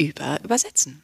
über 0.00 0.40
Übersetzen. 0.42 1.02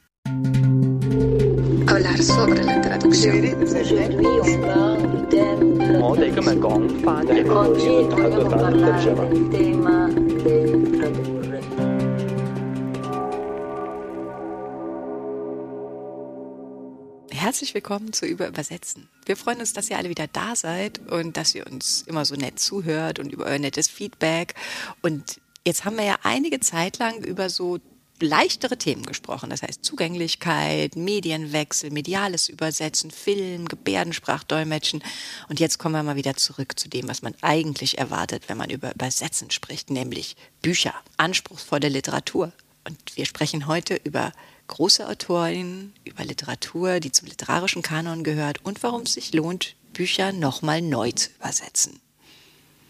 Herzlich 17.31 17.75
willkommen 17.75 18.15
zu 18.15 18.25
Über 18.25 18.49
Übersetzen. 18.49 19.11
Wir 19.27 19.37
freuen 19.37 19.61
uns, 19.61 19.75
dass 19.75 19.91
ihr 19.91 19.99
alle 19.99 20.09
wieder 20.09 20.27
da 20.27 20.57
seid 20.57 21.01
und 21.11 21.37
dass 21.37 21.55
ihr 21.55 21.67
uns 21.67 22.01
immer 22.07 22.25
so 22.25 22.35
nett 22.35 22.59
zuhört 22.59 23.19
und 23.19 23.31
über 23.31 23.45
euer 23.45 23.59
nettes 23.59 23.89
Feedback. 23.89 24.55
Und 25.03 25.39
jetzt 25.67 25.85
haben 25.85 25.99
wir 25.99 26.05
ja 26.05 26.17
einige 26.23 26.61
Zeit 26.61 26.99
lang 26.99 27.23
über 27.23 27.51
so 27.51 27.79
leichtere 28.21 28.77
Themen 28.77 29.05
gesprochen. 29.05 29.51
Das 29.51 29.63
heißt 29.63 29.85
Zugänglichkeit, 29.85 30.97
Medienwechsel, 30.97 31.91
mediales 31.91 32.49
Übersetzen, 32.49 33.11
Film, 33.11 33.67
Gebärdensprachdolmetschen. 33.69 35.03
Und 35.49 35.61
jetzt 35.61 35.79
kommen 35.79 35.95
wir 35.95 36.03
mal 36.03 36.17
wieder 36.17 36.37
zurück 36.37 36.79
zu 36.79 36.89
dem, 36.89 37.09
was 37.09 37.23
man 37.23 37.35
eigentlich 37.43 37.99
erwartet, 37.99 38.49
wenn 38.49 38.59
man 38.59 38.71
über 38.71 38.95
Übersetzen 38.95 39.51
spricht, 39.51 39.91
nämlich 39.91 40.37
Bücher, 40.63 40.95
anspruchsvolle 41.17 41.89
Literatur. 41.89 42.53
Und 42.85 42.99
wir 43.17 43.27
sprechen 43.27 43.67
heute 43.67 43.97
über 44.05 44.33
große 44.69 45.09
Autorinnen, 45.09 45.93
über 46.05 46.25
Literatur, 46.25 47.01
die 47.01 47.13
zum 47.13 47.29
literarischen 47.29 47.83
Kanon 47.83 48.25
gehört 48.25 48.65
und 48.65 48.83
warum 48.83 49.03
es 49.03 49.15
sich 49.15 49.33
lohnt, 49.33 49.75
Bücher 49.93 50.33
nochmal 50.33 50.83
neu 50.83 51.13
zu 51.13 51.31
übersetzen. 51.39 52.01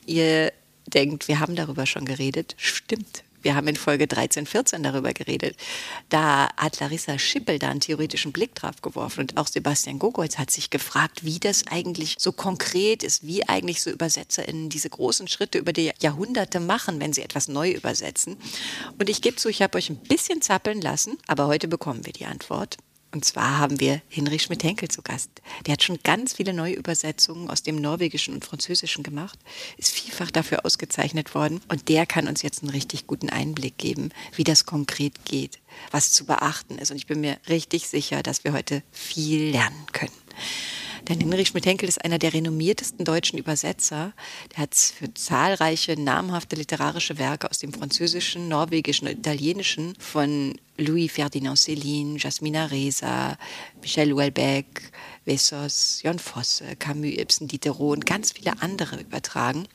Ihr 0.07 0.53
denkt, 0.87 1.29
wir 1.29 1.41
haben 1.41 1.57
darüber 1.57 1.87
schon 1.87 2.05
geredet. 2.05 2.55
Stimmt, 2.59 3.25
wir 3.47 3.55
haben 3.55 3.69
in 3.69 3.77
Folge 3.77 4.09
13, 4.09 4.45
14 4.45 4.83
darüber 4.83 5.13
geredet. 5.13 5.57
Da 6.09 6.49
hat 6.57 6.81
Larissa 6.81 7.17
Schippel 7.17 7.61
da 7.61 7.69
einen 7.69 7.79
theoretischen 7.79 8.33
Blick 8.33 8.57
drauf 8.57 8.83
geworfen 8.83 9.21
und 9.21 9.37
auch 9.37 9.47
Sebastian 9.47 10.01
Gogolz 10.01 10.37
hat 10.37 10.51
sich 10.51 10.69
gefragt, 10.69 11.25
wie 11.25 11.39
das 11.39 11.65
eigentlich 11.69 12.17
so 12.19 12.33
konkret 12.33 13.05
ist, 13.05 13.25
wie 13.25 13.49
eigentlich 13.49 13.83
so 13.83 13.93
UbersetzerInnen 13.93 14.69
diese 14.69 14.91
großen 14.91 15.29
Schritte 15.29 15.59
über 15.59 15.73
die 15.73 15.93
Jahrhunderte 16.01 16.59
machen, 16.59 16.99
wenn 16.99 17.13
sie 17.13 17.23
etwas 17.23 17.47
neu 17.47 17.71
übersetzen. 17.71 18.37
Und 18.99 19.09
ich 19.09 19.23
gebe 19.23 19.37
zu, 19.37 19.49
ich 19.49 19.63
habe 19.63 19.79
euch 19.79 19.91
ein 19.91 19.97
bisschen 19.97 20.43
zappeln 20.43 20.81
lassen, 20.81 21.17
aber 21.29 21.47
heute 21.47 21.69
bekommen 21.69 22.05
wir 22.05 22.13
die 22.13 22.27
Antwort. 22.27 22.79
Und 23.17 23.25
zwar 23.25 23.57
haben 23.57 23.81
wir 23.81 24.03
Hinrich 24.11 24.43
Schmidt-Henkel 24.43 24.91
zu 24.91 25.01
Gast. 25.01 25.31
Der 25.65 25.73
hat 25.73 25.83
schon 25.83 25.99
ganz 26.03 26.35
viele 26.35 26.53
neue 26.53 26.75
Übersetzungen 26.75 27.49
aus 27.49 27.63
dem 27.63 27.77
Norwegischen 27.77 28.35
und 28.35 28.45
Französischen 28.45 29.03
gemacht, 29.03 29.39
ist 29.79 29.91
vielfach 29.91 30.31
dafür 30.31 30.67
ausgezeichnet 30.67 31.35
worden. 31.35 31.63
Und 31.69 31.89
der 31.89 32.05
kann 32.05 32.29
uns 32.29 32.43
jetzt 32.43 32.63
einen 32.63 32.73
richtig 32.73 33.07
guten 33.07 33.31
Einblick 33.31 33.79
geben, 33.79 34.11
wie 34.35 34.45
das 34.45 34.67
konkret 34.67 35.25
geht, 35.25 35.61
was 35.93 36.13
zu 36.13 36.27
beachten 36.27 36.77
ist. 36.77 36.91
Und 36.91 36.99
ich 36.99 37.07
bin 37.07 37.23
mir 37.23 37.39
richtig 37.49 37.89
sicher, 37.89 38.23
dass 38.23 38.45
wir 38.45 38.53
heute 38.53 38.83
viel 38.93 39.51
lernen 39.51 39.87
können. 39.93 40.13
Denn 41.09 41.21
Hinrich 41.21 41.49
Schmidt-Henkel 41.49 41.89
ist 41.89 42.05
einer 42.05 42.19
der 42.19 42.35
renommiertesten 42.35 43.05
deutschen 43.05 43.39
Übersetzer. 43.39 44.13
Der 44.53 44.59
hat 44.59 44.75
für 44.75 45.13
zahlreiche 45.15 46.01
namhafte 46.01 46.57
literarische 46.57 47.19
Werke 47.19 47.49
aus 47.49 47.59
dem 47.59 47.73
Französischen, 47.73 48.49
Norwegischen 48.49 49.07
und 49.07 49.19
Italienischen 49.19 49.95
von 50.01 50.55
Louis 50.79 51.13
Ferdinand 51.13 51.59
Céline, 51.59 52.19
Jasmina 52.19 52.67
Reza, 52.67 53.39
Michel 53.81 54.13
Houellebecq, 54.13 54.91
Vessos, 55.27 56.01
Jon 56.03 56.19
Fosse, 56.19 56.77
Camus, 56.77 57.19
Ibsen, 57.19 57.49
Diderot 57.49 57.97
und 57.97 58.07
ganz 58.07 58.33
viele 58.33 58.63
andere 58.63 59.01
übertragen. 59.01 59.67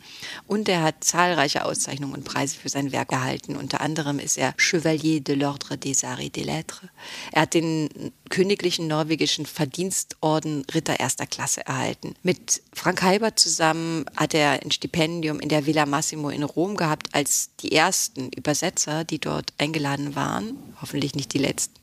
Und 0.48 0.70
er 0.70 0.82
hat 0.82 1.04
zahlreiche 1.04 1.66
Auszeichnungen 1.66 2.16
und 2.16 2.24
Preise 2.24 2.58
für 2.58 2.70
sein 2.70 2.92
Werk 2.92 3.12
erhalten. 3.12 3.56
Unter 3.56 3.82
anderem 3.82 4.18
ist 4.18 4.38
er 4.38 4.54
Chevalier 4.58 5.22
de 5.22 5.36
l'Ordre 5.36 5.78
des 5.78 6.04
Arts 6.04 6.24
et 6.24 6.36
des 6.36 6.46
Lettres. 6.46 6.90
Er 7.32 7.44
hat 7.44 7.54
den 7.54 7.90
königlichen 8.30 8.88
norwegischen 8.88 9.46
Verdienstorden 9.46 10.66
Ritter 10.74 11.00
erster 11.00 11.28
Klasse 11.28 11.66
erhalten. 11.66 12.16
Mit 12.24 12.62
Frank 12.74 13.02
Heibert 13.02 13.40
zusammen 13.40 14.06
hat 14.16 14.34
er 14.34 14.64
ein 14.64 14.72
Stipendium 14.72 15.40
in 15.40 15.50
der 15.50 15.66
Villa 15.66 15.86
Massimo 15.86 16.30
in 16.30 16.44
Rom 16.44 16.78
gehabt 16.78 17.10
als 17.14 17.50
die 17.60 17.74
ersten 17.74 18.30
Übersetzer, 18.30 19.04
die 19.04 19.20
dort 19.20 19.54
eingeladen 19.58 20.16
waren. 20.16 20.56
Hoffentlich 20.82 21.14
nicht 21.14 21.34
die 21.34 21.40
letzten. 21.40 21.76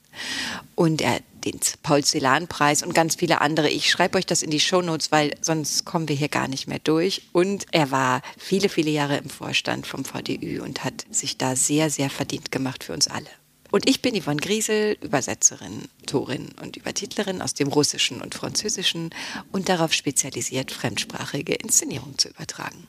Und 0.75 1.01
er 1.01 1.21
den 1.53 1.61
Paul-Celan-Preis 1.83 2.83
und 2.83 2.95
ganz 2.95 3.17
viele 3.17 3.41
andere. 3.41 3.69
Ich 3.69 3.91
schreibe 3.91 4.19
euch 4.19 4.27
das 4.27 4.43
in 4.43 4.51
die 4.51 4.61
Shownotes, 4.61 5.13
weil 5.13 5.35
sonst 5.41 5.85
kommen 5.85 6.09
wir 6.09 6.17
hier 6.17 6.29
gar 6.29 6.49
nicht 6.49 6.69
mehr 6.69 6.79
durch. 6.79 7.23
Und 7.33 7.67
er 7.73 7.91
war 7.91 8.23
viele, 8.37 8.69
viele 8.69 8.91
Jahre 8.91 9.17
im 9.17 9.31
Vorstand 9.31 9.87
vom 9.87 10.05
VDÜ 10.05 10.61
und 10.61 10.85
hat 10.85 11.07
sich 11.11 11.39
da 11.39 11.57
sehr, 11.57 11.91
sehr 11.91 12.11
verdient 12.11 12.53
gemacht 12.53 12.85
für 12.85 12.93
uns 12.93 13.09
alle. 13.09 13.29
Und 13.71 13.89
ich 13.89 14.01
bin 14.01 14.19
Yvonne 14.19 14.41
Griesel, 14.41 14.97
Übersetzerin, 15.03 15.89
Autorin 16.01 16.49
und 16.63 16.79
Übertitlerin 16.79 17.43
aus 17.43 17.53
dem 17.53 17.69
Russischen 17.69 18.23
und 18.23 18.35
Französischen 18.35 19.11
und 19.53 19.69
darauf 19.69 19.93
spezialisiert, 19.93 20.73
fremdsprachige 20.73 21.55
Inszenierungen 21.55 22.17
zu 22.17 22.29
übertragen. 22.29 22.89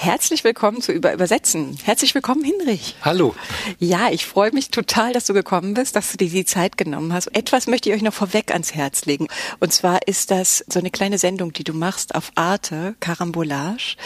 Herzlich 0.00 0.44
willkommen 0.44 0.80
zu 0.80 0.92
Über 0.92 1.12
Übersetzen. 1.12 1.76
Herzlich 1.82 2.14
willkommen, 2.14 2.44
Hinrich. 2.44 2.94
Hallo. 3.02 3.34
Ja, 3.80 4.10
ich 4.12 4.26
freue 4.26 4.52
mich 4.52 4.70
total, 4.70 5.12
dass 5.12 5.26
du 5.26 5.34
gekommen 5.34 5.74
bist, 5.74 5.96
dass 5.96 6.12
du 6.12 6.16
dir 6.16 6.28
die 6.28 6.44
Zeit 6.44 6.78
genommen 6.78 7.12
hast. 7.12 7.26
Etwas 7.34 7.66
möchte 7.66 7.90
ich 7.90 7.96
euch 7.96 8.02
noch 8.02 8.14
vorweg 8.14 8.52
ans 8.52 8.74
Herz 8.74 9.06
legen. 9.06 9.26
Und 9.58 9.72
zwar 9.72 10.06
ist 10.06 10.30
das 10.30 10.64
so 10.68 10.78
eine 10.78 10.92
kleine 10.92 11.18
Sendung, 11.18 11.52
die 11.52 11.64
du 11.64 11.72
machst 11.72 12.14
auf 12.14 12.30
Arte, 12.36 12.94
Carambolage. 13.00 13.96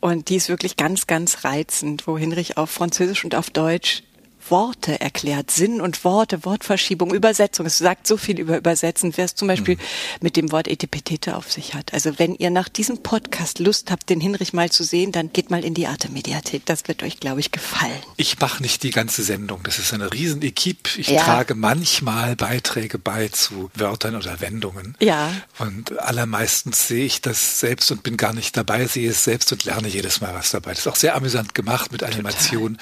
Und 0.00 0.30
die 0.30 0.36
ist 0.36 0.48
wirklich 0.48 0.78
ganz, 0.78 1.06
ganz 1.06 1.44
reizend, 1.44 2.06
wo 2.06 2.16
Hinrich 2.16 2.56
auf 2.56 2.70
Französisch 2.70 3.22
und 3.22 3.34
auf 3.34 3.50
Deutsch 3.50 4.04
Worte 4.48 5.00
erklärt, 5.00 5.50
Sinn 5.50 5.80
und 5.80 6.04
Worte, 6.04 6.44
Wortverschiebung, 6.44 7.14
Übersetzung. 7.14 7.66
Es 7.66 7.78
sagt 7.78 8.06
so 8.06 8.16
viel 8.16 8.38
über 8.38 8.56
Übersetzen, 8.56 9.12
wer 9.16 9.24
es 9.24 9.34
zum 9.34 9.48
Beispiel 9.48 9.76
mhm. 9.76 9.80
mit 10.20 10.36
dem 10.36 10.52
Wort 10.52 10.68
Etipetete 10.68 11.36
auf 11.36 11.52
sich 11.52 11.74
hat. 11.74 11.92
Also 11.92 12.18
wenn 12.18 12.34
ihr 12.34 12.50
nach 12.50 12.68
diesem 12.68 13.02
Podcast 13.02 13.58
Lust 13.58 13.90
habt, 13.90 14.10
den 14.10 14.20
Hinrich 14.20 14.52
mal 14.52 14.70
zu 14.70 14.84
sehen, 14.84 15.12
dann 15.12 15.32
geht 15.32 15.50
mal 15.50 15.64
in 15.64 15.74
die 15.74 15.86
Arte 15.86 16.10
Mediathek. 16.10 16.66
Das 16.66 16.88
wird 16.88 17.02
euch, 17.02 17.20
glaube 17.20 17.40
ich, 17.40 17.50
gefallen. 17.52 17.92
Ich 18.16 18.38
mache 18.40 18.62
nicht 18.62 18.82
die 18.82 18.90
ganze 18.90 19.22
Sendung. 19.22 19.60
Das 19.64 19.78
ist 19.78 19.92
eine 19.92 20.12
riesen 20.12 20.42
Equipe. 20.42 20.90
Ich 20.96 21.08
ja. 21.08 21.22
trage 21.22 21.54
manchmal 21.54 22.36
Beiträge 22.36 22.98
bei 22.98 23.28
zu 23.28 23.70
Wörtern 23.74 24.16
oder 24.16 24.40
Wendungen. 24.40 24.96
Ja. 25.00 25.32
Und 25.58 25.98
allermeistens 25.98 26.88
sehe 26.88 27.04
ich 27.04 27.20
das 27.20 27.60
selbst 27.60 27.90
und 27.90 28.02
bin 28.02 28.16
gar 28.16 28.32
nicht 28.32 28.56
dabei, 28.56 28.86
sehe 28.86 29.10
es 29.10 29.24
selbst 29.24 29.52
und 29.52 29.64
lerne 29.64 29.88
jedes 29.88 30.20
Mal 30.20 30.34
was 30.34 30.50
dabei. 30.50 30.70
Das 30.70 30.80
ist 30.80 30.88
auch 30.88 30.96
sehr 30.96 31.14
amüsant 31.14 31.54
gemacht 31.54 31.92
mit 31.92 32.02
Animation. 32.02 32.78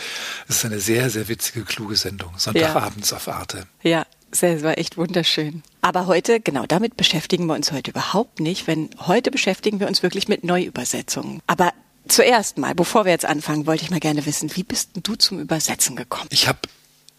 Das 0.47 0.59
ist 0.59 0.65
eine 0.65 0.81
sehr, 0.81 1.10
sehr 1.10 1.28
witzige 1.28 1.50
witzige, 1.50 1.65
kluge 1.65 1.97
Sendung. 1.97 2.33
Sonntagabends 2.37 3.11
ja. 3.11 3.16
auf 3.16 3.28
Arte. 3.28 3.66
Ja, 3.83 4.06
das 4.31 4.62
war 4.62 4.78
echt 4.78 4.97
wunderschön. 4.97 5.62
Aber 5.83 6.06
heute, 6.06 6.41
genau 6.41 6.66
damit 6.66 6.97
beschäftigen 6.97 7.47
wir 7.47 7.55
uns 7.55 7.72
heute 7.72 7.91
überhaupt 7.91 8.41
nicht, 8.41 8.66
wenn 8.66 8.91
heute 9.06 9.31
beschäftigen 9.31 9.81
wir 9.81 9.89
uns 9.89 10.03
wirklich 10.03 10.28
mit 10.28 10.44
Neuübersetzungen. 10.44 11.41
Aber 11.47 11.72
zuerst 12.06 12.59
mal, 12.59 12.75
bevor 12.75 13.05
wir 13.05 13.12
jetzt 13.12 13.25
anfangen, 13.25 13.66
wollte 13.66 13.84
ich 13.84 13.91
mal 13.91 14.00
gerne 14.00 14.25
wissen, 14.27 14.55
wie 14.55 14.62
bist 14.62 14.91
du 15.03 15.16
zum 15.16 15.41
Übersetzen 15.41 15.97
gekommen? 15.97 16.28
Ich 16.31 16.47
habe 16.47 16.60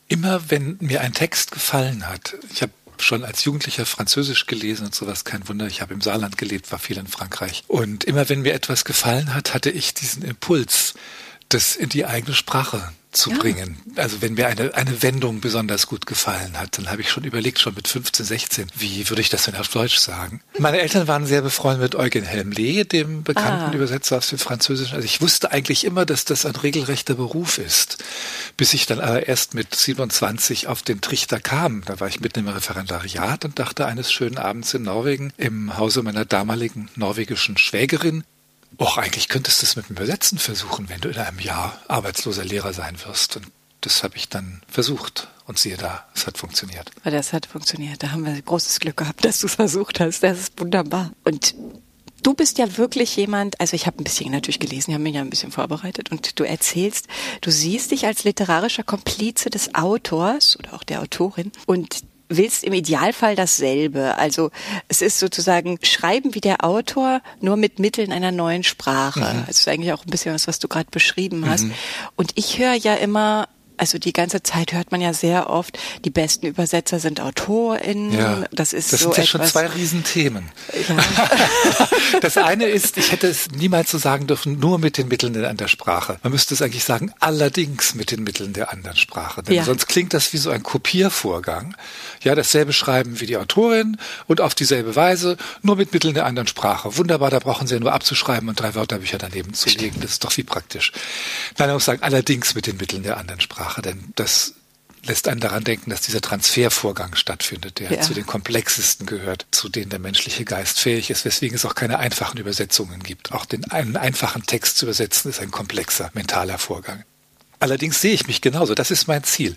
immer, 0.08 0.50
wenn 0.50 0.78
mir 0.80 1.02
ein 1.02 1.14
Text 1.14 1.52
gefallen 1.52 2.08
hat, 2.08 2.36
ich 2.54 2.62
habe 2.62 2.72
schon 2.98 3.24
als 3.24 3.44
Jugendlicher 3.44 3.86
Französisch 3.88 4.46
gelesen 4.46 4.86
und 4.86 4.94
sowas, 4.94 5.26
kein 5.26 5.48
Wunder. 5.50 5.66
Ich 5.66 5.82
habe 5.82 5.94
im 5.94 6.02
Saarland 6.02 6.38
gelebt, 6.38 6.72
war 6.72 6.78
viel 6.78 6.98
in 6.98 7.08
Frankreich. 7.08 7.64
Und 7.68 8.04
immer 8.04 8.30
wenn 8.30 8.42
mir 8.42 8.54
etwas 8.54 8.86
gefallen 8.86 9.34
hat, 9.34 9.56
hatte 9.56 9.72
ich 9.72 9.96
diesen 9.96 10.22
Impuls, 10.22 10.94
das 11.50 11.76
in 11.76 11.90
die 11.90 12.06
eigene 12.06 12.36
Sprache 12.36 12.94
zu 13.12 13.32
ja. 13.32 13.38
bringen. 13.38 13.78
Also 13.96 14.22
wenn 14.22 14.36
mir 14.36 14.48
eine, 14.48 14.74
eine 14.74 15.02
Wendung 15.02 15.42
besonders 15.42 15.88
gut 15.88 16.06
gefallen 16.06 16.60
hat, 16.60 16.78
dann 16.78 16.90
habe 16.90 17.02
ich 17.02 17.10
schon 17.10 17.24
überlegt, 17.24 17.60
schon 17.60 17.74
mit 17.74 17.88
15, 17.88 18.26
16, 18.26 18.68
wie 18.78 19.10
würde 19.10 19.22
ich 19.22 19.30
das 19.30 19.44
denn 19.44 19.56
auf 19.56 19.68
Deutsch 19.68 19.98
sagen? 19.98 20.42
Meine 20.58 20.80
Eltern 20.80 21.08
waren 21.08 21.26
sehr 21.26 21.42
befreundet 21.42 21.82
mit 21.82 21.96
Eugen 21.96 22.24
Helmle, 22.24 22.86
dem 22.86 23.24
bekannten 23.24 23.72
ah. 23.72 23.74
Übersetzer 23.74 24.18
aus 24.18 24.30
dem 24.30 24.40
Französischen. 24.40 24.96
Also 24.96 25.06
ich 25.06 25.22
wusste 25.22 25.52
eigentlich 25.52 25.84
immer, 25.84 26.06
dass 26.06 26.26
das 26.26 26.46
ein 26.46 26.56
regelrechter 26.56 27.16
Beruf 27.16 27.58
ist, 27.58 28.04
bis 28.58 28.74
ich 28.74 28.86
dann 28.86 29.00
aber 29.00 29.28
erst 29.28 29.54
mit 29.54 29.76
27 29.76 30.68
auf 30.68 30.82
den 30.82 31.02
Trichter 31.02 31.40
kam. 31.40 31.84
Da 31.86 32.00
war 32.00 32.08
ich 32.08 32.20
mitten 32.20 32.40
im 32.40 32.48
Referendariat 32.48 33.46
und 33.46 33.60
dachte 33.60 33.86
eines 33.86 34.12
schönen 34.12 34.38
Abends 34.38 34.74
in 34.74 34.84
Norwegen 34.84 35.34
im 35.38 35.78
Hause 35.78 36.04
meiner 36.04 36.26
damaligen 36.26 36.90
norwegischen 36.96 37.58
Schwägerin, 37.58 38.24
Och, 38.78 38.98
eigentlich 38.98 39.28
könntest 39.28 39.62
du 39.62 39.66
es 39.66 39.76
mit 39.76 39.90
dem 39.90 39.98
Übersetzen 39.98 40.38
versuchen, 40.38 40.90
wenn 40.90 41.02
du 41.02 41.10
in 41.10 41.18
einem 41.18 41.40
Jahr 41.40 41.80
arbeitsloser 41.88 42.44
Lehrer 42.46 42.74
sein 42.74 42.98
wirst. 43.06 43.38
Und 43.38 43.48
das 43.82 44.04
habe 44.04 44.16
ich 44.18 44.30
dann 44.30 44.62
versucht. 44.68 45.28
Und 45.46 45.60
siehe 45.60 45.76
da, 45.76 46.06
es 46.16 46.28
hat 46.28 46.38
funktioniert. 46.38 46.92
Das 47.04 47.34
hat 47.34 47.46
funktioniert. 47.46 48.02
Da 48.02 48.12
haben 48.12 48.26
wir 48.26 48.42
großes 48.42 48.80
Glück 48.80 48.98
gehabt, 48.98 49.26
dass 49.26 49.40
du 49.40 49.48
es 49.48 49.56
versucht 49.56 50.00
hast. 50.00 50.22
Das 50.22 50.40
ist 50.40 50.60
wunderbar. 50.60 51.12
Und 51.26 51.56
du 52.24 52.34
bist 52.34 52.58
ja 52.58 52.78
wirklich 52.78 53.16
jemand, 53.16 53.60
also 53.60 53.76
ich 53.76 53.86
habe 53.86 53.98
ein 54.00 54.04
bisschen 54.04 54.32
natürlich 54.32 54.60
gelesen, 54.60 54.92
ich 54.92 54.94
habe 54.94 55.04
mich 55.04 55.16
ja 55.16 55.22
ein 55.22 55.30
bisschen 55.30 55.52
vorbereitet 55.52 56.12
und 56.12 56.40
du 56.40 56.44
erzählst, 56.44 57.08
du 57.42 57.52
siehst 57.52 57.92
dich 57.92 58.06
als 58.06 58.24
literarischer 58.24 58.84
Komplize 58.84 59.50
des 59.50 59.76
Autors 59.76 60.58
oder 60.58 60.74
auch 60.74 60.84
der 60.84 61.02
Autorin 61.02 61.52
und 61.66 62.04
willst 62.38 62.64
im 62.64 62.74
Idealfall 62.74 63.36
dasselbe. 63.36 64.18
Also 64.18 64.52
es 64.88 65.02
ist 65.02 65.20
sozusagen 65.20 65.78
Schreiben 65.84 66.34
wie 66.36 66.42
der 66.42 66.64
Autor, 66.64 67.22
nur 67.40 67.58
mit 67.58 67.80
Mitteln 67.80 68.12
einer 68.12 68.32
neuen 68.32 68.64
Sprache. 68.64 69.20
Mhm. 69.20 69.44
Das 69.48 69.60
ist 69.60 69.68
eigentlich 69.68 69.94
auch 69.94 70.06
ein 70.06 70.10
bisschen 70.10 70.34
was, 70.34 70.48
was 70.48 70.60
du 70.60 70.68
gerade 70.68 70.90
beschrieben 70.92 71.50
hast. 71.50 71.66
Mhm. 71.66 71.74
Und 72.16 72.32
ich 72.36 72.58
höre 72.58 72.74
ja 72.74 72.96
immer 72.96 73.48
also 73.82 73.98
die 73.98 74.14
ganze 74.14 74.44
Zeit 74.44 74.74
hört 74.74 74.92
man 74.92 75.02
ja 75.02 75.12
sehr 75.12 75.50
oft, 75.50 75.80
die 76.06 76.12
besten 76.12 76.46
Übersetzer 76.46 77.00
sind 77.00 77.20
AutorInnen. 77.20 78.14
Ja, 78.14 78.44
das 78.52 78.74
ist 78.74 78.94
das 78.94 79.00
so 79.00 79.12
sind 79.12 79.18
ja 79.18 79.26
schon 79.26 79.44
zwei 79.44 79.66
Riesenthemen. 79.66 80.52
Ja. 80.88 80.98
das 82.22 82.38
eine 82.38 82.66
ist, 82.66 82.98
ich 82.98 83.12
hätte 83.12 83.26
es 83.26 83.50
niemals 83.50 83.90
so 83.90 83.98
sagen 83.98 84.28
dürfen, 84.28 84.60
nur 84.60 84.78
mit 84.78 85.00
den 85.00 85.08
Mitteln 85.08 85.34
der 85.34 85.50
anderen 85.50 85.68
Sprache. 85.68 86.20
Man 86.22 86.32
müsste 86.32 86.54
es 86.54 86.62
eigentlich 86.62 86.84
sagen, 86.84 87.12
allerdings 87.20 87.96
mit 87.96 88.12
den 88.12 88.24
Mitteln 88.24 88.54
der 88.54 88.72
anderen 88.72 88.98
Sprache. 88.98 89.42
Denn 89.42 89.56
ja. 89.56 89.64
sonst 89.64 89.88
klingt 89.88 90.14
das 90.14 90.32
wie 90.32 90.38
so 90.38 90.52
ein 90.52 90.62
Kopiervorgang. 90.62 91.76
Ja, 92.22 92.36
dasselbe 92.36 92.74
Schreiben 92.74 93.20
wie 93.20 93.26
die 93.26 93.38
Autorin 93.38 93.98
und 94.28 94.42
auf 94.42 94.54
dieselbe 94.54 94.96
Weise, 94.96 95.38
nur 95.64 95.76
mit 95.76 95.92
Mitteln 95.92 96.14
der 96.14 96.28
anderen 96.28 96.46
Sprache. 96.46 96.98
Wunderbar, 96.98 97.32
da 97.32 97.40
brauchen 97.40 97.66
Sie 97.66 97.74
ja 97.74 97.80
nur 97.80 97.94
abzuschreiben 97.94 98.48
und 98.48 98.60
drei 98.60 98.76
Wörterbücher 98.76 99.18
daneben 99.18 99.56
zu 99.56 99.70
legen. 99.70 100.02
Das 100.02 100.12
ist 100.12 100.24
doch 100.24 100.38
wie 100.38 100.44
praktisch. 100.44 100.92
Nein, 101.58 101.70
man 101.70 101.78
muss 101.78 101.86
sagen, 101.86 102.04
allerdings 102.04 102.54
mit 102.54 102.68
den 102.68 102.78
Mitteln 102.78 103.02
der 103.02 103.18
anderen 103.18 103.42
Sprache. 103.42 103.71
Sprache, 103.72 103.82
denn 103.82 104.14
das 104.16 104.54
lässt 105.04 105.28
einen 105.28 105.40
daran 105.40 105.64
denken, 105.64 105.90
dass 105.90 106.02
dieser 106.02 106.22
Transfervorgang 106.22 107.16
stattfindet, 107.16 107.80
der 107.80 107.92
ja. 107.92 108.02
zu 108.02 108.14
den 108.14 108.26
komplexesten 108.26 109.08
gehört, 109.08 109.48
zu 109.50 109.68
denen 109.68 109.90
der 109.90 110.00
menschliche 110.00 110.46
Geist 110.46 110.80
fähig 110.80 111.10
ist, 111.10 111.26
weswegen 111.26 111.56
es 111.56 111.66
auch 111.66 111.74
keine 111.74 111.98
einfachen 111.98 112.38
Übersetzungen 112.38 113.02
gibt. 113.02 113.32
Auch 113.32 113.46
den 113.46 113.72
einen 113.72 113.98
einfachen 113.98 114.46
Text 114.46 114.78
zu 114.78 114.86
übersetzen 114.86 115.32
ist 115.32 115.40
ein 115.40 115.50
komplexer 115.50 116.12
mentaler 116.14 116.60
Vorgang. 116.60 117.04
Allerdings 117.60 118.00
sehe 118.00 118.14
ich 118.14 118.28
mich 118.28 118.42
genauso, 118.42 118.76
das 118.76 118.92
ist 118.92 119.08
mein 119.08 119.24
Ziel. 119.24 119.56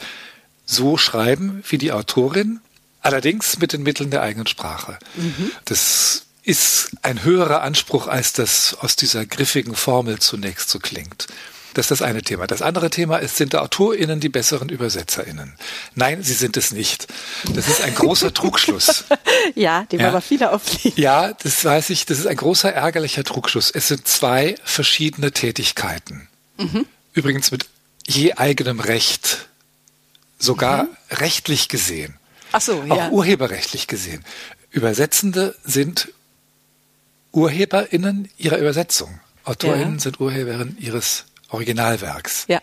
So 0.65 0.97
schreiben 0.97 1.63
wie 1.69 1.79
die 1.79 1.93
Autorin, 1.93 2.61
allerdings 3.03 3.59
mit 3.59 3.75
den 3.75 3.83
Mitteln 3.83 4.11
der 4.11 4.23
eigenen 4.23 4.47
Sprache. 4.47 4.99
Mhm. 5.17 5.51
Das 5.67 6.23
ist 6.43 6.93
ein 7.03 7.23
höherer 7.23 7.61
Anspruch, 7.63 8.07
als 8.07 8.33
das 8.33 8.75
aus 8.81 8.97
dieser 8.97 9.27
griffigen 9.27 9.75
Formel 9.75 10.21
zunächst 10.21 10.71
so 10.71 10.79
klingt. 10.79 11.27
Das 11.75 11.87
ist 11.87 11.91
das 11.91 12.03
eine 12.03 12.23
Thema. 12.23 12.47
Das 12.47 12.63
andere 12.63 12.89
Thema 12.89 13.19
ist, 13.19 13.37
sind 13.37 13.55
AutorInnen 13.55 14.21
die 14.21 14.29
besseren 14.29 14.71
ÜbersetzerInnen? 14.71 15.55
Nein, 15.95 16.23
sie 16.23 16.33
sind 16.33 16.57
es 16.57 16.71
nicht. 16.71 17.09
Das 17.53 17.69
ist 17.69 17.81
ein 17.83 17.95
großer 17.95 18.33
Trugschluss. 18.35 19.05
ja, 19.55 19.85
dem 19.85 20.01
ja. 20.01 20.09
aber 20.09 20.21
viele 20.21 20.53
aufliegen. 20.53 21.01
Ja, 21.01 21.33
das 21.33 21.65
weiß 21.65 21.91
ich. 21.91 22.07
Das 22.07 22.19
ist 22.19 22.27
ein 22.27 22.37
großer 22.37 22.73
ärgerlicher 22.73 23.25
Trugschluss. 23.25 23.71
Es 23.71 23.89
sind 23.89 24.07
zwei 24.07 24.55
verschiedene 24.65 25.33
Tätigkeiten. 25.33 26.29
Mhm. 26.57 26.87
Übrigens 27.13 27.51
mit 27.51 27.67
je 28.07 28.35
eigenem 28.35 28.81
Recht. 28.81 29.49
Sogar 30.39 30.85
mhm. 30.85 30.89
rechtlich 31.11 31.69
gesehen. 31.69 32.15
Ach 32.53 32.61
so, 32.61 32.85
Auch 32.89 32.97
ja. 32.97 33.09
urheberrechtlich 33.11 33.89
gesehen. 33.89 34.25
Übersetzende 34.71 35.57
sind 35.65 36.13
UrheberInnen 37.33 38.31
ihrer 38.37 38.59
Übersetzung. 38.59 39.19
AutorInnen 39.45 39.95
ja. 39.95 40.01
sind 40.01 40.21
Urheberinnen 40.21 40.79
ihres 40.79 41.25
Originalwerks. 41.55 42.45
Ja. 42.49 42.61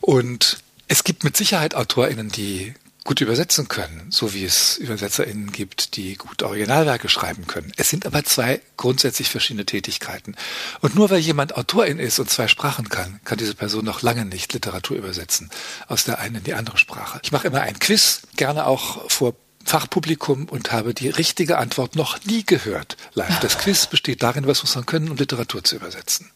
Und 0.00 0.58
es 0.88 1.04
gibt 1.04 1.24
mit 1.24 1.36
Sicherheit 1.36 1.74
AutorInnen, 1.74 2.30
die 2.30 2.74
gut 3.04 3.20
übersetzen 3.20 3.68
können, 3.68 4.06
so 4.10 4.32
wie 4.32 4.44
es 4.44 4.78
ÜbersetzerInnen 4.80 5.52
gibt, 5.52 5.96
die 5.96 6.16
gut 6.16 6.42
Originalwerke 6.42 7.10
schreiben 7.10 7.46
können. 7.46 7.70
Es 7.76 7.90
sind 7.90 8.06
aber 8.06 8.24
zwei 8.24 8.62
grundsätzlich 8.78 9.28
verschiedene 9.28 9.66
Tätigkeiten. 9.66 10.36
Und 10.80 10.94
nur 10.94 11.10
weil 11.10 11.18
jemand 11.18 11.56
Autorin 11.56 11.98
ist 11.98 12.18
und 12.18 12.30
zwei 12.30 12.48
Sprachen 12.48 12.88
kann, 12.88 13.20
kann 13.24 13.36
diese 13.36 13.54
Person 13.54 13.84
noch 13.84 14.00
lange 14.00 14.24
nicht 14.24 14.54
Literatur 14.54 14.96
übersetzen, 14.96 15.50
aus 15.86 16.04
der 16.04 16.18
einen 16.18 16.36
in 16.36 16.44
die 16.44 16.54
andere 16.54 16.78
Sprache. 16.78 17.20
Ich 17.22 17.30
mache 17.30 17.46
immer 17.46 17.60
ein 17.60 17.78
Quiz, 17.78 18.22
gerne 18.36 18.66
auch 18.66 19.10
vor 19.10 19.34
Fachpublikum 19.66 20.46
und 20.46 20.72
habe 20.72 20.94
die 20.94 21.08
richtige 21.08 21.58
Antwort 21.58 21.96
noch 21.96 22.24
nie 22.24 22.44
gehört. 22.44 22.96
Live. 23.12 23.40
Das 23.40 23.58
Quiz 23.58 23.86
besteht 23.86 24.22
darin, 24.22 24.46
was 24.46 24.62
muss 24.62 24.74
man 24.74 24.86
können, 24.86 25.10
um 25.10 25.16
Literatur 25.16 25.62
zu 25.62 25.76
übersetzen. 25.76 26.30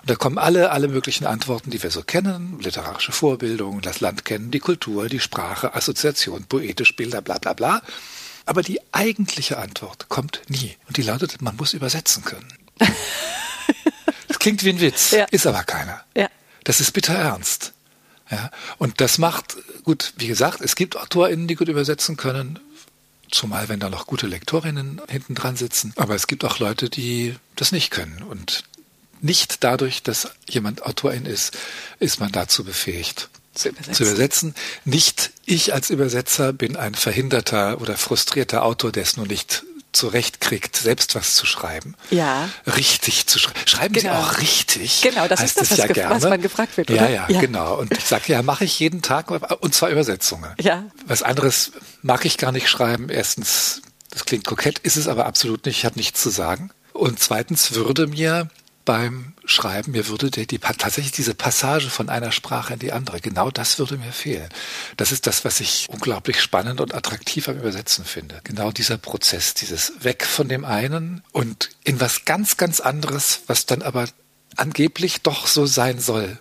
Und 0.00 0.10
da 0.10 0.16
kommen 0.16 0.38
alle, 0.38 0.70
alle 0.70 0.88
möglichen 0.88 1.26
Antworten, 1.26 1.70
die 1.70 1.82
wir 1.82 1.90
so 1.90 2.02
kennen. 2.02 2.58
Literarische 2.60 3.12
Vorbildung, 3.12 3.80
das 3.80 4.00
Land 4.00 4.24
kennen, 4.24 4.50
die 4.50 4.60
Kultur, 4.60 5.08
die 5.08 5.20
Sprache, 5.20 5.74
Assoziation, 5.74 6.44
poetisch, 6.44 6.96
Bilder, 6.96 7.22
bla 7.22 7.38
bla 7.38 7.52
bla. 7.52 7.82
Aber 8.46 8.62
die 8.62 8.80
eigentliche 8.92 9.58
Antwort 9.58 10.08
kommt 10.08 10.42
nie. 10.48 10.76
Und 10.88 10.96
die 10.96 11.02
lautet, 11.02 11.40
man 11.42 11.56
muss 11.56 11.72
übersetzen 11.72 12.24
können. 12.24 12.52
das 14.28 14.38
klingt 14.38 14.64
wie 14.64 14.70
ein 14.70 14.80
Witz, 14.80 15.12
ja. 15.12 15.24
ist 15.30 15.46
aber 15.46 15.62
keiner. 15.64 16.04
Ja. 16.16 16.28
Das 16.64 16.80
ist 16.80 16.92
bitter 16.92 17.14
ernst. 17.14 17.72
Ja, 18.30 18.50
und 18.78 19.00
das 19.00 19.18
macht, 19.18 19.56
gut, 19.82 20.12
wie 20.16 20.28
gesagt, 20.28 20.60
es 20.60 20.76
gibt 20.76 20.96
AutorInnen, 20.96 21.48
die 21.48 21.56
gut 21.56 21.68
übersetzen 21.68 22.16
können, 22.16 22.60
zumal 23.30 23.68
wenn 23.68 23.80
da 23.80 23.90
noch 23.90 24.06
gute 24.06 24.26
Lektorinnen 24.26 25.00
hinten 25.08 25.34
dran 25.34 25.56
sitzen. 25.56 25.92
Aber 25.96 26.14
es 26.14 26.26
gibt 26.26 26.44
auch 26.44 26.58
Leute, 26.58 26.90
die 26.90 27.36
das 27.56 27.72
nicht 27.72 27.90
können. 27.90 28.22
Und 28.22 28.64
nicht 29.22 29.64
dadurch, 29.64 30.02
dass 30.02 30.30
jemand 30.48 30.84
Autorin 30.84 31.26
ist, 31.26 31.56
ist 31.98 32.20
man 32.20 32.32
dazu 32.32 32.64
befähigt. 32.64 33.28
Zu 33.54 33.70
übersetzen. 33.70 33.94
zu 33.94 34.02
übersetzen. 34.04 34.54
Nicht 34.84 35.30
ich 35.44 35.74
als 35.74 35.90
Übersetzer 35.90 36.52
bin 36.52 36.76
ein 36.76 36.94
verhinderter 36.94 37.80
oder 37.80 37.96
frustrierter 37.96 38.62
Autor, 38.62 38.92
der 38.92 39.02
es 39.02 39.16
nur 39.16 39.26
nicht 39.26 39.64
zurechtkriegt, 39.92 40.76
selbst 40.76 41.14
was 41.14 41.34
zu 41.34 41.46
schreiben. 41.46 41.96
Ja. 42.10 42.48
Richtig 42.66 43.26
zu 43.26 43.38
schreiben. 43.38 43.58
Schreiben 43.66 43.94
genau. 43.94 44.12
Sie 44.12 44.18
auch 44.18 44.38
richtig? 44.38 45.00
Genau, 45.02 45.26
das 45.26 45.40
ist 45.42 45.60
das, 45.60 45.70
was, 45.72 45.78
ja 45.78 45.86
gerne. 45.88 46.14
was 46.14 46.22
man 46.22 46.40
gefragt 46.40 46.76
wird, 46.76 46.90
oder? 46.90 47.02
Ja, 47.02 47.08
ja, 47.08 47.26
ja. 47.28 47.40
genau. 47.40 47.76
Und 47.76 47.96
ich 47.96 48.04
sage, 48.04 48.32
ja, 48.32 48.42
mache 48.42 48.64
ich 48.64 48.78
jeden 48.78 49.02
Tag 49.02 49.30
und 49.30 49.74
zwar 49.74 49.90
Übersetzungen. 49.90 50.54
Ja. 50.60 50.84
Was 51.06 51.22
anderes 51.22 51.72
mag 52.02 52.24
ich 52.24 52.38
gar 52.38 52.52
nicht 52.52 52.68
schreiben. 52.68 53.08
Erstens, 53.08 53.82
das 54.10 54.24
klingt 54.24 54.46
kokett, 54.46 54.78
ist 54.78 54.96
es 54.96 55.08
aber 55.08 55.26
absolut 55.26 55.66
nicht. 55.66 55.78
Ich 55.78 55.84
habe 55.84 55.98
nichts 55.98 56.22
zu 56.22 56.30
sagen. 56.30 56.70
Und 56.92 57.18
zweitens 57.18 57.72
würde 57.72 58.06
mir 58.06 58.48
beim 58.84 59.34
Schreiben, 59.44 59.92
mir 59.92 60.08
würde 60.08 60.30
die, 60.30 60.46
die, 60.46 60.58
tatsächlich 60.58 61.12
diese 61.12 61.34
Passage 61.34 61.90
von 61.90 62.08
einer 62.08 62.32
Sprache 62.32 62.74
in 62.74 62.78
die 62.78 62.92
andere, 62.92 63.20
genau 63.20 63.50
das 63.50 63.78
würde 63.78 63.98
mir 63.98 64.12
fehlen. 64.12 64.48
Das 64.96 65.12
ist 65.12 65.26
das, 65.26 65.44
was 65.44 65.60
ich 65.60 65.88
unglaublich 65.90 66.40
spannend 66.40 66.80
und 66.80 66.94
attraktiv 66.94 67.48
am 67.48 67.58
Übersetzen 67.58 68.04
finde. 68.04 68.40
Genau 68.44 68.70
dieser 68.70 68.98
Prozess, 68.98 69.54
dieses 69.54 69.92
Weg 70.00 70.24
von 70.24 70.48
dem 70.48 70.64
einen 70.64 71.22
und 71.32 71.70
in 71.84 72.00
was 72.00 72.24
ganz, 72.24 72.56
ganz 72.56 72.80
anderes, 72.80 73.42
was 73.46 73.66
dann 73.66 73.82
aber 73.82 74.08
angeblich 74.56 75.22
doch 75.22 75.46
so 75.46 75.66
sein 75.66 76.00
soll 76.00 76.38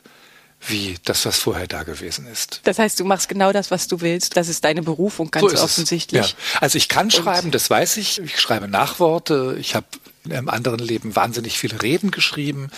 wie 0.62 0.98
das, 1.06 1.26
was 1.26 1.40
vorher 1.40 1.68
da 1.68 1.84
gewesen 1.84 2.28
ist. 2.28 2.62
Das 2.66 2.80
heißt, 2.80 3.00
du 3.00 3.06
machst 3.06 3.30
genau 3.30 3.54
das, 3.54 3.72
was 3.72 3.88
du 3.88 4.02
willst. 4.02 4.36
Das 4.36 4.50
ist 4.50 4.66
deine 4.66 4.82
Berufung 4.82 5.32
ganz 5.32 5.52
so 5.52 5.64
offensichtlich. 5.64 6.32
Ja. 6.32 6.38
Also 6.60 6.78
ich 6.78 6.90
kann 6.90 7.12
schreiben, 7.12 7.52
das 7.52 7.70
weiß 7.70 7.98
ich. 7.98 8.20
Ich 8.20 8.40
schreibe 8.40 8.68
Nachworte. 8.68 9.56
Ich 9.60 9.76
habe 9.76 9.88
in 10.32 10.38
einem 10.38 10.50
anderen 10.50 10.80
Leben 10.80 11.16
wahnsinnig 11.16 11.58
viele 11.58 11.82
Reden 11.82 12.12
geschrieben. 12.12 12.70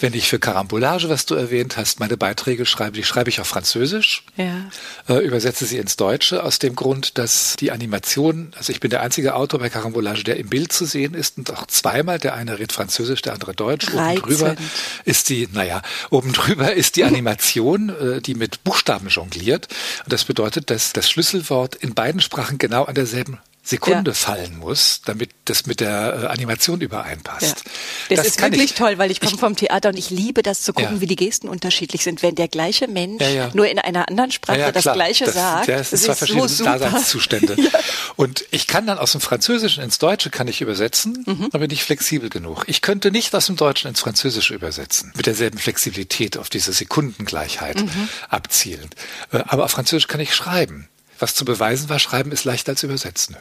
Wenn 0.00 0.14
ich 0.14 0.28
für 0.28 0.38
Karambolage, 0.38 1.08
was 1.08 1.26
du 1.26 1.34
erwähnt 1.34 1.76
hast, 1.76 2.00
meine 2.00 2.16
Beiträge 2.16 2.66
schreibe, 2.66 2.96
die 2.96 3.04
schreibe 3.04 3.30
ich 3.30 3.40
auf 3.40 3.46
Französisch, 3.46 4.24
ja. 4.36 4.70
äh, 5.08 5.24
übersetze 5.24 5.66
sie 5.66 5.78
ins 5.78 5.96
Deutsche 5.96 6.42
aus 6.42 6.58
dem 6.58 6.74
Grund, 6.74 7.18
dass 7.18 7.56
die 7.58 7.70
Animation, 7.70 8.52
also 8.56 8.72
ich 8.72 8.80
bin 8.80 8.90
der 8.90 9.02
einzige 9.02 9.34
Autor 9.34 9.60
bei 9.60 9.68
Karambolage, 9.68 10.24
der 10.24 10.36
im 10.36 10.48
Bild 10.48 10.72
zu 10.72 10.84
sehen 10.84 11.14
ist 11.14 11.38
und 11.38 11.52
auch 11.52 11.66
zweimal, 11.66 12.18
der 12.18 12.34
eine 12.34 12.58
redet 12.58 12.72
Französisch, 12.72 13.22
der 13.22 13.34
andere 13.34 13.54
Deutsch. 13.54 13.92
Reizend. 13.94 14.24
Oben 14.24 14.36
drüber 14.36 14.56
ist 15.04 15.28
die, 15.28 15.48
naja, 15.52 15.82
oben 16.10 16.32
drüber 16.32 16.72
ist 16.72 16.96
die 16.96 17.04
Animation, 17.04 17.88
äh, 17.88 18.20
die 18.20 18.34
mit 18.34 18.64
Buchstaben 18.64 19.08
jongliert. 19.08 19.68
Und 20.04 20.12
das 20.12 20.24
bedeutet, 20.24 20.70
dass 20.70 20.92
das 20.92 21.10
Schlüsselwort 21.10 21.74
in 21.74 21.94
beiden 21.94 22.20
Sprachen 22.20 22.58
genau 22.58 22.84
an 22.84 22.94
derselben 22.94 23.38
Sekunde 23.68 24.12
ja. 24.12 24.14
fallen 24.14 24.58
muss, 24.58 25.02
damit 25.04 25.28
das 25.44 25.66
mit 25.66 25.80
der 25.80 26.22
äh, 26.22 26.26
Animation 26.28 26.80
übereinpasst. 26.80 27.42
Ja. 27.42 27.72
Das, 28.08 28.16
das 28.16 28.26
ist 28.28 28.40
wirklich 28.40 28.62
ich. 28.64 28.74
toll, 28.74 28.96
weil 28.96 29.10
ich 29.10 29.20
komme 29.20 29.36
vom 29.36 29.56
Theater 29.56 29.90
und 29.90 29.98
ich 29.98 30.08
liebe 30.08 30.42
das 30.42 30.62
zu 30.62 30.72
gucken, 30.72 30.96
ja. 30.96 31.00
wie 31.02 31.06
die 31.06 31.16
Gesten 31.16 31.48
unterschiedlich 31.48 32.02
sind. 32.02 32.22
Wenn 32.22 32.34
der 32.34 32.48
gleiche 32.48 32.88
Mensch 32.88 33.22
nur 33.52 33.68
in 33.68 33.78
einer 33.78 34.08
anderen 34.08 34.30
Sprache 34.30 34.72
das 34.72 34.84
Gleiche 34.84 35.26
das, 35.26 35.34
sagt, 35.34 35.68
das, 35.68 35.90
das 35.90 36.00
sind 36.00 36.06
zwei 36.06 36.14
verschiedene 36.14 36.48
so 36.48 36.64
Daseinszustände. 36.64 37.56
Und 38.16 38.46
ich 38.50 38.66
kann 38.66 38.86
dann 38.86 38.96
aus 38.96 39.12
dem 39.12 39.20
Französischen 39.20 39.84
ins 39.84 39.98
Deutsche 39.98 40.30
kann 40.30 40.48
ich 40.48 40.62
übersetzen, 40.62 41.24
mhm. 41.26 41.50
aber 41.52 41.66
nicht 41.66 41.84
flexibel 41.84 42.30
genug. 42.30 42.64
Ich 42.68 42.80
könnte 42.80 43.10
nicht 43.10 43.34
aus 43.34 43.46
dem 43.46 43.56
Deutschen 43.56 43.88
ins 43.88 44.00
Französische 44.00 44.54
übersetzen, 44.54 45.12
mit 45.14 45.26
derselben 45.26 45.58
Flexibilität 45.58 46.38
auf 46.38 46.48
diese 46.48 46.72
Sekundengleichheit 46.72 47.82
mhm. 47.82 48.08
abzielend. 48.30 48.94
Äh, 49.30 49.42
aber 49.46 49.66
auf 49.66 49.72
Französisch 49.72 50.06
kann 50.08 50.20
ich 50.20 50.34
schreiben. 50.34 50.88
Was 51.18 51.34
zu 51.34 51.44
beweisen 51.44 51.88
war, 51.88 51.98
schreiben 51.98 52.32
ist 52.32 52.44
leichter 52.44 52.70
als 52.70 52.82
übersetzen. 52.82 53.36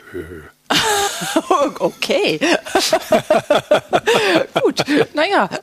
okay. 1.79 2.39
Gut, 4.61 4.83
naja. 5.13 5.49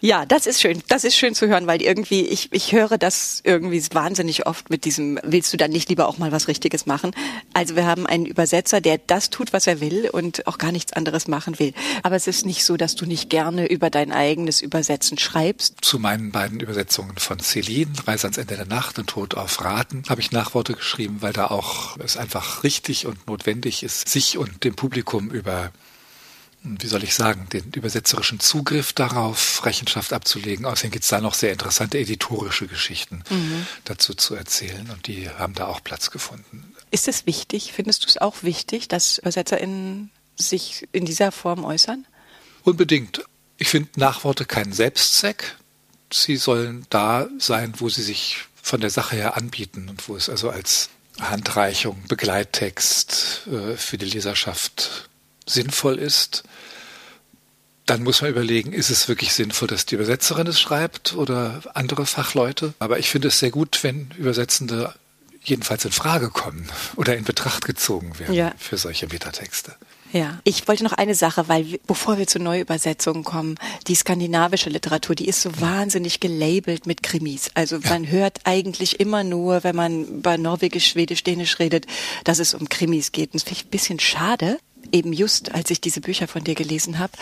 Ja, 0.00 0.26
das 0.26 0.46
ist 0.46 0.60
schön. 0.60 0.82
Das 0.88 1.04
ist 1.04 1.16
schön 1.16 1.34
zu 1.34 1.48
hören, 1.48 1.66
weil 1.66 1.82
irgendwie, 1.82 2.22
ich, 2.22 2.48
ich 2.52 2.72
höre 2.72 2.98
das 2.98 3.40
irgendwie 3.44 3.82
wahnsinnig 3.92 4.46
oft 4.46 4.70
mit 4.70 4.84
diesem, 4.84 5.18
willst 5.22 5.52
du 5.52 5.56
dann 5.56 5.70
nicht 5.70 5.88
lieber 5.88 6.08
auch 6.08 6.18
mal 6.18 6.32
was 6.32 6.48
Richtiges 6.48 6.86
machen? 6.86 7.12
Also 7.52 7.76
wir 7.76 7.86
haben 7.86 8.06
einen 8.06 8.26
Übersetzer, 8.26 8.80
der 8.80 8.98
das 8.98 9.30
tut, 9.30 9.52
was 9.52 9.66
er 9.66 9.80
will 9.80 10.08
und 10.10 10.46
auch 10.46 10.58
gar 10.58 10.72
nichts 10.72 10.92
anderes 10.92 11.28
machen 11.28 11.58
will. 11.58 11.72
Aber 12.02 12.16
es 12.16 12.26
ist 12.26 12.46
nicht 12.46 12.64
so, 12.64 12.76
dass 12.76 12.94
du 12.94 13.06
nicht 13.06 13.30
gerne 13.30 13.66
über 13.66 13.90
dein 13.90 14.12
eigenes 14.12 14.60
Übersetzen 14.60 15.18
schreibst. 15.18 15.76
Zu 15.82 15.98
meinen 15.98 16.32
beiden 16.32 16.60
Übersetzungen 16.60 17.16
von 17.16 17.38
Celine, 17.40 17.92
Reise 18.06 18.26
ans 18.26 18.38
Ende 18.38 18.56
der 18.56 18.66
Nacht 18.66 18.98
und 18.98 19.08
Tod 19.08 19.34
auf 19.34 19.62
Raten, 19.62 20.02
habe 20.08 20.20
ich 20.20 20.32
Nachworte 20.32 20.74
geschrieben, 20.74 21.18
weil 21.20 21.32
da 21.32 21.46
auch 21.46 21.96
es 21.98 22.16
einfach 22.16 22.64
richtig 22.64 23.06
und 23.06 23.26
notwendig 23.26 23.82
ist, 23.82 24.08
sich 24.08 24.38
und 24.38 24.64
dem 24.64 24.74
Publikum 24.74 25.30
über 25.30 25.70
wie 26.64 26.86
soll 26.86 27.02
ich 27.02 27.14
sagen, 27.14 27.48
den 27.52 27.72
übersetzerischen 27.72 28.38
Zugriff 28.38 28.92
darauf 28.92 29.64
Rechenschaft 29.64 30.12
abzulegen. 30.12 30.64
Außerdem 30.64 30.92
gibt 30.92 31.04
es 31.04 31.10
da 31.10 31.20
noch 31.20 31.34
sehr 31.34 31.52
interessante 31.52 31.98
editorische 31.98 32.66
Geschichten 32.66 33.24
mhm. 33.30 33.66
dazu 33.84 34.14
zu 34.14 34.34
erzählen 34.34 34.88
und 34.90 35.06
die 35.06 35.28
haben 35.28 35.54
da 35.54 35.66
auch 35.66 35.82
Platz 35.82 36.10
gefunden. 36.10 36.74
Ist 36.90 37.08
es 37.08 37.26
wichtig, 37.26 37.72
findest 37.72 38.04
du 38.04 38.08
es 38.08 38.18
auch 38.18 38.42
wichtig, 38.42 38.86
dass 38.86 39.18
UebesetzerInnen 39.18 40.10
sich 40.36 40.88
in 40.92 41.04
dieser 41.04 41.32
Form 41.32 41.64
äußern? 41.64 42.06
Unbedingt. 42.62 43.24
Ich 43.58 43.68
finde 43.68 43.88
Nachworte 43.96 44.44
keinen 44.44 44.72
Selbstzweck. 44.72 45.56
Sie 46.12 46.36
sollen 46.36 46.86
da 46.90 47.28
sein, 47.38 47.74
wo 47.78 47.88
sie 47.88 48.02
sich 48.02 48.44
von 48.60 48.80
der 48.80 48.90
Sache 48.90 49.16
her 49.16 49.36
anbieten 49.36 49.88
und 49.88 50.08
wo 50.08 50.16
es 50.16 50.28
also 50.28 50.50
als 50.50 50.90
Handreichung, 51.20 52.02
Begleittext 52.08 53.48
äh, 53.50 53.76
für 53.76 53.98
die 53.98 54.06
Leserschaft 54.06 55.08
sinnvoll 55.46 55.98
ist, 55.98 56.44
dann 57.86 58.04
muss 58.04 58.22
man 58.22 58.30
überlegen, 58.30 58.72
ist 58.72 58.90
es 58.90 59.08
wirklich 59.08 59.32
sinnvoll, 59.32 59.68
dass 59.68 59.86
die 59.86 59.96
Übersetzerin 59.96 60.46
es 60.46 60.60
schreibt 60.60 61.14
oder 61.14 61.62
andere 61.74 62.06
Fachleute. 62.06 62.74
Aber 62.78 62.98
ich 62.98 63.10
finde 63.10 63.28
es 63.28 63.38
sehr 63.38 63.50
gut, 63.50 63.82
wenn 63.82 64.10
Übersetzende 64.16 64.94
jedenfalls 65.44 65.84
in 65.84 65.92
Frage 65.92 66.30
kommen 66.30 66.68
oder 66.96 67.16
in 67.16 67.24
Betracht 67.24 67.64
gezogen 67.64 68.18
werden 68.20 68.34
ja. 68.34 68.52
für 68.58 68.76
solche 68.76 69.08
Metatexte. 69.08 69.74
Ja, 70.12 70.38
ich 70.44 70.68
wollte 70.68 70.84
noch 70.84 70.92
eine 70.92 71.14
Sache, 71.14 71.48
weil 71.48 71.80
bevor 71.86 72.18
wir 72.18 72.26
zu 72.26 72.38
Neuübersetzungen 72.38 73.24
kommen, 73.24 73.56
die 73.88 73.94
skandinavische 73.94 74.68
Literatur, 74.68 75.16
die 75.16 75.26
ist 75.26 75.40
so 75.40 75.58
wahnsinnig 75.58 76.20
gelabelt 76.20 76.86
mit 76.86 77.02
Krimis. 77.02 77.50
Also 77.54 77.78
man 77.88 78.08
hört 78.10 78.40
eigentlich 78.44 79.00
immer 79.00 79.24
nur, 79.24 79.64
wenn 79.64 79.74
man 79.74 80.04
über 80.04 80.36
Norwegisch, 80.36 80.86
Schwedisch, 80.86 81.24
Dänisch 81.24 81.58
redet, 81.58 81.86
dass 82.24 82.40
es 82.40 82.52
um 82.52 82.68
Krimis 82.68 83.12
geht. 83.12 83.32
Und 83.32 83.36
das 83.36 83.44
finde 83.44 83.60
ich 83.60 83.66
ein 83.66 83.70
bisschen 83.70 84.00
schade, 84.00 84.58
eben 84.90 85.12
just, 85.12 85.52
als 85.52 85.70
ich 85.70 85.80
diese 85.80 86.00
Bücher 86.00 86.28
von 86.28 86.44
dir 86.44 86.54
gelesen 86.54 86.98
habe, 86.98 87.12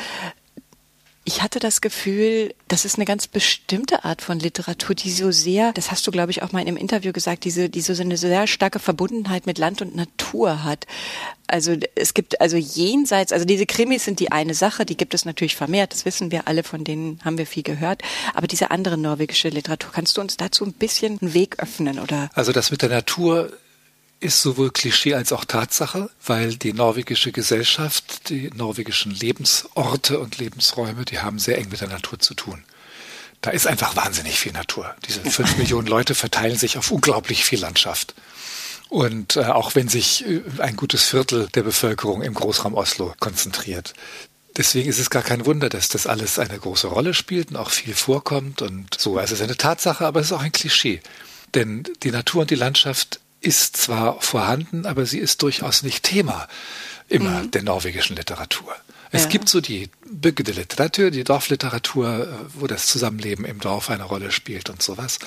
ich 1.24 1.42
hatte 1.42 1.58
das 1.58 1.80
Gefühl, 1.80 2.54
das 2.66 2.84
ist 2.84 2.96
eine 2.96 3.04
ganz 3.04 3.28
bestimmte 3.28 4.04
Art 4.04 4.22
von 4.22 4.40
Literatur, 4.40 4.94
die 4.94 5.10
so 5.10 5.30
sehr, 5.30 5.72
das 5.74 5.90
hast 5.90 6.06
du, 6.06 6.10
glaube 6.10 6.30
ich, 6.32 6.42
auch 6.42 6.52
mal 6.52 6.60
in 6.60 6.68
einem 6.68 6.76
Interview 6.78 7.12
gesagt, 7.12 7.44
diese, 7.44 7.68
die 7.68 7.82
so 7.82 7.92
eine 8.00 8.16
sehr 8.16 8.46
starke 8.46 8.78
Verbundenheit 8.78 9.46
mit 9.46 9.58
Land 9.58 9.82
und 9.82 9.94
Natur 9.94 10.64
hat. 10.64 10.86
Also 11.46 11.76
es 11.94 12.14
gibt 12.14 12.40
also 12.40 12.56
jenseits, 12.56 13.32
also 13.32 13.44
diese 13.44 13.66
Krimis 13.66 14.04
sind 14.04 14.18
die 14.18 14.32
eine 14.32 14.54
Sache, 14.54 14.86
die 14.86 14.96
gibt 14.96 15.12
es 15.12 15.24
natürlich 15.24 15.56
vermehrt, 15.56 15.92
das 15.92 16.04
wissen 16.04 16.30
wir 16.30 16.48
alle, 16.48 16.62
von 16.62 16.84
denen 16.84 17.20
haben 17.22 17.38
wir 17.38 17.46
viel 17.46 17.64
gehört. 17.64 18.02
Aber 18.34 18.46
diese 18.46 18.70
andere 18.70 18.96
norwegische 18.96 19.50
Literatur, 19.50 19.92
kannst 19.92 20.16
du 20.16 20.22
uns 20.22 20.36
dazu 20.36 20.64
ein 20.64 20.72
bisschen 20.72 21.18
einen 21.20 21.34
Weg 21.34 21.58
öffnen 21.58 21.98
oder? 21.98 22.30
Also 22.34 22.52
das 22.52 22.70
mit 22.70 22.82
der 22.82 22.88
Natur 22.88 23.52
ist 24.20 24.42
sowohl 24.42 24.70
Klischee 24.70 25.14
als 25.14 25.32
auch 25.32 25.44
Tatsache, 25.44 26.10
weil 26.24 26.56
die 26.56 26.74
norwegische 26.74 27.32
Gesellschaft, 27.32 28.28
die 28.28 28.50
norwegischen 28.54 29.12
Lebensorte 29.12 30.20
und 30.20 30.38
Lebensräume, 30.38 31.06
die 31.06 31.20
haben 31.20 31.38
sehr 31.38 31.58
eng 31.58 31.70
mit 31.70 31.80
der 31.80 31.88
Natur 31.88 32.18
zu 32.18 32.34
tun. 32.34 32.62
Da 33.40 33.50
ist 33.50 33.66
einfach 33.66 33.96
wahnsinnig 33.96 34.38
viel 34.38 34.52
Natur. 34.52 34.94
Diese 35.08 35.20
fünf 35.30 35.56
Millionen 35.56 35.86
Leute 35.86 36.14
verteilen 36.14 36.58
sich 36.58 36.76
auf 36.76 36.90
unglaublich 36.90 37.44
viel 37.44 37.60
Landschaft. 37.60 38.14
Und 38.90 39.36
äh, 39.36 39.44
auch 39.44 39.74
wenn 39.74 39.88
sich 39.88 40.26
äh, 40.26 40.42
ein 40.58 40.76
gutes 40.76 41.04
Viertel 41.04 41.48
der 41.54 41.62
Bevölkerung 41.62 42.22
im 42.22 42.34
Großraum 42.34 42.74
Oslo 42.74 43.14
konzentriert. 43.20 43.94
Deswegen 44.56 44.90
ist 44.90 44.98
es 44.98 45.10
gar 45.10 45.22
kein 45.22 45.46
Wunder, 45.46 45.68
dass 45.68 45.88
das 45.88 46.06
alles 46.06 46.38
eine 46.38 46.58
große 46.58 46.88
Rolle 46.88 47.14
spielt 47.14 47.50
und 47.50 47.56
auch 47.56 47.70
viel 47.70 47.94
vorkommt 47.94 48.60
und 48.60 49.00
so. 49.00 49.16
Also 49.16 49.34
es 49.34 49.40
ist 49.40 49.44
eine 49.44 49.56
Tatsache, 49.56 50.04
aber 50.04 50.20
es 50.20 50.26
ist 50.26 50.32
auch 50.32 50.42
ein 50.42 50.52
Klischee. 50.52 51.00
Denn 51.54 51.84
die 52.02 52.10
Natur 52.10 52.42
und 52.42 52.50
die 52.50 52.56
Landschaft 52.56 53.20
ist 53.40 53.76
zwar 53.76 54.20
vorhanden, 54.20 54.86
aber 54.86 55.06
sie 55.06 55.18
ist 55.18 55.42
durchaus 55.42 55.82
nicht 55.82 56.02
Thema 56.04 56.48
immer 57.08 57.42
mhm. 57.42 57.50
der 57.50 57.62
norwegischen 57.62 58.16
Literatur. 58.16 58.74
Es 59.12 59.24
ja. 59.24 59.28
gibt 59.28 59.48
so 59.48 59.60
die 59.60 59.90
Bygde 60.06 60.52
Literatur, 60.52 61.10
die 61.10 61.24
Dorfliteratur, 61.24 62.08
äh, 62.08 62.26
wo 62.54 62.66
das 62.66 62.86
Zusammenleben 62.86 63.44
im 63.44 63.58
Dorf 63.60 63.90
eine 63.90 64.04
Rolle 64.04 64.30
spielt 64.30 64.70
und 64.70 64.82
sowas. 64.82 65.18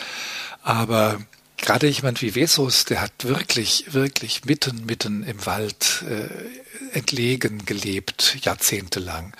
Aber 0.62 1.22
gerade 1.58 1.88
jemand 1.88 2.22
wie 2.22 2.36
Vesos, 2.36 2.86
der 2.86 3.01
hat 3.01 3.12
wirklich, 3.24 3.93
wirklich 3.93 4.46
mitten, 4.46 4.86
mitten 4.86 5.24
im 5.24 5.46
Wald 5.46 6.03
äh, 6.10 6.29
entlegen 6.98 7.65
gelebt, 7.65 8.38
jahrzehntelang, 8.41 9.34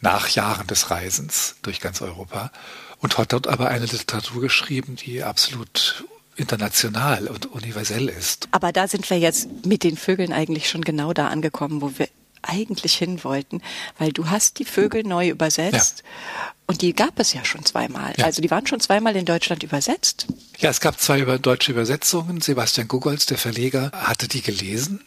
nach 0.00 0.28
Jahren 0.28 0.68
des 0.68 0.90
Reisens 0.90 1.56
durch 1.62 1.80
ganz 1.80 2.00
Europa 2.00 2.52
und 2.98 3.18
hat 3.18 3.32
dort 3.32 3.48
aber 3.48 3.68
eine 3.68 3.86
Literatur 3.86 4.40
geschrieben, 4.40 4.94
die 4.94 5.24
absolut 5.24 6.04
international 6.38 7.28
und 7.28 7.46
universell 7.46 8.08
ist. 8.08 8.48
Aber 8.52 8.72
da 8.72 8.88
sind 8.88 9.08
wir 9.10 9.18
jetzt 9.18 9.66
mit 9.66 9.84
den 9.84 9.96
Vögeln 9.96 10.32
eigentlich 10.32 10.68
schon 10.68 10.82
genau 10.82 11.12
da 11.12 11.28
angekommen, 11.28 11.82
wo 11.82 11.92
wir 11.96 12.08
eigentlich 12.42 12.94
hin 12.94 13.22
wollten, 13.24 13.60
weil 13.98 14.12
du 14.12 14.30
hast 14.30 14.58
die 14.58 14.64
Vögel 14.64 15.02
neu 15.02 15.28
übersetzt 15.28 16.02
ja. 16.04 16.52
und 16.66 16.82
die 16.82 16.94
gab 16.94 17.18
es 17.18 17.32
ja 17.32 17.44
schon 17.44 17.64
zweimal. 17.64 18.14
Ja. 18.16 18.24
Also 18.24 18.40
die 18.40 18.50
waren 18.50 18.66
schon 18.66 18.80
zweimal 18.80 19.16
in 19.16 19.24
Deutschland 19.24 19.62
übersetzt. 19.62 20.26
Ja, 20.58 20.70
es 20.70 20.80
gab 20.80 21.00
zwei 21.00 21.20
deutsche 21.38 21.72
Übersetzungen. 21.72 22.40
Sebastian 22.40 22.88
Gugolz, 22.88 23.26
der 23.26 23.38
Verleger, 23.38 23.90
hatte 23.92 24.28
die 24.28 24.42
gelesen. 24.42 25.00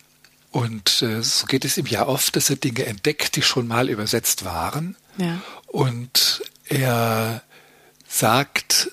Und 0.51 1.01
äh, 1.01 1.21
so 1.23 1.45
geht 1.45 1.63
es 1.63 1.77
ihm 1.77 1.85
ja 1.85 2.07
oft, 2.07 2.35
dass 2.35 2.49
er 2.49 2.57
Dinge 2.57 2.85
entdeckt, 2.85 3.37
die 3.37 3.41
schon 3.41 3.67
mal 3.67 3.89
übersetzt 3.89 4.43
waren. 4.43 4.97
Ja. 5.17 5.41
Und 5.67 6.43
er 6.65 7.41
sagt, 8.07 8.91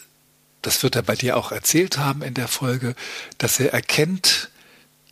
das 0.68 0.82
wird 0.82 0.96
er 0.96 1.02
bei 1.02 1.14
dir 1.14 1.38
auch 1.38 1.50
erzählt 1.50 1.96
haben 1.96 2.20
in 2.20 2.34
der 2.34 2.46
Folge, 2.46 2.94
dass 3.38 3.58
er 3.58 3.72
erkennt, 3.72 4.50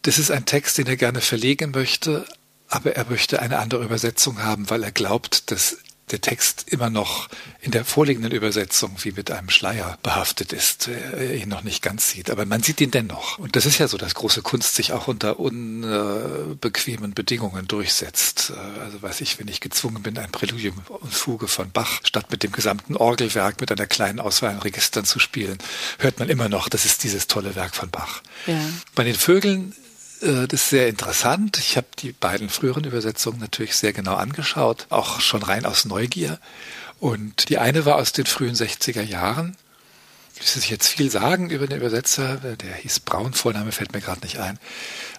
das 0.02 0.18
ist 0.18 0.30
ein 0.30 0.44
Text, 0.44 0.76
den 0.76 0.86
er 0.86 0.98
gerne 0.98 1.22
verlegen 1.22 1.70
möchte, 1.70 2.26
aber 2.68 2.94
er 2.94 3.06
möchte 3.06 3.40
eine 3.40 3.58
andere 3.58 3.82
Übersetzung 3.82 4.42
haben, 4.42 4.68
weil 4.68 4.82
er 4.82 4.92
glaubt, 4.92 5.50
dass 5.50 5.78
der 6.10 6.20
Text 6.20 6.66
immer 6.68 6.88
noch 6.88 7.28
in 7.60 7.72
der 7.72 7.84
vorliegenden 7.84 8.30
Übersetzung 8.30 8.96
wie 9.02 9.10
mit 9.10 9.30
einem 9.30 9.50
Schleier 9.50 9.98
behaftet 10.02 10.52
ist, 10.52 10.88
er 10.88 11.34
ihn 11.34 11.48
noch 11.48 11.64
nicht 11.64 11.82
ganz 11.82 12.10
sieht. 12.10 12.30
Aber 12.30 12.46
man 12.46 12.62
sieht 12.62 12.80
ihn 12.80 12.92
dennoch. 12.92 13.38
Und 13.38 13.56
das 13.56 13.66
ist 13.66 13.78
ja 13.78 13.88
so, 13.88 13.96
dass 13.96 14.14
große 14.14 14.42
Kunst 14.42 14.76
sich 14.76 14.92
auch 14.92 15.08
unter 15.08 15.40
unbequemen 15.40 17.14
Bedingungen 17.14 17.66
durchsetzt. 17.66 18.52
Also 18.80 19.02
weiß 19.02 19.20
ich, 19.20 19.40
wenn 19.40 19.48
ich 19.48 19.60
gezwungen 19.60 20.02
bin, 20.02 20.16
ein 20.18 20.30
Präludium 20.30 20.80
und 20.88 21.12
Fuge 21.12 21.48
von 21.48 21.72
Bach 21.72 22.00
statt 22.04 22.30
mit 22.30 22.44
dem 22.44 22.52
gesamten 22.52 22.96
Orgelwerk 22.96 23.60
mit 23.60 23.72
einer 23.72 23.86
kleinen 23.86 24.20
Auswahl 24.20 24.50
an 24.50 24.60
Registern 24.60 25.04
zu 25.04 25.18
spielen, 25.18 25.58
hört 25.98 26.20
man 26.20 26.28
immer 26.28 26.48
noch, 26.48 26.68
das 26.68 26.84
ist 26.84 27.02
dieses 27.02 27.26
tolle 27.26 27.56
Werk 27.56 27.74
von 27.74 27.90
Bach. 27.90 28.22
Ja. 28.46 28.60
Bei 28.94 29.02
den 29.02 29.16
Vögeln 29.16 29.72
äh, 29.72 29.85
das 30.20 30.52
ist 30.52 30.70
sehr 30.70 30.88
interessant. 30.88 31.58
Ich 31.58 31.76
habe 31.76 31.86
die 31.98 32.12
beiden 32.12 32.48
früheren 32.48 32.84
Übersetzungen 32.84 33.38
natürlich 33.40 33.76
sehr 33.76 33.92
genau 33.92 34.14
angeschaut, 34.14 34.86
auch 34.90 35.20
schon 35.20 35.42
rein 35.42 35.66
aus 35.66 35.84
Neugier. 35.84 36.38
Und 36.98 37.48
die 37.48 37.58
eine 37.58 37.84
war 37.84 37.96
aus 37.96 38.12
den 38.12 38.26
frühen 38.26 38.54
60er 38.54 39.02
Jahren. 39.02 39.56
Ich 40.38 40.50
sich 40.50 40.68
jetzt 40.68 40.88
viel 40.88 41.10
sagen 41.10 41.50
über 41.50 41.66
den 41.66 41.78
Übersetzer, 41.78 42.36
der 42.36 42.74
hieß 42.74 43.00
Braun, 43.00 43.32
Vorname 43.32 43.72
fällt 43.72 43.94
mir 43.94 44.00
gerade 44.00 44.20
nicht 44.20 44.38
ein, 44.38 44.58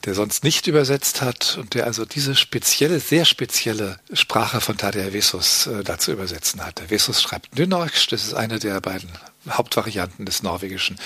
der 0.06 0.14
sonst 0.14 0.44
nicht 0.44 0.68
übersetzt 0.68 1.22
hat 1.22 1.58
und 1.60 1.74
der 1.74 1.86
also 1.86 2.06
diese 2.06 2.36
spezielle, 2.36 3.00
sehr 3.00 3.26
spezielle 3.26 4.00
Sprache 4.14 4.62
von 4.62 4.78
Tadej 4.78 5.14
Vesus 5.14 5.68
äh, 5.68 5.84
da 5.84 5.98
zu 5.98 6.12
übersetzen 6.12 6.64
hat. 6.64 6.80
Der 6.80 6.92
Vesus 6.92 7.22
schreibt 7.22 7.58
Nynorsk, 7.58 8.10
das 8.10 8.26
ist 8.26 8.36
eine 8.36 8.60
der 8.60 8.80
beiden 8.80 9.10
Hauptvarianten 9.50 10.26
des 10.26 10.44
Norwegischen. 10.44 10.98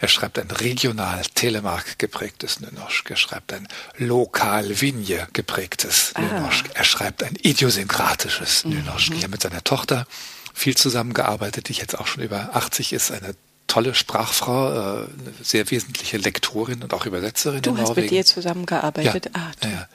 Er 0.00 0.08
schreibt 0.08 0.38
ein 0.38 0.50
regional 0.50 1.22
Telemark 1.34 1.98
geprägtes 1.98 2.60
Nynorsk. 2.60 3.10
Er 3.10 3.16
schreibt 3.16 3.52
ein 3.52 3.66
lokal 3.96 4.80
Vinje 4.80 5.26
geprägtes 5.32 6.12
ah. 6.14 6.20
Nynorsk. 6.20 6.66
Er 6.74 6.84
schreibt 6.84 7.22
ein 7.22 7.36
idiosynkratisches 7.40 8.64
mhm. 8.64 8.72
Nynorsk. 8.72 9.12
Ich 9.12 9.22
habe 9.22 9.32
mit 9.32 9.42
seiner 9.42 9.64
Tochter 9.64 10.06
viel 10.54 10.76
zusammengearbeitet, 10.76 11.68
die 11.68 11.74
jetzt 11.74 11.98
auch 11.98 12.06
schon 12.06 12.22
über 12.22 12.50
80 12.54 12.92
ist, 12.92 13.10
eine 13.10 13.34
tolle 13.66 13.94
Sprachfrau, 13.94 14.72
äh, 14.72 14.76
eine 14.76 15.34
sehr 15.42 15.70
wesentliche 15.70 16.16
Lektorin 16.18 16.82
und 16.82 16.94
auch 16.94 17.06
Übersetzerin 17.06 17.62
du 17.62 17.70
in 17.70 17.76
Norwegen. 17.76 17.86
Du 17.86 17.90
hast 17.90 17.96
mit 17.96 18.10
dir 18.10 18.24
zusammengearbeitet? 18.24 19.30
Ja, 19.34 19.50
ah, 19.62 19.66
ja. 19.66 19.88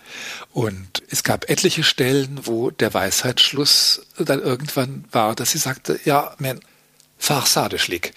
Und 0.52 1.04
es 1.10 1.24
gab 1.24 1.50
etliche 1.50 1.84
Stellen, 1.84 2.42
wo 2.44 2.72
der 2.72 2.94
Weisheitsschluss 2.94 4.06
dann 4.18 4.42
irgendwann 4.42 5.06
war, 5.12 5.36
dass 5.36 5.52
sie 5.52 5.58
sagte, 5.58 6.00
ja, 6.06 6.36
man, 6.40 6.60
Fach 7.18 7.46
Sadeschlik. 7.46 8.14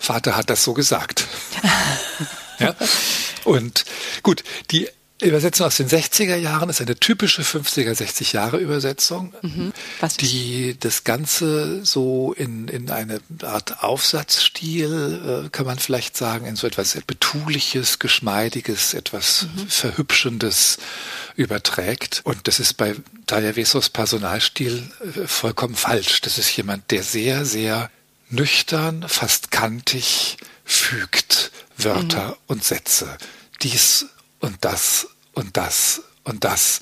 Vater 0.00 0.36
hat 0.36 0.50
das 0.50 0.64
so 0.64 0.74
gesagt. 0.74 1.26
ja? 2.58 2.74
Und 3.44 3.84
gut, 4.22 4.42
die 4.72 4.88
Übersetzung 5.20 5.66
aus 5.66 5.76
den 5.76 5.88
60er 5.88 6.36
Jahren 6.36 6.68
ist 6.68 6.80
eine 6.80 6.94
typische 6.94 7.42
50er, 7.42 7.92
60 7.92 8.32
Jahre 8.34 8.58
Übersetzung, 8.58 9.34
mhm. 9.42 9.72
die 10.20 10.76
das 10.78 11.02
Ganze 11.02 11.84
so 11.84 12.32
in, 12.32 12.68
in 12.68 12.90
eine 12.90 13.20
Art 13.42 13.82
Aufsatzstil, 13.82 15.46
äh, 15.46 15.48
kann 15.50 15.66
man 15.66 15.78
vielleicht 15.78 16.16
sagen, 16.16 16.46
in 16.46 16.54
so 16.54 16.68
etwas 16.68 16.96
Betuliches, 17.06 17.98
Geschmeidiges, 17.98 18.94
etwas 18.94 19.46
mhm. 19.56 19.68
Verhübschendes 19.68 20.78
überträgt. 21.34 22.20
Und 22.24 22.46
das 22.46 22.60
ist 22.60 22.74
bei 22.74 22.94
Daya 23.26 23.56
Vesos 23.56 23.88
Personalstil 23.88 24.88
äh, 25.00 25.26
vollkommen 25.26 25.74
falsch. 25.74 26.20
Das 26.20 26.38
ist 26.38 26.56
jemand, 26.56 26.92
der 26.92 27.02
sehr, 27.02 27.44
sehr 27.44 27.90
nüchtern, 28.30 29.04
fast 29.08 29.50
kantig 29.50 30.36
fügt 30.64 31.50
Wörter 31.76 32.28
mhm. 32.28 32.34
und 32.46 32.64
Sätze. 32.64 33.18
Dies 33.62 34.06
und 34.40 34.56
das 34.64 35.08
und 35.32 35.56
das 35.56 36.02
und 36.24 36.44
das. 36.44 36.80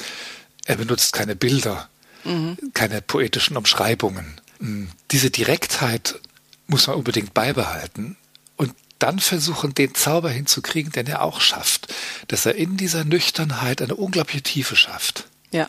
Er 0.64 0.76
benutzt 0.76 1.12
keine 1.12 1.36
Bilder, 1.36 1.88
mhm. 2.24 2.56
keine 2.74 3.02
poetischen 3.02 3.56
Umschreibungen. 3.56 4.40
Hm, 4.58 4.88
diese 5.10 5.30
Direktheit 5.30 6.20
muss 6.66 6.86
man 6.86 6.96
unbedingt 6.96 7.34
beibehalten 7.34 8.16
und 8.56 8.74
dann 8.98 9.20
versuchen, 9.20 9.74
den 9.74 9.94
Zauber 9.94 10.30
hinzukriegen, 10.30 10.90
den 10.90 11.06
er 11.06 11.22
auch 11.22 11.40
schafft, 11.40 11.92
dass 12.28 12.46
er 12.46 12.54
in 12.54 12.76
dieser 12.76 13.04
Nüchternheit 13.04 13.82
eine 13.82 13.94
unglaubliche 13.94 14.42
Tiefe 14.42 14.74
schafft. 14.74 15.28
Ja 15.52 15.68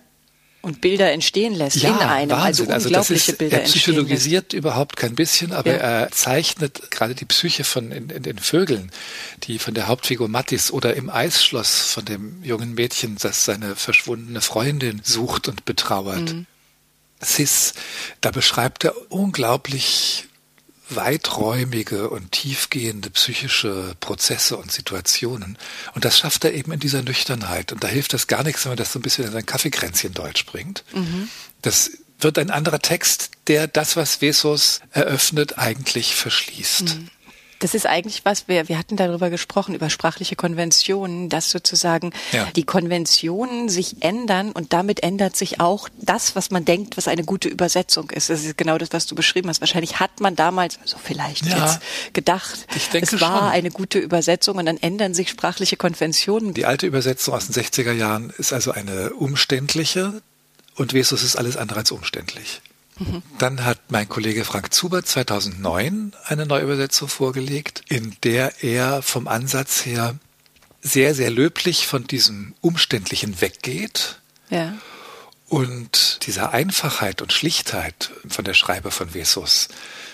und 0.67 0.81
Bilder 0.81 1.11
entstehen 1.11 1.55
lässt 1.55 1.77
ja, 1.77 1.89
in 1.89 1.95
einem. 1.97 2.31
Wahnsinn. 2.31 2.71
Also 2.71 2.89
unglaubliche 2.89 3.13
also 3.13 3.31
ist, 3.31 3.37
Bilder 3.37 3.61
Er 3.61 3.63
psychologisiert 3.63 4.53
überhaupt 4.53 4.97
kein 4.97 5.15
bisschen, 5.15 5.53
aber 5.53 5.71
ja. 5.71 5.77
er 5.77 6.11
zeichnet 6.11 6.91
gerade 6.91 7.15
die 7.15 7.25
Psyche 7.25 7.63
von 7.63 7.91
in, 7.91 8.09
in, 8.09 8.23
den 8.23 8.37
Vögeln, 8.37 8.91
die 9.43 9.59
von 9.59 9.73
der 9.73 9.87
Hauptfigur 9.87 10.27
Mattis 10.27 10.71
oder 10.71 10.95
im 10.95 11.09
Eisschloss 11.09 11.91
von 11.93 12.05
dem 12.05 12.43
jungen 12.43 12.73
Mädchen, 12.73 13.17
das 13.19 13.45
seine 13.45 13.75
verschwundene 13.75 14.41
Freundin 14.41 15.01
sucht 15.03 15.47
und 15.47 15.65
betrauert. 15.65 16.33
Mhm. 16.33 16.45
Sis, 17.21 17.73
da 18.21 18.31
beschreibt 18.31 18.83
er 18.83 18.93
unglaublich 19.11 20.26
weiträumige 20.89 22.09
und 22.09 22.31
tiefgehende 22.31 23.09
psychische 23.09 23.95
Prozesse 23.99 24.57
und 24.57 24.71
Situationen. 24.71 25.57
Und 25.93 26.05
das 26.05 26.19
schafft 26.19 26.45
er 26.45 26.53
eben 26.53 26.71
in 26.71 26.79
dieser 26.79 27.01
Nüchternheit. 27.01 27.71
Und 27.71 27.83
da 27.83 27.87
hilft 27.87 28.13
das 28.13 28.27
gar 28.27 28.43
nichts, 28.43 28.65
wenn 28.65 28.71
man 28.71 28.77
das 28.77 28.93
so 28.93 28.99
ein 28.99 29.01
bisschen 29.01 29.25
in 29.25 29.31
sein 29.31 29.45
Kaffeekränzchen 29.45 30.13
Deutsch 30.13 30.45
bringt. 30.45 30.83
Mhm. 30.93 31.29
Das 31.61 31.91
wird 32.19 32.39
ein 32.39 32.49
anderer 32.49 32.79
Text, 32.79 33.31
der 33.47 33.67
das, 33.67 33.95
was 33.95 34.21
Vesos 34.21 34.81
eröffnet, 34.91 35.57
eigentlich 35.57 36.15
verschließt. 36.15 36.95
Mhm. 36.95 37.09
Das 37.59 37.73
ist 37.73 37.85
eigentlich 37.85 38.23
was, 38.25 38.47
wir, 38.47 38.67
wir 38.67 38.77
hatten 38.77 38.97
darüber 38.97 39.29
gesprochen, 39.29 39.75
über 39.75 39.89
sprachliche 39.89 40.35
Konventionen, 40.35 41.29
dass 41.29 41.49
sozusagen 41.49 42.11
ja. 42.31 42.47
die 42.55 42.63
Konventionen 42.63 43.69
sich 43.69 44.01
ändern 44.01 44.51
und 44.51 44.73
damit 44.73 45.03
ändert 45.03 45.35
sich 45.35 45.59
auch 45.59 45.89
das, 45.99 46.35
was 46.35 46.51
man 46.51 46.65
denkt, 46.65 46.97
was 46.97 47.07
eine 47.07 47.23
gute 47.23 47.49
Übersetzung 47.49 48.09
ist. 48.11 48.29
Das 48.29 48.43
ist 48.43 48.57
genau 48.57 48.77
das, 48.77 48.89
was 48.91 49.05
du 49.07 49.15
beschrieben 49.15 49.49
hast. 49.49 49.61
Wahrscheinlich 49.61 49.99
hat 49.99 50.19
man 50.19 50.35
damals, 50.35 50.79
also 50.81 50.97
vielleicht 51.03 51.45
ja. 51.45 51.65
jetzt, 51.65 51.79
gedacht, 52.13 52.67
es 52.93 53.19
war 53.19 53.39
schon. 53.39 53.49
eine 53.49 53.71
gute 53.71 53.99
Übersetzung 53.99 54.57
und 54.57 54.65
dann 54.65 54.77
ändern 54.77 55.13
sich 55.13 55.29
sprachliche 55.29 55.77
Konventionen. 55.77 56.53
Die 56.53 56.65
alte 56.65 56.85
Übersetzung 56.85 57.33
aus 57.33 57.47
den 57.47 57.63
60er 57.63 57.91
Jahren 57.91 58.31
ist 58.37 58.53
also 58.53 58.71
eine 58.71 59.13
umständliche 59.13 60.21
und 60.75 60.93
Vesus 60.93 61.23
ist 61.23 61.35
alles 61.35 61.57
andere 61.57 61.79
als 61.79 61.91
umständlich. 61.91 62.61
Dann 63.37 63.63
hat 63.63 63.79
mein 63.89 64.09
Kollege 64.09 64.43
Frank 64.43 64.73
Zuber 64.73 65.03
2009 65.03 66.13
eine 66.25 66.45
Neuübersetzung 66.45 67.07
vorgelegt, 67.07 67.83
in 67.89 68.15
der 68.23 68.63
er 68.63 69.01
vom 69.01 69.27
Ansatz 69.27 69.85
her 69.85 70.15
sehr, 70.81 71.13
sehr 71.13 71.29
löblich 71.29 71.87
von 71.87 72.05
diesem 72.05 72.55
Umständlichen 72.61 73.41
weggeht. 73.41 74.19
Ja. 74.49 74.73
Und 75.47 76.25
dieser 76.25 76.53
Einfachheit 76.53 77.21
und 77.21 77.33
Schlichtheit 77.33 78.11
von 78.27 78.45
der 78.45 78.53
Schreiber 78.53 78.91
von 78.91 79.13
Vesus 79.13 79.69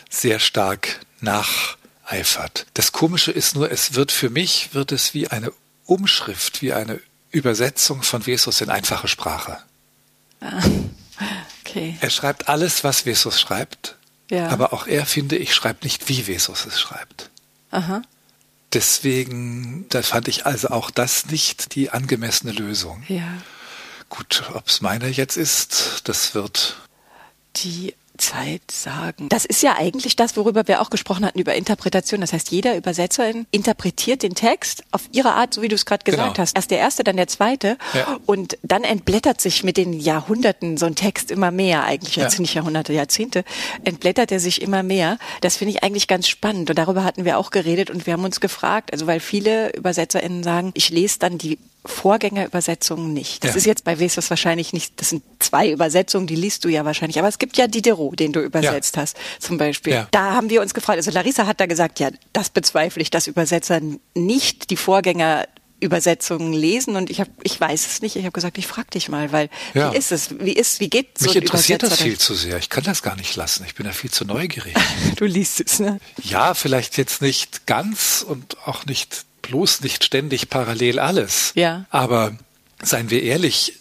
sehr 0.10 0.40
stark 0.40 1.00
nacheifert. 1.22 2.68
Das 2.74 2.92
Komische 2.92 3.32
ist 3.32 3.56
nur, 3.56 3.72
es 3.72 3.96
wird 3.96 4.12
für 4.12 4.30
mich, 4.30 4.74
wird 4.74 4.92
es 4.92 5.14
wie 5.14 5.28
eine 5.28 5.52
Umschrift, 5.86 6.62
wie 6.62 6.74
eine 6.74 7.00
Übersetzung 7.32 8.04
von 8.04 8.28
Vesus 8.28 8.62
in 8.62 8.70
einfache 8.70 9.08
Sprache. 9.08 9.58
Ah. 10.40 10.62
Okay. 11.66 11.98
Er 12.02 12.10
schreibt 12.10 12.50
alles, 12.50 12.84
was 12.84 13.06
Vesus 13.06 13.40
schreibt. 13.40 13.96
Ja. 14.30 14.50
Aber 14.50 14.74
auch 14.74 14.88
er, 14.88 15.06
finde 15.06 15.38
ich, 15.38 15.54
schreibt 15.54 15.84
nicht, 15.84 16.10
wie 16.10 16.28
Vesus 16.28 16.66
es 16.66 16.80
schreibt. 16.80 17.30
Aha. 17.72 18.02
Deswegen, 18.74 19.86
da 19.90 20.02
fand 20.02 20.28
ich 20.28 20.46
also 20.46 20.70
auch 20.70 20.90
das 20.90 21.28
nicht 21.28 21.76
die 21.76 21.92
angemessene 21.92 22.52
Lösung. 22.52 23.04
Ja. 23.08 23.28
Gut, 24.10 24.44
ob 24.54 24.68
es 24.68 24.82
meine 24.82 25.08
jetzt 25.08 25.38
ist, 25.38 26.02
das 26.06 26.34
wird. 26.34 26.78
Die 27.58 27.96
Zeit 28.18 28.70
sagen. 28.70 29.30
Das 29.30 29.46
ist 29.46 29.64
ja 29.64 29.76
eigentlich 29.76 30.16
das, 30.16 30.38
worüber 30.38 30.68
wir 30.68 30.82
auch 30.82 30.90
gesprochen 30.90 31.26
hatten, 31.26 31.40
über 31.40 31.56
Interpretation. 31.56 32.22
Das 32.22 32.32
heißt, 32.32 32.52
jeder 32.52 32.78
Übersetzerin 32.78 33.48
interpretiert 33.52 34.22
den 34.22 34.36
Text 34.36 34.84
auf 34.92 35.02
ihre 35.12 35.34
Art, 35.34 35.54
so 35.54 35.62
wie 35.62 35.68
du 35.68 35.76
es 35.76 35.86
gerade 35.86 36.04
gesagt 36.04 36.36
genau. 36.36 36.38
hast. 36.38 36.56
Erst 36.56 36.72
der 36.72 36.78
erste, 36.78 37.04
dann 37.04 37.18
der 37.18 37.28
zweite. 37.28 37.78
Ja. 37.94 38.20
Und 38.26 38.58
dann 38.62 38.84
entblättert 38.84 39.42
sich 39.42 39.64
mit 39.64 39.78
den 39.78 39.94
Jahrhunderten 39.94 40.78
so 40.78 40.86
ein 40.86 40.96
Text 40.96 41.32
immer 41.32 41.52
mehr, 41.52 41.84
eigentlich 41.86 42.16
jetzt 42.16 42.36
ja. 42.36 42.42
nicht 42.42 42.54
Jahrhunderte, 42.54 42.94
Jahrzehnte, 42.94 43.44
entblättert 43.84 44.32
er 44.32 44.40
sich 44.40 44.62
immer 44.62 44.84
mehr. 44.84 45.18
Das 45.42 45.58
finde 45.58 45.74
ich 45.74 45.84
eigentlich 45.84 46.08
ganz 46.08 46.28
spannend. 46.28 46.70
Und 46.70 46.78
darüber 46.78 47.04
hatten 47.04 47.26
wir 47.26 47.38
auch 47.40 47.50
geredet 47.50 47.90
und 47.90 48.06
wir 48.06 48.14
haben 48.14 48.26
uns 48.26 48.40
gefragt, 48.40 48.92
also 48.94 49.08
weil 49.08 49.20
viele 49.20 49.72
UbersetzerInnen 49.78 50.44
sagen, 50.44 50.72
ich 50.76 50.90
lese 50.90 51.20
dann 51.20 51.38
die 51.38 51.58
Vorgängerübersetzungen 51.86 53.14
nicht. 53.14 53.44
Das 53.44 53.52
ja. 53.52 53.58
ist 53.58 53.66
jetzt 53.66 53.84
bei 53.84 54.00
Vesos 54.00 54.30
wahrscheinlich 54.30 54.72
nicht, 54.72 55.02
das 55.02 55.10
sind 55.10 55.24
zwei 55.40 55.70
Übersetzungen, 55.70 56.28
die 56.28 56.36
liest 56.36 56.64
du 56.64 56.70
ja 56.70 56.86
wahrscheinlich, 56.86 57.20
aber 57.20 57.28
es 57.28 57.40
gibt 57.40 57.58
ja 57.58 57.68
Diderot, 57.68 58.20
den 58.20 58.32
du 58.32 58.40
übersetzt 58.40 58.96
ja. 58.96 59.02
hast, 59.02 59.18
zum 59.40 59.58
Beispiel. 59.58 59.94
Ja. 59.94 60.08
Da 60.12 60.32
haben 60.32 60.50
wir 60.50 60.62
uns 60.62 60.74
gefragt, 60.74 60.98
also 60.98 61.12
Larissa 61.12 61.46
hat 61.46 61.60
da 61.60 61.66
gesagt, 61.66 62.00
ja, 62.00 62.10
das 62.32 62.50
bezweifle 62.50 63.02
ich, 63.02 63.12
dass 63.12 63.28
Übersetzer 63.28 63.82
nicht 64.14 64.70
die 64.70 64.78
Vorgänger 64.78 65.46
Übersetzungen 65.84 66.54
lesen 66.54 66.96
und 66.96 67.10
ich 67.10 67.20
habe 67.20 67.30
ich 67.44 67.60
weiß 67.60 67.86
es 67.86 68.02
nicht 68.02 68.16
ich 68.16 68.24
habe 68.24 68.32
gesagt 68.32 68.58
ich 68.58 68.68
frage 68.68 68.92
dich 68.92 69.10
mal 69.10 69.34
weil 69.34 69.50
ja. 69.74 69.92
wie 69.92 69.98
ist 69.98 70.14
es 70.14 70.40
wie 70.40 70.54
ist 70.54 70.80
wie 70.80 70.90
geht 70.90 71.18
so 71.18 71.26
mich 71.26 71.36
interessiert 71.36 71.84
das 71.84 72.02
viel 72.02 72.18
zu 72.18 72.34
sehr 72.36 72.58
ich 72.58 72.70
kann 72.70 72.86
das 72.86 73.04
gar 73.04 73.18
nicht 73.18 73.36
lassen 73.36 73.66
ich 73.66 73.76
bin 73.76 73.86
ja 73.86 73.92
viel 73.92 74.10
zu 74.10 74.24
neugierig 74.24 74.74
du 75.18 75.26
liest 75.26 75.60
es 75.60 75.80
ne 75.80 76.00
ja 76.22 76.54
vielleicht 76.54 76.98
jetzt 76.98 77.22
nicht 77.22 77.68
ganz 77.68 78.26
und 78.26 78.58
auch 78.66 78.86
nicht 78.86 79.26
bloß 79.44 79.82
nicht 79.82 80.04
ständig 80.04 80.50
parallel 80.50 81.00
alles. 81.00 81.52
Ja. 81.56 81.86
Aber 81.92 82.36
seien 82.82 83.12
wir 83.12 83.22
ehrlich, 83.22 83.74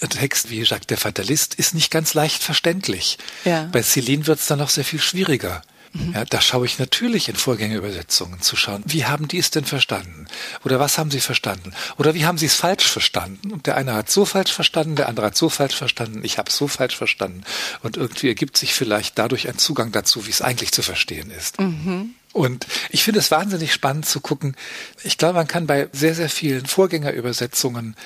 ein 0.00 0.10
Text 0.10 0.50
wie 0.50 0.62
Jacques 0.62 0.86
der 0.86 0.98
Fatalist 0.98 1.54
ist 1.54 1.74
nicht 1.74 1.90
ganz 1.90 2.14
leicht 2.14 2.42
verständlich. 2.42 3.18
Ja. 3.44 3.68
Bei 3.72 3.82
Celine 3.82 4.26
wird 4.26 4.38
es 4.38 4.46
dann 4.46 4.58
noch 4.58 4.70
sehr 4.70 4.84
viel 4.84 5.00
schwieriger. 5.00 5.62
Mhm. 5.92 6.12
Ja, 6.14 6.24
da 6.24 6.40
schaue 6.40 6.66
ich 6.66 6.78
natürlich 6.78 7.28
in 7.28 7.36
Vorgängerübersetzungen 7.36 8.40
zu 8.40 8.56
schauen, 8.56 8.82
wie 8.86 9.06
haben 9.06 9.28
die 9.28 9.38
es 9.38 9.50
denn 9.50 9.64
verstanden? 9.64 10.26
Oder 10.64 10.78
was 10.78 10.98
haben 10.98 11.10
sie 11.10 11.20
verstanden? 11.20 11.72
Oder 11.96 12.14
wie 12.14 12.26
haben 12.26 12.38
sie 12.38 12.46
es 12.46 12.54
falsch 12.54 12.86
verstanden? 12.86 13.52
Und 13.52 13.66
der 13.66 13.76
eine 13.76 13.94
hat 13.94 14.10
so 14.10 14.24
falsch 14.24 14.52
verstanden, 14.52 14.96
der 14.96 15.08
andere 15.08 15.26
hat 15.26 15.36
so 15.36 15.48
falsch 15.48 15.76
verstanden, 15.76 16.22
ich 16.24 16.38
habe 16.38 16.50
es 16.50 16.56
so 16.56 16.68
falsch 16.68 16.96
verstanden. 16.96 17.42
Und 17.82 17.96
irgendwie 17.96 18.28
ergibt 18.28 18.56
sich 18.56 18.74
vielleicht 18.74 19.18
dadurch 19.18 19.48
ein 19.48 19.58
Zugang 19.58 19.92
dazu, 19.92 20.26
wie 20.26 20.30
es 20.30 20.42
eigentlich 20.42 20.72
zu 20.72 20.82
verstehen 20.82 21.30
ist. 21.30 21.58
Mhm. 21.58 22.15
Und 22.36 22.66
ich 22.90 23.02
finde 23.02 23.20
es 23.20 23.30
wahnsinnig 23.30 23.72
spannend 23.72 24.04
zu 24.04 24.20
gucken. 24.20 24.56
Ich 25.02 25.16
glaube, 25.16 25.34
man 25.34 25.48
kann 25.48 25.66
bei 25.66 25.88
sehr, 25.92 26.14
sehr 26.14 26.28
vielen 26.28 26.66
Vorgängerübersetzungen 26.66 27.96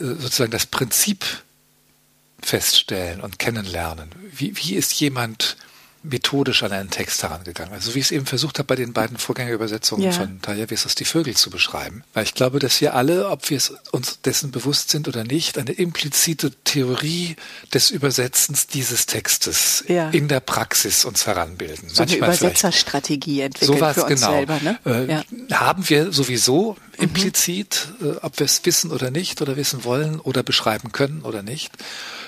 äh, 0.00 0.04
sozusagen 0.04 0.50
das 0.50 0.66
Prinzip 0.66 1.24
feststellen 2.42 3.20
und 3.20 3.38
kennenlernen. 3.38 4.10
Wie, 4.32 4.56
wie 4.56 4.74
ist 4.74 4.94
jemand 4.94 5.56
methodisch 6.02 6.62
an 6.62 6.72
einen 6.72 6.90
Text 6.90 7.22
herangegangen. 7.22 7.74
Also 7.74 7.94
wie 7.94 7.98
ich 7.98 8.06
es 8.06 8.10
eben 8.10 8.26
versucht 8.26 8.58
habe, 8.58 8.66
bei 8.66 8.76
den 8.76 8.92
beiden 8.92 9.18
Vorgängerübersetzungen 9.18 10.04
ja. 10.04 10.12
von 10.12 10.40
Taya 10.40 10.70
Vesos 10.70 10.94
die 10.94 11.04
Vögel 11.04 11.36
zu 11.36 11.50
beschreiben. 11.50 12.04
Weil 12.14 12.24
ich 12.24 12.34
glaube, 12.34 12.58
dass 12.58 12.80
wir 12.80 12.94
alle, 12.94 13.28
ob 13.28 13.50
wir 13.50 13.58
es 13.58 13.74
uns 13.92 14.20
dessen 14.22 14.50
bewusst 14.50 14.90
sind 14.90 15.08
oder 15.08 15.24
nicht, 15.24 15.58
eine 15.58 15.72
implizite 15.72 16.52
Theorie 16.64 17.36
des 17.74 17.90
Übersetzens 17.90 18.66
dieses 18.66 19.06
Textes 19.06 19.84
ja. 19.88 20.08
in 20.10 20.28
der 20.28 20.40
Praxis 20.40 21.04
uns 21.04 21.26
heranbilden. 21.26 21.88
So 21.90 22.02
Manchmal 22.02 22.30
eine 22.30 22.36
Übersetzerstrategie 22.36 23.42
entwickelt 23.42 23.78
so 23.78 23.84
für 23.92 24.04
uns 24.04 24.20
genau. 24.20 24.32
selber. 24.32 24.60
Ne? 24.60 24.78
Äh, 24.86 25.10
ja. 25.10 25.24
Haben 25.60 25.88
wir 25.88 26.12
sowieso. 26.12 26.76
Implizit, 27.00 27.88
mhm. 27.98 28.06
äh, 28.06 28.16
ob 28.22 28.38
wir 28.38 28.46
es 28.46 28.64
wissen 28.64 28.90
oder 28.90 29.10
nicht 29.10 29.42
oder 29.42 29.56
wissen 29.56 29.84
wollen 29.84 30.20
oder 30.20 30.42
beschreiben 30.42 30.92
können 30.92 31.22
oder 31.22 31.42
nicht 31.42 31.72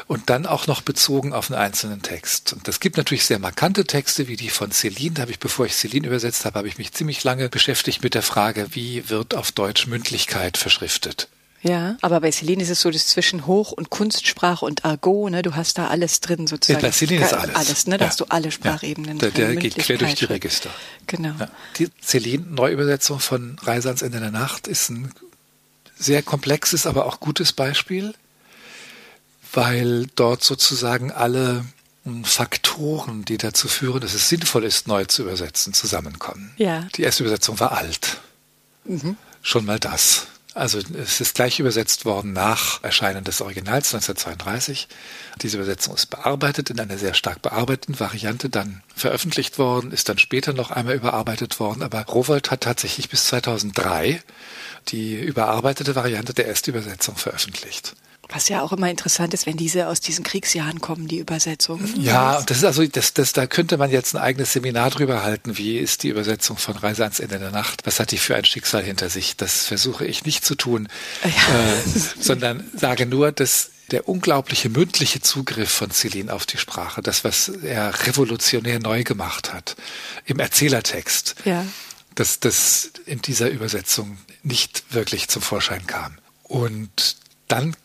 und 0.07 0.31
dann 0.31 0.47
auch 0.47 0.67
noch 0.67 0.83
bezogen 0.83 1.33
auf 1.33 1.51
einen 1.51 1.61
einzelnen 1.61 2.03
Text. 2.03 2.53
Und 2.53 2.69
das 2.69 2.81
gibt 2.81 2.97
natürlich 2.97 3.25
sehr 3.25 3.39
markante 3.39 3.85
Texte, 3.85 4.29
wie 4.29 4.37
die 4.37 4.51
von 4.51 4.71
Celine. 4.71 5.15
Da 5.15 5.23
habe 5.23 5.33
ich, 5.33 5.39
bevor 5.39 5.67
ich 5.67 5.75
Celine 5.75 6.07
übersetzt 6.07 6.45
habe, 6.45 6.59
habe 6.59 6.69
ich 6.69 6.79
mich 6.79 6.93
ziemlich 6.93 7.25
lange 7.25 7.49
beschäftigt 7.49 8.03
mit 8.03 8.15
der 8.15 8.23
Frage, 8.23 8.69
wie 8.73 9.09
wird 9.09 9.35
auf 9.35 9.53
Deutsch 9.53 9.87
Mündlichkeit 9.87 10.57
verschriftet. 10.57 11.29
Ja, 11.63 11.97
aber 12.01 12.21
bei 12.21 12.33
Celine 12.33 12.63
ist 12.63 12.71
es 12.71 12.81
so, 12.81 12.91
das 12.91 13.07
zwischen 13.07 13.47
Hoch- 13.47 13.71
und 13.71 13.89
Kunstsprache 13.89 14.65
und 14.65 14.85
Argot, 14.85 15.31
ne, 15.31 15.43
du 15.43 15.55
hast 15.55 15.79
da 15.79 15.87
alles 15.89 16.21
drin 16.21 16.49
sozusagen. 16.49 16.83
Ja, 16.83 16.89
bei 16.89 16.93
Celine 16.93 17.25
ist 17.25 17.35
alles. 17.35 17.55
Alles, 17.55 17.87
ne, 17.87 17.99
da 17.99 18.05
ja. 18.05 18.11
hast 18.11 18.21
du 18.21 18.25
alle 18.29 18.51
Sprachebenen 18.51 19.19
ja. 19.19 19.31
Der, 19.31 19.31
der 19.31 19.57
geht 19.57 19.77
quer 19.77 19.97
durch 19.97 20.15
die 20.15 20.25
Register. 20.25 20.71
Genau. 21.07 21.35
Ja. 21.39 21.49
Die 21.79 21.89
Celine-Neuübersetzung 22.03 23.21
von 23.21 23.57
Reise 23.63 23.89
ans 23.89 24.03
Ende 24.03 24.19
der 24.19 24.33
Nacht 24.33 24.67
ist 24.67 24.91
ein 24.91 25.13
sehr 25.97 26.23
komplexes, 26.23 26.87
aber 26.87 27.07
auch 27.07 27.21
gutes 27.21 27.53
Beispiel, 27.53 28.13
weil 29.53 30.09
dort 30.17 30.43
sozusagen 30.43 31.13
alle 31.13 31.65
hm, 32.05 32.25
Faktoren, 32.25 33.25
die 33.25 33.39
dazu 33.39 33.69
führen, 33.69 34.01
dass 34.01 34.15
es 34.15 34.29
sinnvoll 34.29 34.65
ist, 34.65 34.89
neu 34.89 35.05
zu 35.05 35.23
übersetzen, 35.23 35.75
zusammenkommen. 35.75 36.53
Ja. 36.57 36.89
Die 36.97 37.03
erste 37.03 37.23
Übersetzung 37.23 37.61
war 37.61 37.71
alt. 37.71 38.19
Mhm. 38.85 39.17
Schon 39.43 39.65
mal 39.65 39.79
das. 39.79 40.27
Also 40.55 40.79
es 40.79 41.21
ist 41.21 41.35
gleich 41.35 41.61
übersetzt 41.61 42.05
worden 42.05 42.35
nach 42.35 42.83
Erscheinen 42.83 43.25
des 43.25 43.41
Originals 43.41 43.95
1932. 43.95 44.87
Diese 45.41 45.57
Übersetzung 45.57 45.95
ist 45.95 46.07
bearbeitet 46.07 46.69
in 46.69 46.79
einer 46.79 46.99
sehr 46.99 47.15
stark 47.15 47.41
bearbeiteten 47.41 47.99
Variante, 47.99 48.51
dann 48.51 48.83
veröffentlicht 48.95 49.59
worden, 49.59 49.93
ist 49.93 50.11
dann 50.11 50.19
später 50.19 50.53
noch 50.53 50.71
einmal 50.71 50.95
überarbeitet 50.95 51.59
worden. 51.59 51.83
Aber 51.83 52.03
Rowold 52.03 52.51
hat 52.51 52.63
tatsächlich 52.63 53.09
bis 53.09 53.27
2003 53.27 54.23
die 54.89 55.19
überarbeitete 55.21 55.95
Variante 55.95 56.35
der 56.35 56.47
Erstübersetzung 56.49 57.17
veröffentlicht. 57.17 57.95
Was 58.33 58.49
ja 58.49 58.63
auch 58.63 58.73
immer 58.73 58.91
interessant 58.91 59.35
ist, 59.35 59.47
wenn 59.47 59.57
diese 59.57 59.89
aus 59.89 60.01
diesen 60.01 60.25
Kriegsjahren 60.25 60.81
kommen, 60.81 61.07
die 61.09 61.19
Übersetzungen. 61.19 62.01
Ja, 62.01 62.41
das 62.43 62.59
ist 62.59 62.65
also, 62.65 62.87
das, 62.87 63.13
das, 63.13 63.33
da 63.33 63.47
könnte 63.47 63.77
man 63.77 63.91
jetzt 63.91 64.15
ein 64.15 64.23
eigenes 64.23 64.53
Seminar 64.53 64.91
drüber 64.91 65.23
halten. 65.23 65.59
Wie 65.59 65.79
ist 65.79 66.03
die 66.03 66.09
Übersetzung 66.09 66.57
von 66.57 66.77
Reise 66.77 67.03
ans 67.03 67.21
Ende 67.21 67.39
der 67.39 67.51
Nacht? 67.51 67.85
Was 67.85 68.01
hat 68.01 68.11
die 68.11 68.19
für 68.19 68.35
ein 68.35 68.45
Schicksal 68.45 68.83
hinter 68.83 69.11
sich? 69.11 69.37
Das 69.37 69.67
versuche 69.67 70.07
ich 70.07 70.25
nicht 70.25 70.45
zu 70.45 70.55
tun, 70.55 70.89
ja. 71.25 71.29
äh, 71.29 71.99
sondern 72.21 72.65
sage 72.75 73.07
nur, 73.07 73.33
dass 73.33 73.71
der 73.91 74.09
unglaubliche 74.09 74.71
mündliche 74.71 75.21
Zugriff 75.21 75.71
von 75.71 75.91
Celine 75.91 76.33
auf 76.33 76.47
die 76.47 76.57
Sprache, 76.57 77.03
das, 77.03 77.25
was 77.25 77.49
er 77.49 78.07
revolutionär 78.07 78.81
neu 78.81 79.05
gemacht 79.05 79.53
hat 79.53 79.77
im 80.25 80.39
Erzählertext, 80.39 81.35
ja. 81.45 81.67
dass 82.15 82.41
das 82.41 82.93
in 83.05 83.21
dieser 83.21 83.51
Übersetzung 83.51 84.17
nicht 84.43 84.85
wirklich 84.91 85.29
zum 85.29 85.43
Vorschein 85.43 85.87
kam. 85.87 86.19
Und 86.45 87.17
dann 87.49 87.77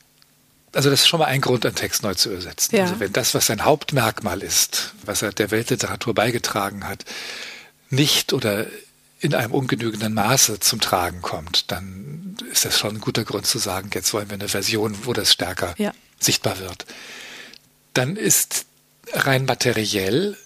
also 0.73 0.89
das 0.89 1.01
ist 1.01 1.07
schon 1.07 1.19
mal 1.19 1.25
ein 1.25 1.41
Grund, 1.41 1.65
einen 1.65 1.75
Text 1.75 2.03
neu 2.03 2.13
zu 2.13 2.29
übersetzen. 2.29 2.75
Ja. 2.75 2.83
Also 2.83 2.99
wenn 2.99 3.13
das, 3.13 3.33
was 3.33 3.47
sein 3.47 3.63
Hauptmerkmal 3.63 4.41
ist, 4.41 4.93
was 5.03 5.21
er 5.21 5.31
der 5.31 5.51
Weltliteratur 5.51 6.13
beigetragen 6.13 6.87
hat, 6.87 7.05
nicht 7.89 8.33
oder 8.33 8.67
in 9.19 9.33
einem 9.33 9.53
ungenügenden 9.53 10.13
Maße 10.13 10.59
zum 10.59 10.79
Tragen 10.79 11.21
kommt, 11.21 11.71
dann 11.71 12.37
ist 12.51 12.65
das 12.65 12.77
schon 12.77 12.97
ein 12.97 13.01
guter 13.01 13.23
Grund 13.23 13.47
zu 13.47 13.57
sagen, 13.57 13.89
jetzt 13.93 14.13
wollen 14.13 14.29
wir 14.29 14.35
eine 14.35 14.49
Version, 14.49 15.05
wo 15.05 15.13
das 15.13 15.33
stärker 15.33 15.73
ja. 15.77 15.91
sichtbar 16.19 16.59
wird. 16.59 16.85
Dann 17.93 18.15
ist 18.15 18.65
rein 19.13 19.45
materiell 19.45 20.37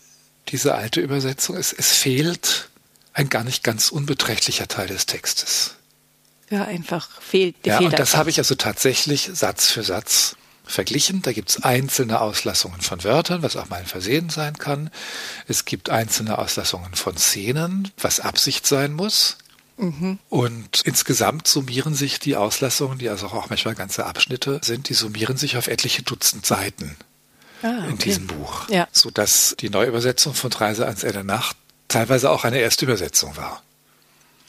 diese 0.48 0.76
alte 0.76 1.02
Übersetzung, 1.02 1.58
es, 1.58 1.74
es 1.74 1.92
fehlt 1.92 2.70
ein 3.14 3.30
gar 3.30 3.44
nicht 3.44 3.64
ganz 3.64 3.90
unbeträchtlicher 3.90 4.68
Teil 4.68 4.88
des 4.88 5.06
Textes. 5.06 5.76
Ja, 6.52 6.66
einfach 6.66 7.10
fehlt. 7.22 7.56
Ja, 7.66 7.78
fehlt 7.78 7.92
und 7.92 8.00
das 8.00 8.16
habe 8.16 8.30
ich 8.30 8.38
also 8.38 8.56
tatsächlich 8.56 9.30
Satz 9.34 9.72
für 9.72 9.84
Satz 9.84 10.36
verglichen. 10.66 11.22
Da 11.22 11.32
gibt 11.32 11.50
es 11.50 11.64
einzelne 11.64 12.22
Auslassungen 12.22 12.82
von 12.82 13.04
Wörtern, 13.04 13.42
was 13.42 13.56
auch 13.56 13.70
mal 13.70 13.80
ein 13.80 13.86
Versehen 13.86 14.30
sein 14.30 14.58
kann. 14.58 14.92
Es 15.48 15.66
gibt 15.66 15.90
einzelne 15.90 16.38
Auslassungen 16.38 16.94
von 16.94 17.18
Szenen, 17.18 17.90
was 17.98 18.20
Absicht 18.20 18.68
sein 18.68 18.94
muss. 18.94 19.38
Mhm. 19.78 20.20
Und 20.30 20.82
insgesamt 20.84 21.48
summieren 21.48 21.96
sich 21.96 22.20
die 22.20 22.36
Auslassungen, 22.36 23.00
die 23.00 23.10
also 23.10 23.28
auch 23.28 23.50
manchmal 23.50 23.74
ganze 23.74 24.06
Abschnitte 24.06 24.60
sind, 24.64 24.90
die 24.90 24.94
summieren 24.94 25.38
sich 25.38 25.58
auf 25.58 25.68
etliche 25.68 26.04
Dutzend 26.04 26.46
Seiten 26.46 26.98
ah, 27.64 27.78
okay. 27.78 27.90
in 27.90 27.98
diesem 27.98 28.28
Buch. 28.28 28.70
Ja. 28.70 28.88
Sodass 28.92 29.56
die 29.60 29.70
Neuübersetzung 29.70 30.34
von 30.34 30.52
Reise 30.52 30.86
ans 30.86 31.04
Ende 31.04 31.24
Nacht 31.24 31.56
teilweise 31.88 32.30
auch 32.30 32.44
eine 32.44 32.60
Erstübersetzung 32.60 33.36
war. 33.38 33.64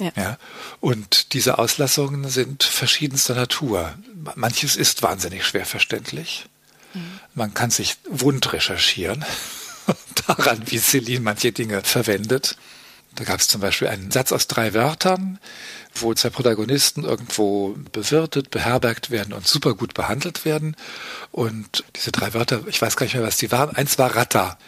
Ja. 0.03 0.13
ja. 0.17 0.39
Und 0.81 1.33
diese 1.33 1.59
Auslassungen 1.59 2.29
sind 2.29 2.63
verschiedenster 2.63 3.35
Natur. 3.35 3.95
Manches 4.35 4.77
ist 4.77 5.03
wahnsinnig 5.03 5.45
schwer 5.45 5.67
verständlich. 5.67 6.47
Mhm. 6.95 7.21
Man 7.35 7.55
kann 7.55 7.71
sich 7.71 7.97
wund 8.09 8.53
recherchieren 8.53 9.25
daran, 10.27 10.63
wie 10.67 10.79
Celine 10.79 11.21
manche 11.21 11.53
Dinge 11.53 11.83
verwendet. 11.83 12.57
Da 13.15 13.25
gab 13.25 13.41
es 13.41 13.49
zum 13.49 13.61
Beispiel 13.61 13.89
einen 13.89 14.11
Satz 14.11 14.33
aus 14.33 14.47
drei 14.47 14.73
Wörtern, 14.73 15.39
wo 15.95 16.15
zwei 16.15 16.31
Protagonisten 16.31 17.05
irgendwo 17.05 17.77
bewirtet, 17.93 18.51
beherbergt 18.51 19.11
werden 19.11 19.35
und 19.35 19.47
super 19.47 19.75
gut 19.75 19.93
behandelt 19.93 20.47
werden. 20.47 20.77
Und 21.31 21.85
diese 21.97 22.11
drei 22.11 22.33
Wörter, 22.33 22.63
ich 22.69 22.81
weiß 22.81 22.97
gar 22.97 23.05
nicht 23.05 23.15
mehr, 23.15 23.23
was 23.23 23.37
die 23.37 23.53
waren. 23.53 23.77
Eins 23.77 23.99
war 23.99 24.17
Ratta. 24.17 24.59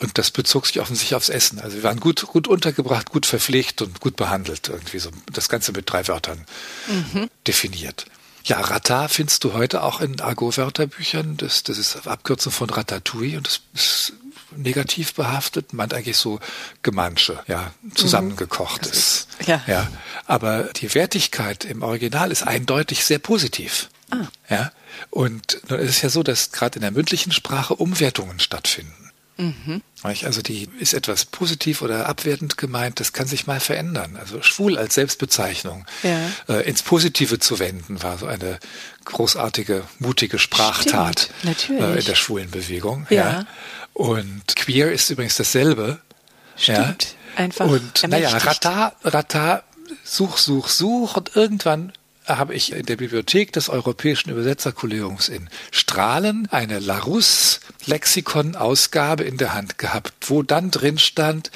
Und 0.00 0.16
das 0.16 0.30
bezog 0.30 0.66
sich 0.66 0.80
offensichtlich 0.80 1.14
aufs 1.14 1.28
Essen. 1.28 1.60
Also 1.60 1.76
wir 1.76 1.82
waren 1.82 2.00
gut, 2.00 2.26
gut 2.26 2.48
untergebracht, 2.48 3.10
gut 3.10 3.26
verpflegt 3.26 3.82
und 3.82 4.00
gut 4.00 4.16
behandelt. 4.16 4.68
Irgendwie 4.68 4.98
so 4.98 5.10
das 5.30 5.50
Ganze 5.50 5.72
mit 5.72 5.90
drei 5.90 6.08
Wörtern 6.08 6.46
mhm. 6.88 7.28
definiert. 7.46 8.06
Ja, 8.44 8.60
Rata 8.60 9.08
findest 9.08 9.44
du 9.44 9.52
heute 9.52 9.82
auch 9.82 10.00
in 10.00 10.18
Argot-Wörterbüchern. 10.20 11.36
Das, 11.36 11.62
das 11.64 11.76
ist 11.76 12.06
Abkürzung 12.06 12.50
von 12.50 12.70
Ratatouille 12.70 13.36
und 13.36 13.46
das 13.46 13.60
ist 13.74 14.12
negativ 14.56 15.12
behaftet, 15.14 15.74
meint 15.74 15.92
eigentlich 15.92 16.16
so 16.16 16.40
Gemansche, 16.82 17.38
ja, 17.46 17.72
zusammengekochtes. 17.94 19.28
Mhm. 19.40 19.44
Ja. 19.46 19.62
ja. 19.66 19.88
Aber 20.26 20.64
die 20.64 20.94
Wertigkeit 20.94 21.66
im 21.66 21.82
Original 21.82 22.32
ist 22.32 22.42
eindeutig 22.42 23.04
sehr 23.04 23.18
positiv. 23.18 23.90
Ah. 24.10 24.26
Ja. 24.48 24.72
Und 25.10 25.60
nun 25.68 25.78
ist 25.78 25.90
es 25.90 26.02
ja 26.02 26.08
so, 26.08 26.22
dass 26.22 26.52
gerade 26.52 26.76
in 26.76 26.82
der 26.82 26.90
mündlichen 26.90 27.32
Sprache 27.32 27.76
Umwertungen 27.76 28.40
stattfinden. 28.40 29.09
Mhm. 29.40 29.82
Also 30.02 30.42
die 30.42 30.68
ist 30.78 30.94
etwas 30.94 31.24
positiv 31.24 31.82
oder 31.82 32.08
abwertend 32.08 32.56
gemeint, 32.56 33.00
das 33.00 33.12
kann 33.12 33.26
sich 33.26 33.46
mal 33.46 33.60
verändern. 33.60 34.16
Also 34.18 34.42
schwul 34.42 34.78
als 34.78 34.94
Selbstbezeichnung 34.94 35.86
ja. 36.02 36.18
äh, 36.48 36.68
ins 36.68 36.82
Positive 36.82 37.38
zu 37.38 37.58
wenden, 37.58 38.02
war 38.02 38.18
so 38.18 38.26
eine 38.26 38.58
großartige, 39.04 39.84
mutige 39.98 40.38
Sprachtat 40.38 41.30
äh, 41.44 41.98
in 41.98 42.04
der 42.04 42.14
schwulen 42.14 42.50
Bewegung. 42.50 43.06
Ja. 43.10 43.16
ja. 43.16 43.46
Und 43.92 44.56
queer 44.56 44.92
ist 44.92 45.10
übrigens 45.10 45.36
dasselbe. 45.36 46.00
Stimmt. 46.56 47.16
Ja. 47.36 47.42
Einfach. 47.42 47.66
Und 47.66 48.06
naja, 48.08 48.30
Rata, 48.30 48.92
Rata, 49.04 49.62
such, 50.04 50.38
such, 50.38 50.68
such 50.68 51.16
und 51.16 51.36
irgendwann 51.36 51.92
habe 52.38 52.54
ich 52.54 52.72
in 52.72 52.86
der 52.86 52.96
Bibliothek 52.96 53.52
des 53.52 53.68
Europäischen 53.68 54.30
Übersetzerkollegiums 54.30 55.28
in 55.28 55.50
Strahlen 55.70 56.48
eine 56.50 56.78
Larousse-Lexikon-Ausgabe 56.78 59.24
in 59.24 59.36
der 59.36 59.52
Hand 59.54 59.76
gehabt, 59.78 60.14
wo 60.28 60.42
dann 60.42 60.70
drin 60.70 60.98
stand, 60.98 61.50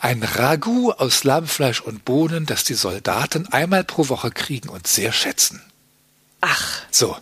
ein 0.00 0.22
Ragout 0.22 0.92
aus 0.92 1.24
Lammfleisch 1.24 1.80
und 1.80 2.04
Bohnen, 2.04 2.46
das 2.46 2.62
die 2.64 2.74
Soldaten 2.74 3.48
einmal 3.48 3.82
pro 3.84 4.08
Woche 4.08 4.30
kriegen 4.30 4.68
und 4.68 4.86
sehr 4.86 5.12
schätzen. 5.12 5.62
Ach. 6.40 6.82
So, 6.90 7.16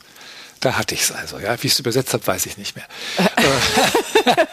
da 0.61 0.77
hatte 0.77 0.95
ich 0.95 1.03
es 1.03 1.13
also. 1.13 1.39
Ja, 1.39 1.63
wie 1.63 1.69
ich 1.69 1.75
es 1.75 1.81
übersetzt 1.81 2.13
habe, 2.13 2.27
weiß 2.27 2.47
ich 2.47 2.59
nicht 2.59 2.77
mehr. 2.77 2.87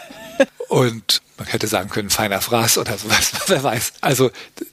und 0.68 1.22
man 1.38 1.48
hätte 1.48 1.66
sagen 1.66 1.90
können, 1.90 2.10
feiner 2.10 2.40
Fraß 2.40 2.78
oder 2.78 2.96
sowas, 2.98 3.32
wer 3.46 3.62
weiß. 3.62 3.94
Also 4.00 4.30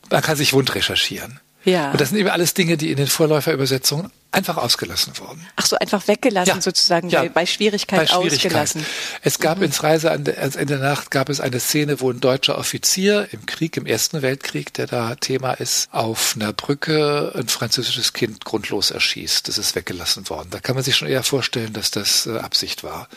man 0.09 0.21
kann 0.21 0.37
sich 0.37 0.53
wund 0.53 0.73
recherchieren. 0.75 1.39
Ja. 1.63 1.91
Und 1.91 2.01
das 2.01 2.09
sind 2.09 2.17
eben 2.17 2.29
alles 2.29 2.53
Dinge, 2.53 2.77
die 2.77 2.91
in 2.91 2.97
den 2.97 3.07
Vorläuferübersetzungen 3.07 4.11
einfach 4.31 4.57
ausgelassen 4.57 5.13
wurden. 5.17 5.45
Ach 5.57 5.65
so, 5.65 5.75
einfach 5.77 6.07
weggelassen 6.07 6.55
ja. 6.55 6.61
sozusagen, 6.61 7.09
ja. 7.09 7.25
bei 7.25 7.45
Schwierigkeit, 7.45 7.99
bei 7.99 8.07
Schwierigkeit 8.07 8.33
ausgelassen. 8.33 8.85
Es 9.21 9.39
gab 9.39 9.57
mhm. 9.57 9.65
ins 9.65 9.83
Reise 9.83 10.11
an 10.11 10.23
der, 10.23 10.55
in 10.55 10.67
der 10.67 10.79
Nacht 10.79 11.11
gab 11.11 11.29
es 11.29 11.41
eine 11.41 11.59
Szene, 11.59 11.99
wo 11.99 12.09
ein 12.09 12.21
deutscher 12.21 12.57
Offizier 12.57 13.27
im 13.31 13.45
Krieg, 13.45 13.77
im 13.77 13.85
Ersten 13.85 14.21
Weltkrieg, 14.21 14.73
der 14.73 14.87
da 14.87 15.15
Thema 15.15 15.53
ist, 15.53 15.89
auf 15.93 16.33
einer 16.35 16.53
Brücke 16.53 17.33
ein 17.35 17.49
französisches 17.49 18.13
Kind 18.13 18.45
grundlos 18.45 18.91
erschießt. 18.91 19.47
Das 19.47 19.57
ist 19.57 19.75
weggelassen 19.75 20.29
worden. 20.29 20.47
Da 20.51 20.59
kann 20.59 20.75
man 20.75 20.83
sich 20.83 20.95
schon 20.95 21.09
eher 21.09 21.23
vorstellen, 21.23 21.73
dass 21.73 21.91
das 21.91 22.25
äh, 22.25 22.37
Absicht 22.37 22.83
war 22.83 23.07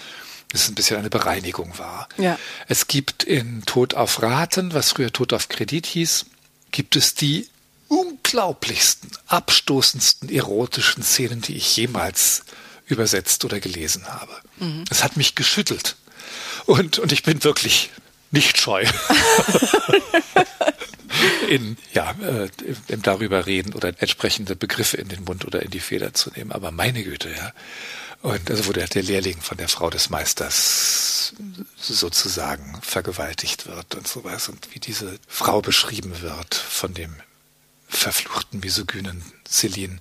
dass 0.50 0.62
es 0.62 0.68
ein 0.68 0.76
bisschen 0.76 0.98
eine 0.98 1.10
Bereinigung 1.10 1.72
war. 1.78 2.08
Ja. 2.16 2.38
Es 2.68 2.86
gibt 2.86 3.24
in 3.24 3.64
Tod 3.66 3.94
auf 3.94 4.22
Raten, 4.22 4.72
was 4.72 4.92
früher 4.92 5.12
Tod 5.12 5.32
auf 5.32 5.48
Kredit 5.48 5.84
hieß, 5.84 6.26
gibt 6.70 6.94
es 6.94 7.16
die 7.16 7.48
unglaublichsten, 8.34 9.10
abstoßendsten 9.28 10.28
erotischen 10.28 11.04
Szenen, 11.04 11.40
die 11.40 11.56
ich 11.56 11.76
jemals 11.76 12.42
übersetzt 12.86 13.44
oder 13.44 13.60
gelesen 13.60 14.08
habe. 14.08 14.32
Mhm. 14.58 14.84
Es 14.90 15.04
hat 15.04 15.16
mich 15.16 15.36
geschüttelt. 15.36 15.96
Und, 16.66 16.98
und 16.98 17.12
ich 17.12 17.22
bin 17.22 17.44
wirklich 17.44 17.90
nicht 18.32 18.58
scheu. 18.58 18.84
in, 21.48 21.76
ja, 21.92 22.10
äh, 22.22 22.48
im 22.88 23.02
darüber 23.02 23.46
reden 23.46 23.72
oder 23.72 23.92
entsprechende 23.98 24.56
Begriffe 24.56 24.96
in 24.96 25.08
den 25.08 25.22
Mund 25.22 25.44
oder 25.44 25.62
in 25.62 25.70
die 25.70 25.80
Feder 25.80 26.12
zu 26.12 26.30
nehmen. 26.30 26.50
Aber 26.50 26.72
meine 26.72 27.04
Güte, 27.04 27.30
ja. 27.30 27.52
Und 28.22 28.50
also 28.50 28.66
wo 28.66 28.72
der, 28.72 28.88
der 28.88 29.02
Lehrling 29.04 29.40
von 29.40 29.58
der 29.58 29.68
Frau 29.68 29.90
des 29.90 30.10
Meisters 30.10 31.34
sozusagen 31.76 32.80
vergewaltigt 32.82 33.66
wird 33.66 33.94
und 33.94 34.08
sowas 34.08 34.48
und 34.48 34.74
wie 34.74 34.80
diese 34.80 35.20
Frau 35.28 35.60
beschrieben 35.60 36.20
wird 36.22 36.54
von 36.54 36.94
dem 36.94 37.14
verfluchten 37.96 38.60
misogynen 38.60 39.22
Celine. 39.48 39.98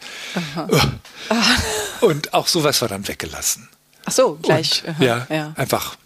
Und 2.02 2.34
auch 2.34 2.48
sowas 2.48 2.82
war 2.82 2.90
dann 2.90 3.08
weggelassen. 3.08 3.70
Ach 4.06 4.12
so, 4.12 4.36
gleich. 4.42 4.84
Und, 4.86 5.00
ja, 5.00 5.28
ja, 5.30 5.54
einfach 5.56 5.98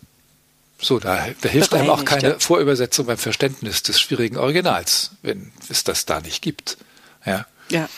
so, 0.80 1.00
da, 1.00 1.28
da 1.42 1.50
hilft 1.50 1.74
einem 1.74 1.90
auch 1.90 2.06
keine 2.06 2.30
ja. 2.30 2.40
Vorübersetzung 2.40 3.08
beim 3.08 3.18
Verständnis 3.18 3.82
des 3.82 4.00
schwierigen 4.00 4.38
Originals, 4.38 5.12
wenn 5.24 5.52
es 5.70 5.84
das 5.84 6.06
da 6.06 6.20
nicht 6.20 6.42
gibt. 6.42 6.78
Ja. 7.26 7.48
Ja. 7.70 7.90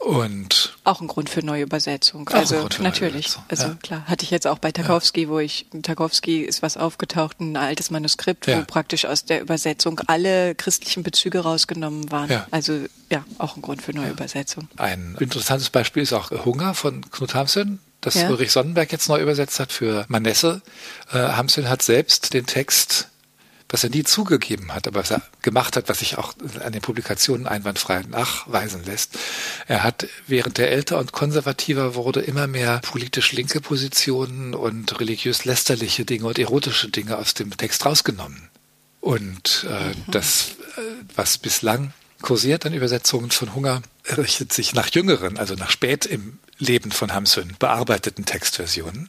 Und 0.00 0.76
auch 0.84 1.02
ein 1.02 1.08
Grund 1.08 1.28
für 1.28 1.44
neue 1.44 1.62
Übersetzung. 1.62 2.26
Also 2.30 2.66
natürlich. 2.80 3.26
Übersetzung, 3.26 3.42
Also 3.48 3.66
ja. 3.66 3.74
klar, 3.82 4.04
hatte 4.06 4.24
ich 4.24 4.30
jetzt 4.30 4.46
auch 4.46 4.58
bei 4.58 4.72
Tarkowski, 4.72 5.28
wo 5.28 5.38
ich 5.38 5.66
Tarkowski 5.82 6.40
ist 6.40 6.62
was 6.62 6.78
aufgetaucht, 6.78 7.38
ein 7.40 7.56
altes 7.56 7.90
Manuskript, 7.90 8.46
Ja. 8.46 8.58
wo 8.60 8.64
praktisch 8.64 9.04
aus 9.04 9.26
der 9.26 9.42
Übersetzung 9.42 10.00
alle 10.06 10.54
christlichen 10.54 11.02
Bezüge 11.02 11.40
rausgenommen 11.40 12.10
waren. 12.10 12.30
Ja. 12.30 12.46
Also 12.50 12.86
ja, 13.10 13.24
auch 13.36 13.56
ein 13.56 13.62
Grund 13.62 13.82
für 13.82 13.92
neue 13.94 14.10
Übersetzung. 14.10 14.68
ein 14.78 15.16
interessantes 15.20 15.68
Beispiel 15.68 16.02
ist 16.02 16.14
auch 16.14 16.30
Hunger 16.46 16.72
von 16.74 17.08
Knut 17.10 17.34
Hamsun, 17.34 17.78
das 18.00 18.14
Ja. 18.14 18.30
Ulrich 18.30 18.52
Sonnenberg 18.52 18.90
jetzt 18.92 19.08
neu 19.10 19.20
übersetzt 19.20 19.60
hat 19.60 19.70
für 19.70 20.06
Manesse. 20.08 20.62
Äh, 21.12 21.18
Hamsun 21.18 21.68
hat 21.68 21.82
selbst 21.82 22.32
den 22.32 22.46
Text, 22.46 23.08
was 23.70 23.84
er 23.84 23.90
nie 23.90 24.04
zugegeben 24.04 24.74
hat, 24.74 24.86
aber 24.86 25.00
was 25.00 25.12
er 25.12 25.22
gemacht 25.42 25.76
hat, 25.76 25.88
was 25.88 26.00
sich 26.00 26.18
auch 26.18 26.34
an 26.62 26.72
den 26.72 26.82
Publikationen 26.82 27.46
einwandfrei 27.46 28.02
nachweisen 28.02 28.84
lässt. 28.84 29.16
Er 29.68 29.84
hat, 29.84 30.08
während 30.26 30.58
er 30.58 30.70
älter 30.70 30.98
und 30.98 31.12
konservativer 31.12 31.94
wurde, 31.94 32.20
immer 32.20 32.46
mehr 32.46 32.80
politisch 32.80 33.32
linke 33.32 33.60
Positionen 33.60 34.54
und 34.54 34.98
religiös 35.00 35.44
lästerliche 35.44 36.04
Dinge 36.04 36.26
und 36.26 36.38
erotische 36.38 36.88
Dinge 36.88 37.16
aus 37.16 37.34
dem 37.34 37.56
Text 37.56 37.86
rausgenommen. 37.86 38.48
Und 39.00 39.66
äh, 39.68 39.94
das, 40.10 40.56
äh, 40.76 40.80
was 41.14 41.38
bislang 41.38 41.92
kursiert 42.22 42.66
an 42.66 42.74
Übersetzungen 42.74 43.30
von 43.30 43.54
Hunger, 43.54 43.82
richtet 44.16 44.52
sich 44.52 44.74
nach 44.74 44.88
jüngeren, 44.88 45.38
also 45.38 45.54
nach 45.54 45.70
spät 45.70 46.04
im 46.06 46.38
Leben 46.58 46.90
von 46.90 47.14
Hamsun 47.14 47.54
bearbeiteten 47.58 48.26
Textversionen. 48.26 49.08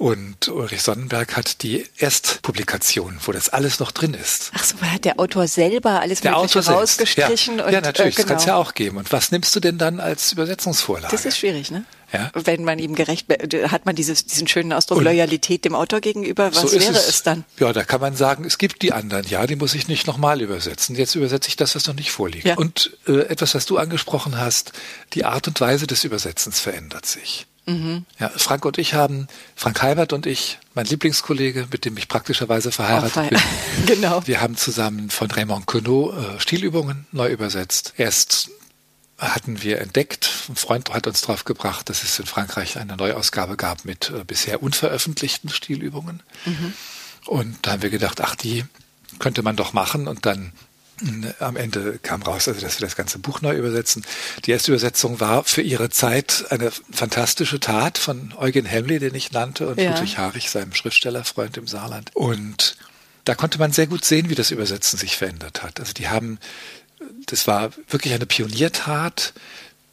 Und 0.00 0.48
Ulrich 0.48 0.80
Sonnenberg 0.80 1.36
hat 1.36 1.60
die 1.60 1.86
Erstpublikation, 1.98 3.18
wo 3.22 3.32
das 3.32 3.50
alles 3.50 3.80
noch 3.80 3.92
drin 3.92 4.14
ist. 4.14 4.50
Ach 4.54 4.64
so, 4.64 4.80
weil 4.80 4.92
hat 4.92 5.04
der 5.04 5.20
Autor 5.20 5.46
selber 5.46 6.00
alles 6.00 6.22
Der 6.22 6.38
Autor 6.38 6.62
rausgestrichen 6.62 7.58
ja, 7.58 7.66
und 7.66 7.72
ja, 7.74 7.82
natürlich, 7.82 8.14
äh, 8.14 8.22
das 8.22 8.26
kann 8.26 8.36
es 8.38 8.44
genau. 8.44 8.56
ja 8.56 8.62
auch 8.62 8.72
geben. 8.72 8.96
Und 8.96 9.12
was 9.12 9.30
nimmst 9.30 9.54
du 9.54 9.60
denn 9.60 9.76
dann 9.76 10.00
als 10.00 10.32
Übersetzungsvorlage? 10.32 11.14
Das 11.14 11.26
ist 11.26 11.36
schwierig, 11.36 11.70
ne? 11.70 11.84
Ja. 12.14 12.30
Wenn 12.32 12.64
man 12.64 12.78
ihm 12.78 12.94
gerecht, 12.94 13.26
hat 13.70 13.84
man 13.84 13.94
dieses, 13.94 14.24
diesen 14.24 14.48
schönen 14.48 14.72
Ausdruck 14.72 14.96
Und- 14.96 15.04
Loyalität 15.04 15.66
dem 15.66 15.74
Autor 15.74 16.00
gegenüber. 16.00 16.46
Was 16.50 16.62
so 16.62 16.72
wäre 16.72 16.94
es. 16.94 17.22
dann? 17.22 17.44
Ja, 17.58 17.74
da 17.74 17.84
kann 17.84 18.00
man 18.00 18.16
sagen, 18.16 18.46
es 18.46 18.56
gibt 18.56 18.80
die 18.80 18.94
anderen, 18.94 19.26
ja, 19.28 19.46
die 19.46 19.56
muss 19.56 19.74
ich 19.74 19.86
nicht 19.86 20.06
nochmal 20.06 20.40
übersetzen. 20.40 20.96
Jetzt 20.96 21.14
übersetze 21.14 21.50
ich 21.50 21.56
das, 21.56 21.74
was 21.74 21.86
noch 21.86 21.94
nicht 21.94 22.10
vorliegt. 22.10 22.46
Ja. 22.46 22.56
Und 22.56 22.96
äh, 23.06 23.20
etwas, 23.26 23.54
was 23.54 23.66
du 23.66 23.76
angesprochen 23.76 24.38
hast, 24.38 24.72
die 25.12 25.26
Art 25.26 25.46
und 25.46 25.60
Weise 25.60 25.86
des 25.86 26.04
Übersetzens 26.04 26.58
verändert 26.58 27.04
sich. 27.04 27.46
Mhm. 27.70 28.04
Ja, 28.18 28.30
Frank 28.30 28.64
und 28.64 28.78
ich 28.78 28.94
haben, 28.94 29.28
Frank 29.54 29.82
Heibert 29.82 30.12
und 30.12 30.26
ich, 30.26 30.58
mein 30.74 30.86
Lieblingskollege, 30.86 31.68
mit 31.70 31.84
dem 31.84 31.96
ich 31.96 32.08
praktischerweise 32.08 32.72
verheiratet 32.72 33.12
fein. 33.12 33.28
bin, 33.30 33.40
genau. 33.86 34.26
wir 34.26 34.40
haben 34.40 34.56
zusammen 34.56 35.10
von 35.10 35.30
Raymond 35.30 35.66
Queneau 35.66 36.12
äh, 36.12 36.40
Stilübungen 36.40 37.06
neu 37.12 37.30
übersetzt. 37.30 37.94
Erst 37.96 38.50
hatten 39.18 39.62
wir 39.62 39.80
entdeckt, 39.80 40.30
ein 40.48 40.56
Freund 40.56 40.90
hat 40.90 41.06
uns 41.06 41.20
drauf 41.20 41.44
gebracht, 41.44 41.90
dass 41.90 42.02
es 42.02 42.18
in 42.18 42.26
Frankreich 42.26 42.78
eine 42.78 42.96
Neuausgabe 42.96 43.56
gab 43.56 43.84
mit 43.84 44.10
äh, 44.10 44.24
bisher 44.24 44.62
unveröffentlichten 44.62 45.50
Stilübungen. 45.50 46.22
Und 47.26 47.58
da 47.62 47.72
haben 47.72 47.82
wir 47.82 47.90
gedacht, 47.90 48.20
ach, 48.22 48.34
die 48.34 48.64
könnte 49.18 49.42
man 49.42 49.56
doch 49.56 49.72
machen 49.72 50.08
und 50.08 50.24
dann 50.26 50.52
am 51.38 51.56
Ende 51.56 51.98
kam 52.02 52.22
raus, 52.22 52.48
also 52.48 52.60
dass 52.60 52.80
wir 52.80 52.86
das 52.86 52.96
ganze 52.96 53.18
Buch 53.18 53.40
neu 53.40 53.56
übersetzen. 53.56 54.04
Die 54.44 54.50
erste 54.50 54.70
Übersetzung 54.72 55.20
war 55.20 55.44
für 55.44 55.62
ihre 55.62 55.90
Zeit 55.90 56.46
eine 56.50 56.70
fantastische 56.92 57.60
Tat 57.60 57.98
von 57.98 58.32
Eugen 58.36 58.66
Hemley, 58.66 58.98
den 58.98 59.14
ich 59.14 59.32
nannte, 59.32 59.68
und 59.68 59.80
Ja. 59.80 59.90
Ludwig 59.92 60.18
Harich, 60.18 60.50
seinem 60.50 60.74
Schriftstellerfreund 60.74 61.56
im 61.56 61.66
Saarland. 61.66 62.10
Und 62.14 62.76
da 63.24 63.34
konnte 63.34 63.58
man 63.58 63.72
sehr 63.72 63.86
gut 63.86 64.04
sehen, 64.04 64.28
wie 64.30 64.34
das 64.34 64.50
Übersetzen 64.50 64.98
sich 64.98 65.16
verändert 65.16 65.62
hat. 65.62 65.80
Also 65.80 65.92
die 65.92 66.08
haben, 66.08 66.38
das 67.26 67.46
war 67.46 67.70
wirklich 67.88 68.12
eine 68.14 68.26
Pioniertat, 68.26 69.32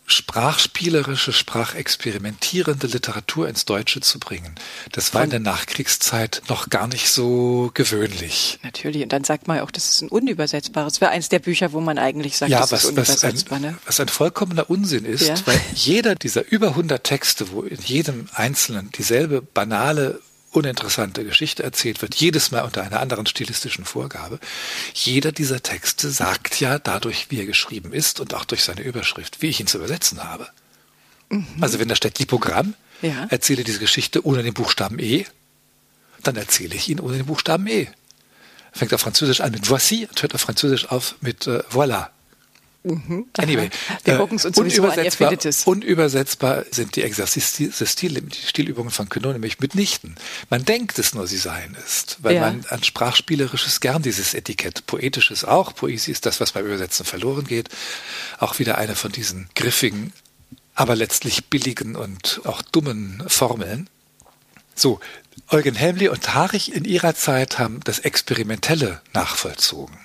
sprachspielerische, 0.07 1.33
sprachexperimentierende 1.33 2.87
Literatur 2.87 3.47
ins 3.49 3.65
Deutsche 3.65 3.99
zu 3.99 4.19
bringen. 4.19 4.55
Das 4.93 5.13
war 5.13 5.23
in 5.23 5.29
der 5.29 5.41
Nachkriegszeit 5.41 6.41
noch 6.47 6.69
gar 6.69 6.87
nicht 6.87 7.09
so 7.09 7.71
gewöhnlich. 7.73 8.57
Natürlich. 8.63 9.03
Und 9.03 9.11
dann 9.11 9.25
sagt 9.25 9.47
man 9.47 9.59
auch, 9.59 9.69
das 9.69 9.89
ist 9.89 10.01
ein 10.01 10.07
unübersetzbares. 10.07 11.01
wäre 11.01 11.11
eins 11.11 11.27
der 11.27 11.39
Bücher, 11.39 11.73
wo 11.73 11.81
man 11.81 11.97
eigentlich 11.97 12.37
sagt, 12.37 12.49
Ja, 12.51 12.61
das 12.61 12.71
was, 12.71 12.79
ist 12.79 12.85
was, 12.85 12.89
unübersetzbar. 12.91 13.57
ein, 13.57 13.61
ne? 13.63 13.77
was 13.85 13.99
ein 13.99 14.07
vollkommener 14.07 14.69
Unsinn 14.69 15.03
ist, 15.05 15.27
Ja. 15.27 15.35
weil 15.45 15.59
jeder 15.75 16.15
dieser 16.15 16.49
über 16.49 16.69
100 16.69 17.03
Texte, 17.03 17.51
wo 17.51 17.61
in 17.63 17.81
jedem 17.81 18.29
einzelnen 18.33 18.89
dieselbe 18.91 19.41
banale, 19.41 20.21
uninteressante 20.57 21.23
Geschichte 21.23 21.63
erzählt 21.63 22.01
wird, 22.01 22.15
jedes 22.15 22.51
Mal 22.51 22.61
unter 22.63 22.83
einer 22.83 22.99
anderen 22.99 23.25
stilistischen 23.25 23.85
Vorgabe, 23.85 24.39
jeder 24.93 25.31
dieser 25.31 25.61
Texte 25.63 26.09
sagt 26.09 26.59
ja 26.59 26.79
dadurch, 26.79 27.27
wie 27.29 27.39
er 27.39 27.45
geschrieben 27.45 27.93
ist 27.93 28.19
und 28.19 28.33
auch 28.33 28.45
durch 28.45 28.63
seine 28.63 28.81
Überschrift, 28.81 29.41
wie 29.41 29.47
ich 29.47 29.59
ihn 29.59 29.67
zu 29.67 29.77
übersetzen 29.77 30.23
habe. 30.23 30.47
Also 31.61 31.79
wenn 31.79 31.87
da 31.87 31.95
steht 31.95 32.19
Lipogramm, 32.19 32.73
Mhm. 33.01 33.09
Ja. 33.09 33.27
erzähle 33.29 33.63
diese 33.63 33.77
Geschichte 33.77 34.25
ohne 34.25 34.41
den 34.41 34.55
Buchstaben 34.55 34.97
E, 34.97 35.25
dann 36.23 36.35
erzähle 36.35 36.73
ich 36.73 36.89
ihn 36.89 36.99
ohne 36.99 37.17
den 37.17 37.27
Buchstaben 37.27 37.67
E. 37.67 37.87
Fängt 38.73 38.91
auf 38.93 39.01
Französisch 39.01 39.41
an 39.41 39.51
mit 39.51 39.69
voici 39.69 40.07
und 40.09 40.19
hört 40.21 40.33
auf 40.33 40.41
Französisch 40.41 40.85
auf 40.89 41.13
mit 41.21 41.45
äh, 41.45 41.59
voilà. 41.71 42.07
Anyway, 43.37 43.69
Wir 44.03 44.13
äh, 44.13 44.17
gucken's 44.17 44.45
uns 44.45 44.55
sowieso 44.55 44.83
an, 44.83 44.89
unübersetzbar, 44.91 45.33
es. 45.45 45.63
unübersetzbar 45.65 46.65
sind 46.71 46.95
die 46.95 47.03
Exerzis, 47.03 47.47
Stil, 47.85 48.21
die 48.21 48.35
Stilübungen 48.47 48.91
von 48.91 49.09
Queneau 49.09 49.31
nämlich 49.33 49.59
mitnichten. 49.59 50.15
Man 50.49 50.65
denkt 50.65 50.97
es 50.99 51.13
nur, 51.13 51.27
sie 51.27 51.37
seien 51.37 51.75
es, 51.83 52.17
weil 52.19 52.35
Ja. 52.35 52.41
man 52.41 52.65
an 52.69 52.83
Sprachspielerisches 52.83 53.79
gern 53.79 54.01
dieses 54.01 54.33
Etikett, 54.33 54.85
Poetisches 54.87 55.43
auch, 55.45 55.73
Poesie 55.75 56.11
ist 56.11 56.25
das, 56.25 56.39
was 56.39 56.51
beim 56.53 56.65
Übersetzen 56.65 57.05
verloren 57.05 57.45
geht, 57.45 57.69
auch 58.39 58.59
wieder 58.59 58.77
eine 58.77 58.95
von 58.95 59.11
diesen 59.11 59.49
griffigen, 59.55 60.13
aber 60.75 60.95
letztlich 60.95 61.45
billigen 61.45 61.95
und 61.95 62.41
auch 62.45 62.61
dummen 62.61 63.23
Formeln. 63.27 63.89
So, 64.75 64.99
Eugen 65.49 65.75
Helmli 65.75 66.09
und 66.09 66.33
Harich 66.33 66.73
in 66.73 66.83
ihrer 66.85 67.15
Zeit 67.15 67.57
haben 67.59 67.79
das 67.83 67.99
Experimentelle 67.99 69.01
nachvollzogen. 69.13 69.97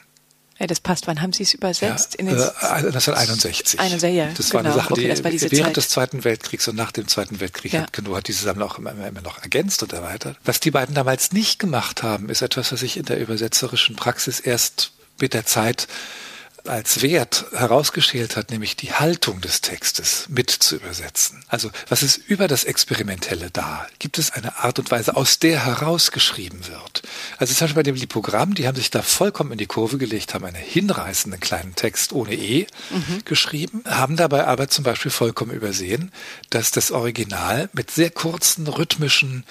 Ja, 0.62 0.68
das 0.68 0.78
passt. 0.78 1.08
Wann 1.08 1.20
haben 1.20 1.32
Sie 1.32 1.42
es 1.42 1.54
übersetzt? 1.54 2.14
Ja, 2.14 2.20
In 2.20 2.26
den 2.26 2.38
äh, 2.38 2.42
1961. 2.42 3.80
61, 3.80 4.16
ja, 4.16 4.28
das 4.32 4.54
war 4.54 4.60
eine 4.60 4.68
genau. 4.68 4.80
Sache, 4.80 4.92
Okay, 4.92 5.12
die 5.12 5.40
während 5.50 5.64
Zeit. 5.66 5.76
des 5.76 5.88
Zweiten 5.88 6.22
Weltkriegs 6.22 6.68
und 6.68 6.76
nach 6.76 6.92
dem 6.92 7.08
Zweiten 7.08 7.40
Weltkrieg 7.40 7.72
Ja. 7.72 7.80
hat 7.82 7.92
Queneau 7.92 8.14
hat 8.14 8.28
diese 8.28 8.44
Sammlung 8.44 8.70
auch 8.70 8.78
immer, 8.78 8.92
immer 8.92 9.22
noch 9.22 9.42
ergänzt 9.42 9.82
und 9.82 9.92
erweitert. 9.92 10.36
Was 10.44 10.60
die 10.60 10.70
beiden 10.70 10.94
damals 10.94 11.32
nicht 11.32 11.58
gemacht 11.58 12.04
haben, 12.04 12.28
ist 12.28 12.42
etwas, 12.42 12.70
was 12.70 12.78
sich 12.78 12.96
in 12.96 13.04
der 13.06 13.18
übersetzerischen 13.18 13.96
Praxis 13.96 14.38
erst 14.38 14.92
mit 15.20 15.34
der 15.34 15.44
Zeit 15.46 15.88
als 16.66 17.02
Wert 17.02 17.46
herausgeschält 17.52 18.36
hat, 18.36 18.50
nämlich 18.50 18.76
die 18.76 18.92
Haltung 18.92 19.40
des 19.40 19.60
Textes 19.60 20.26
mit 20.28 20.50
zu 20.50 20.76
übersetzen. 20.76 21.44
Also 21.48 21.70
was 21.88 22.02
ist 22.02 22.16
über 22.16 22.48
das 22.48 22.64
Experimentelle 22.64 23.50
da? 23.50 23.86
Gibt 23.98 24.18
es 24.18 24.30
eine 24.30 24.58
Art 24.58 24.78
und 24.78 24.90
Weise, 24.90 25.16
aus 25.16 25.38
der 25.38 25.64
herausgeschrieben 25.64 26.68
wird? 26.68 27.02
Also 27.38 27.52
zum 27.54 27.64
Beispiel 27.64 27.76
bei 27.76 27.82
dem 27.82 27.96
Lipogramm, 27.96 28.54
die 28.54 28.66
haben 28.66 28.76
sich 28.76 28.90
da 28.90 29.02
vollkommen 29.02 29.52
in 29.52 29.58
die 29.58 29.66
Kurve 29.66 29.98
gelegt, 29.98 30.34
haben 30.34 30.44
einen 30.44 30.56
hinreißenden 30.56 31.40
kleinen 31.40 31.74
Text 31.74 32.12
ohne 32.12 32.34
E 32.34 32.66
geschrieben, 33.24 33.82
haben 33.86 34.16
dabei 34.16 34.46
aber 34.46 34.68
zum 34.68 34.84
Beispiel 34.84 35.10
vollkommen 35.10 35.52
übersehen, 35.52 36.12
dass 36.50 36.70
das 36.70 36.90
Original 36.90 37.68
mit 37.72 37.90
sehr 37.90 38.10
kurzen 38.10 38.66
rhythmischen 38.68 39.44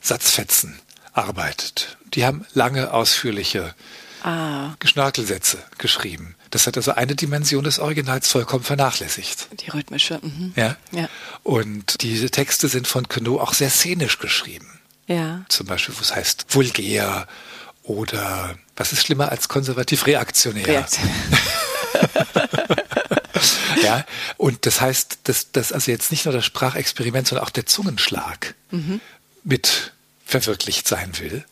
Satzfetzen 0.00 0.78
arbeitet. 1.12 1.96
Die 2.14 2.24
haben 2.24 2.46
lange, 2.54 2.92
ausführliche 2.92 3.74
ah, 4.22 4.74
Geschnörkelsätze 4.78 5.58
geschrieben. 5.78 6.34
Das 6.50 6.66
hat 6.66 6.76
also 6.76 6.92
eine 6.92 7.14
Dimension 7.14 7.64
des 7.64 7.78
Originals 7.78 8.30
vollkommen 8.30 8.64
vernachlässigt. 8.64 9.48
die 9.60 9.70
rhythmische. 9.70 10.18
Mhm. 10.22 10.52
Ja? 10.56 10.76
Ja. 10.92 11.08
Und 11.42 12.02
diese 12.02 12.30
Texte 12.30 12.68
sind 12.68 12.86
von 12.86 13.08
Queneau 13.08 13.40
auch 13.40 13.54
sehr 13.54 13.70
szenisch 13.70 14.18
geschrieben. 14.18 14.80
Ja. 15.06 15.44
Zum 15.48 15.66
Beispiel, 15.66 15.94
wo 15.96 16.00
es 16.00 16.14
heißt 16.14 16.46
vulgär 16.50 17.26
oder 17.82 18.56
was 18.76 18.92
ist 18.92 19.02
schlimmer 19.02 19.30
als 19.30 19.48
konservativ 19.48 20.06
reaktionär. 20.06 20.66
Reaktion. 20.66 21.10
Ja, 23.82 24.04
und 24.36 24.66
das 24.66 24.80
heißt, 24.80 25.20
dass, 25.24 25.52
dass 25.52 25.72
also 25.72 25.90
jetzt 25.90 26.10
nicht 26.10 26.24
nur 26.24 26.34
das 26.34 26.44
Sprachexperiment, 26.44 27.28
sondern 27.28 27.46
auch 27.46 27.50
der 27.50 27.66
Zungenschlag 27.66 28.54
mit 29.44 29.92
verwirklicht 30.26 30.86
sein 30.88 31.18
will. 31.18 31.44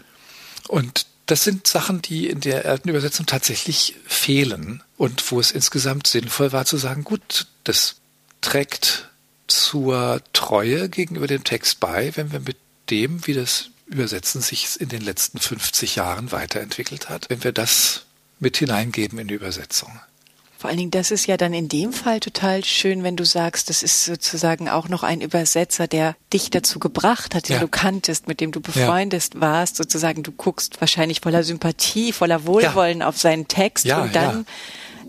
Und 0.69 1.07
das 1.27 1.43
sind 1.43 1.67
Sachen, 1.67 2.03
die 2.03 2.29
in 2.29 2.41
der 2.41 2.67
alten 2.67 2.89
Übersetzung 2.89 3.27
tatsächlich 3.27 3.97
fehlen 4.07 4.83
und 4.97 5.31
wo 5.31 5.41
es 5.41 5.51
insgesamt 5.51 6.07
sinnvoll 6.07 6.53
war 6.53 6.65
zu 6.65 6.77
sagen, 6.77 7.05
gut, 7.05 7.47
das 7.65 7.97
trägt 8.41 9.11
zur 9.49 10.21
Treue 10.33 10.89
gegenüber 10.89 11.27
dem 11.27 11.45
Text 11.45 11.81
bei, 11.81 12.17
wenn 12.17 12.33
wir 12.33 12.41
mit 12.41 12.57
dem, 12.91 13.27
wie 13.27 13.35
das 13.35 13.71
Übersetzen 13.87 14.41
sich 14.41 14.81
in 14.81 14.89
den 14.89 15.03
letzten 15.03 15.39
50 15.39 15.97
Jahren 15.97 16.33
weiterentwickelt 16.33 17.09
hat, 17.09 17.31
wenn 17.31 17.45
wir 17.45 17.53
das 17.53 18.05
mit 18.39 18.57
hineingeben 18.57 19.19
in 19.19 19.29
die 19.29 19.35
Übersetzung. 19.35 20.01
Vor 20.59 20.69
allen 20.71 20.79
Dingen, 20.79 20.91
das 20.91 21.11
ist 21.11 21.27
ja 21.27 21.37
dann 21.37 21.53
in 21.53 21.69
dem 21.69 21.93
Fall 21.93 22.19
total 22.21 22.65
schön, 22.65 23.03
wenn 23.03 23.15
du 23.17 23.25
sagst, 23.27 23.69
das 23.69 23.83
ist 23.83 24.05
sozusagen 24.07 24.69
auch 24.71 24.89
noch 24.89 25.03
ein 25.03 25.21
Übersetzer, 25.21 25.87
der 25.87 26.17
dich 26.33 26.51
dazu 26.51 26.79
gebracht 26.79 27.35
hat, 27.35 27.49
den 27.49 27.55
Ja. 27.57 27.61
du 27.61 27.69
kanntest, 27.69 28.27
mit 28.27 28.41
dem 28.41 28.53
du 28.53 28.61
befreundet 28.61 29.33
warst, 29.35 29.77
sozusagen. 29.77 30.23
Du 30.23 30.33
guckst 30.33 30.81
wahrscheinlich 30.81 31.21
voller 31.21 31.43
Sympathie, 31.45 32.13
voller 32.13 32.47
Wohlwollen 32.47 33.03
auf 33.03 33.19
seinen 33.19 33.49
Text 33.49 33.85
Ja, 33.85 34.03
und 34.03 34.15
dann 34.17 34.47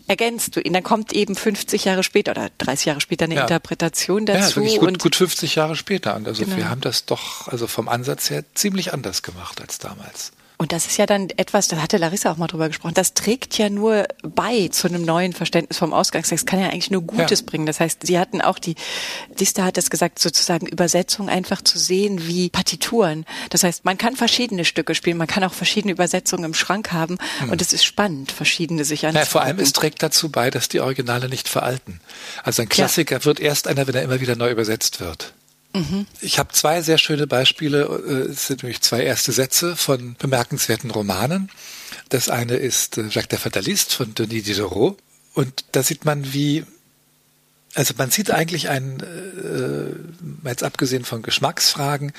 ergänzt 0.07 0.55
du 0.55 0.59
ihn. 0.59 0.73
Dann 0.73 0.83
kommt 0.83 1.13
eben 1.13 1.35
50 1.35 1.85
Jahre 1.85 2.03
später 2.03 2.31
oder 2.31 2.49
30 2.57 2.85
Jahre 2.87 3.01
später 3.01 3.25
eine 3.25 3.35
Ja. 3.35 3.41
Interpretation 3.43 4.25
dazu. 4.25 4.61
Ja, 4.61 4.79
gut, 4.79 4.87
und 4.87 4.99
gut 4.99 5.15
50 5.15 5.55
Jahre 5.55 5.75
später. 5.75 6.13
Also 6.13 6.43
Genau. 6.43 6.57
wir 6.57 6.69
haben 6.69 6.81
das 6.81 7.05
doch, 7.05 7.47
also 7.47 7.67
vom 7.67 7.87
Ansatz 7.87 8.29
her 8.29 8.43
ziemlich 8.53 8.93
anders 8.93 9.21
gemacht 9.23 9.61
als 9.61 9.77
damals. 9.79 10.31
Und 10.59 10.71
das 10.71 10.87
ist 10.87 10.97
ja 10.97 11.05
dann 11.05 11.29
etwas, 11.37 11.67
da 11.67 11.77
hatte 11.77 11.97
Larissa 11.97 12.31
auch 12.31 12.37
mal 12.37 12.47
drüber 12.47 12.67
gesprochen, 12.67 12.95
das 12.95 13.13
trägt 13.13 13.59
ja 13.59 13.69
nur 13.69 14.07
bei 14.23 14.69
zu 14.69 14.87
einem 14.87 15.05
neuen 15.05 15.33
Verständnis 15.33 15.77
vom 15.77 15.93
Ausgangstext, 15.93 16.47
kann 16.47 16.59
ja 16.59 16.65
eigentlich 16.69 16.89
nur 16.89 17.03
Gutes 17.03 17.41
Ja. 17.41 17.45
bringen. 17.45 17.67
Das 17.67 17.79
heißt, 17.79 17.99
sie 18.07 18.17
hatten 18.17 18.41
auch 18.41 18.57
die, 18.57 18.73
Dista 19.39 19.63
hat 19.63 19.77
das 19.77 19.91
gesagt, 19.91 20.17
sozusagen 20.17 20.65
Übersetzung 20.65 21.29
einfach 21.29 21.61
zu 21.61 21.77
sehen 21.77 22.25
wie 22.27 22.49
Partituren. 22.49 23.25
Das 23.51 23.63
heißt, 23.63 23.85
man 23.85 23.99
kann 23.99 24.15
verschiedene 24.15 24.65
Stücke 24.65 24.95
spielen, 24.95 25.17
man 25.17 25.27
kann 25.27 25.43
auch 25.43 25.53
verschiedene 25.53 25.91
Übersetzungen 25.91 26.43
im 26.45 26.53
Schrank 26.55 26.91
haben 26.91 27.19
und 27.51 27.61
es 27.61 27.71
ist 27.71 27.85
spannend, 27.85 28.31
verschiedene 28.31 28.83
sich 28.83 29.03
Ja, 29.03 29.09
anzugucken. 29.09 29.31
vor 29.31 29.41
allem, 29.43 29.59
es 29.59 29.73
trägt 29.73 30.01
dazu 30.01 30.29
bei, 30.29 30.49
dass 30.49 30.69
die 30.69 30.79
Originale 30.79 31.29
nicht 31.29 31.47
veralten. 31.49 31.99
Also 32.43 32.63
ein 32.63 32.69
Klassiker 32.69 33.23
wird 33.25 33.39
erst 33.39 33.67
einer, 33.67 33.85
wenn 33.85 33.93
er 33.93 34.01
immer 34.01 34.21
wieder 34.21 34.35
neu 34.35 34.49
übersetzt 34.49 34.99
wird. 35.01 35.33
Ich 36.21 36.39
habe 36.39 36.53
zwei 36.53 36.81
sehr 36.81 36.97
schöne 36.97 37.27
Beispiele. 37.27 37.83
äh, 37.83 38.31
Es 38.31 38.47
sind 38.47 38.63
nämlich 38.63 38.81
zwei 38.81 39.03
erste 39.03 39.31
Sätze 39.31 39.75
von 39.75 40.15
bemerkenswerten 40.17 40.91
Romanen. 40.91 41.49
Das 42.09 42.29
eine 42.29 42.55
ist 42.55 42.97
äh, 42.97 43.03
Jacques 43.09 43.29
der 43.29 43.39
Fataliste 43.39 43.95
von 43.95 44.13
Denis 44.13 44.43
Diderot. 44.43 44.97
Und 45.33 45.65
da 45.71 45.83
sieht 45.83 46.05
man, 46.05 46.33
wie, 46.33 46.65
also 47.75 47.93
man 47.97 48.09
sieht 48.09 48.31
eigentlich 48.31 48.69
einen, 48.69 48.99
äh, 50.43 50.47
jetzt 50.49 50.63
abgesehen 50.63 51.05
von 51.05 51.21
Geschmacksfragen, 51.21 52.11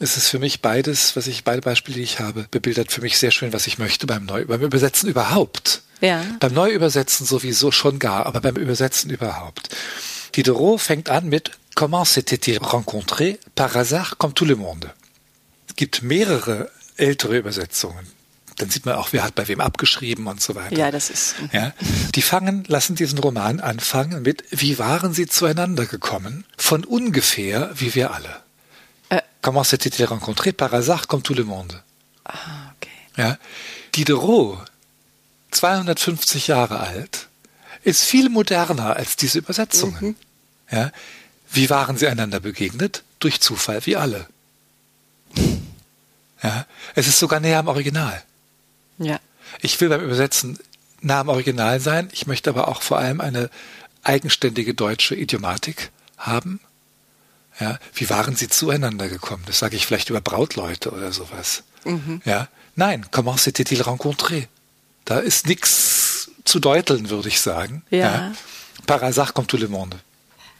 ist 0.00 0.16
es 0.16 0.28
für 0.28 0.38
mich 0.38 0.62
beides, 0.62 1.14
was 1.14 1.26
ich, 1.26 1.44
beide 1.44 1.60
Beispiele, 1.60 1.96
die 1.98 2.02
ich 2.02 2.20
habe, 2.20 2.46
bebildert 2.50 2.90
für 2.90 3.02
mich 3.02 3.18
sehr 3.18 3.30
schön, 3.30 3.52
was 3.52 3.66
ich 3.66 3.78
möchte 3.78 4.06
beim 4.06 4.24
Neu, 4.24 4.46
beim 4.46 4.62
Übersetzen 4.62 5.08
überhaupt. 5.08 5.82
Ja. 6.00 6.24
Beim 6.40 6.54
Neuübersetzen 6.54 7.26
sowieso 7.26 7.70
schon 7.70 7.98
gar, 7.98 8.24
aber 8.24 8.40
beim 8.40 8.56
Übersetzen 8.56 9.10
überhaupt. 9.10 9.68
Diderot 10.36 10.80
fängt 10.80 11.10
an 11.10 11.28
mit 11.28 11.52
Comment 11.74 12.04
s'était-il 12.04 12.58
rencontré 12.58 13.38
par 13.54 13.74
hasard 13.74 14.18
comme 14.18 14.34
tout 14.34 14.44
le 14.44 14.56
monde. 14.56 14.92
Es 15.68 15.76
gibt 15.76 16.02
mehrere 16.02 16.70
ältere 16.96 17.38
Übersetzungen. 17.38 18.06
Dann 18.56 18.68
sieht 18.68 18.84
man 18.84 18.96
auch, 18.96 19.08
wer 19.12 19.22
hat 19.22 19.34
bei 19.34 19.48
wem 19.48 19.60
abgeschrieben 19.62 20.26
und 20.26 20.42
so 20.42 20.54
weiter. 20.54 20.76
Ja, 20.76 20.90
das 20.90 21.08
ist, 21.08 21.36
Ja, 21.52 21.72
die 22.14 22.20
fangen, 22.20 22.64
lassen 22.66 22.94
diesen 22.96 23.18
Roman 23.18 23.60
anfangen 23.60 24.20
mit, 24.22 24.44
wie 24.50 24.78
waren 24.78 25.14
sie 25.14 25.26
zueinander 25.26 25.86
gekommen? 25.86 26.44
Von 26.58 26.84
ungefähr, 26.84 27.70
wie 27.74 27.94
wir 27.94 28.12
alle. 28.12 28.42
Äh. 29.08 29.22
Comment 29.40 29.64
s'était-il 29.64 30.04
rencontré 30.04 30.52
par 30.52 30.70
hasard 30.72 31.08
comme 31.08 31.22
tout 31.22 31.34
le 31.36 31.44
monde? 31.44 31.82
ah, 32.24 32.72
okay. 32.76 32.90
Ja. 33.16 33.38
Diderot, 33.94 34.58
250 35.52 36.48
Jahre 36.48 36.80
alt, 36.80 37.28
ist 37.82 38.04
viel 38.04 38.28
moderner 38.28 38.96
als 38.96 39.16
diese 39.16 39.38
Übersetzungen. 39.38 40.16
Ja. 40.70 40.92
Wie 41.52 41.70
waren 41.70 41.96
sie 41.96 42.06
einander 42.06 42.40
begegnet? 42.40 43.02
Durch 43.18 43.40
Zufall, 43.40 43.84
wie 43.86 43.96
alle. 43.96 44.26
Ja. 46.42 46.66
Es 46.94 47.06
ist 47.06 47.18
sogar 47.18 47.40
näher 47.40 47.58
am 47.58 47.68
Original. 47.68 48.22
Ja. 48.98 49.20
Ich 49.60 49.80
will 49.80 49.88
beim 49.88 50.02
Übersetzen 50.02 50.58
nah 51.00 51.20
am 51.20 51.28
Original 51.28 51.80
sein. 51.80 52.08
Ich 52.12 52.26
möchte 52.26 52.50
aber 52.50 52.68
auch 52.68 52.82
vor 52.82 52.98
allem 52.98 53.20
eine 53.20 53.50
eigenständige 54.02 54.74
deutsche 54.74 55.14
Idiomatik 55.14 55.90
haben. 56.18 56.60
Ja, 57.58 57.78
wie 57.94 58.08
waren 58.08 58.36
sie 58.36 58.48
zueinander 58.48 59.08
gekommen? 59.08 59.42
Das 59.46 59.58
sage 59.58 59.76
ich 59.76 59.86
vielleicht 59.86 60.08
über 60.08 60.22
Brautleute 60.22 60.90
oder 60.90 61.12
sowas. 61.12 61.62
Ja, 62.24 62.48
nein, 62.76 63.06
comment 63.10 63.38
s'était-il 63.38 63.82
rencontré? 63.82 64.48
Da 65.04 65.18
ist 65.18 65.46
nichts 65.46 66.09
zu 66.44 66.60
deuteln, 66.60 67.10
würde 67.10 67.28
ich 67.28 67.40
sagen. 67.40 67.84
Ja. 67.90 68.32
Par 68.86 69.02
hasard 69.02 69.34
comme 69.34 69.46
tout 69.46 69.60
le 69.60 69.68
monde. 69.68 69.96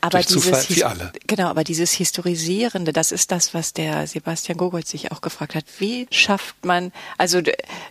Aber 0.01 0.19
Durch 0.19 0.27
dieses, 0.27 0.45
Zufall, 0.45 0.65
wie 0.69 0.85
alle. 0.85 1.13
Genau, 1.27 1.49
aber 1.49 1.65
dieses 1.65 1.93
Historisierende, 1.93 2.93
das 2.93 3.13
ist 3.13 3.31
das, 3.31 3.55
was 3.55 3.73
der 3.73 4.07
Sebastian 4.07 4.57
Gogol 4.57 4.85
sich 4.85 5.13
auch 5.13 5.21
gefragt 5.21 5.55
hat. 5.55 5.65
Wie 5.79 6.07
schafft 6.11 6.65
man, 6.65 6.93
also 7.19 7.41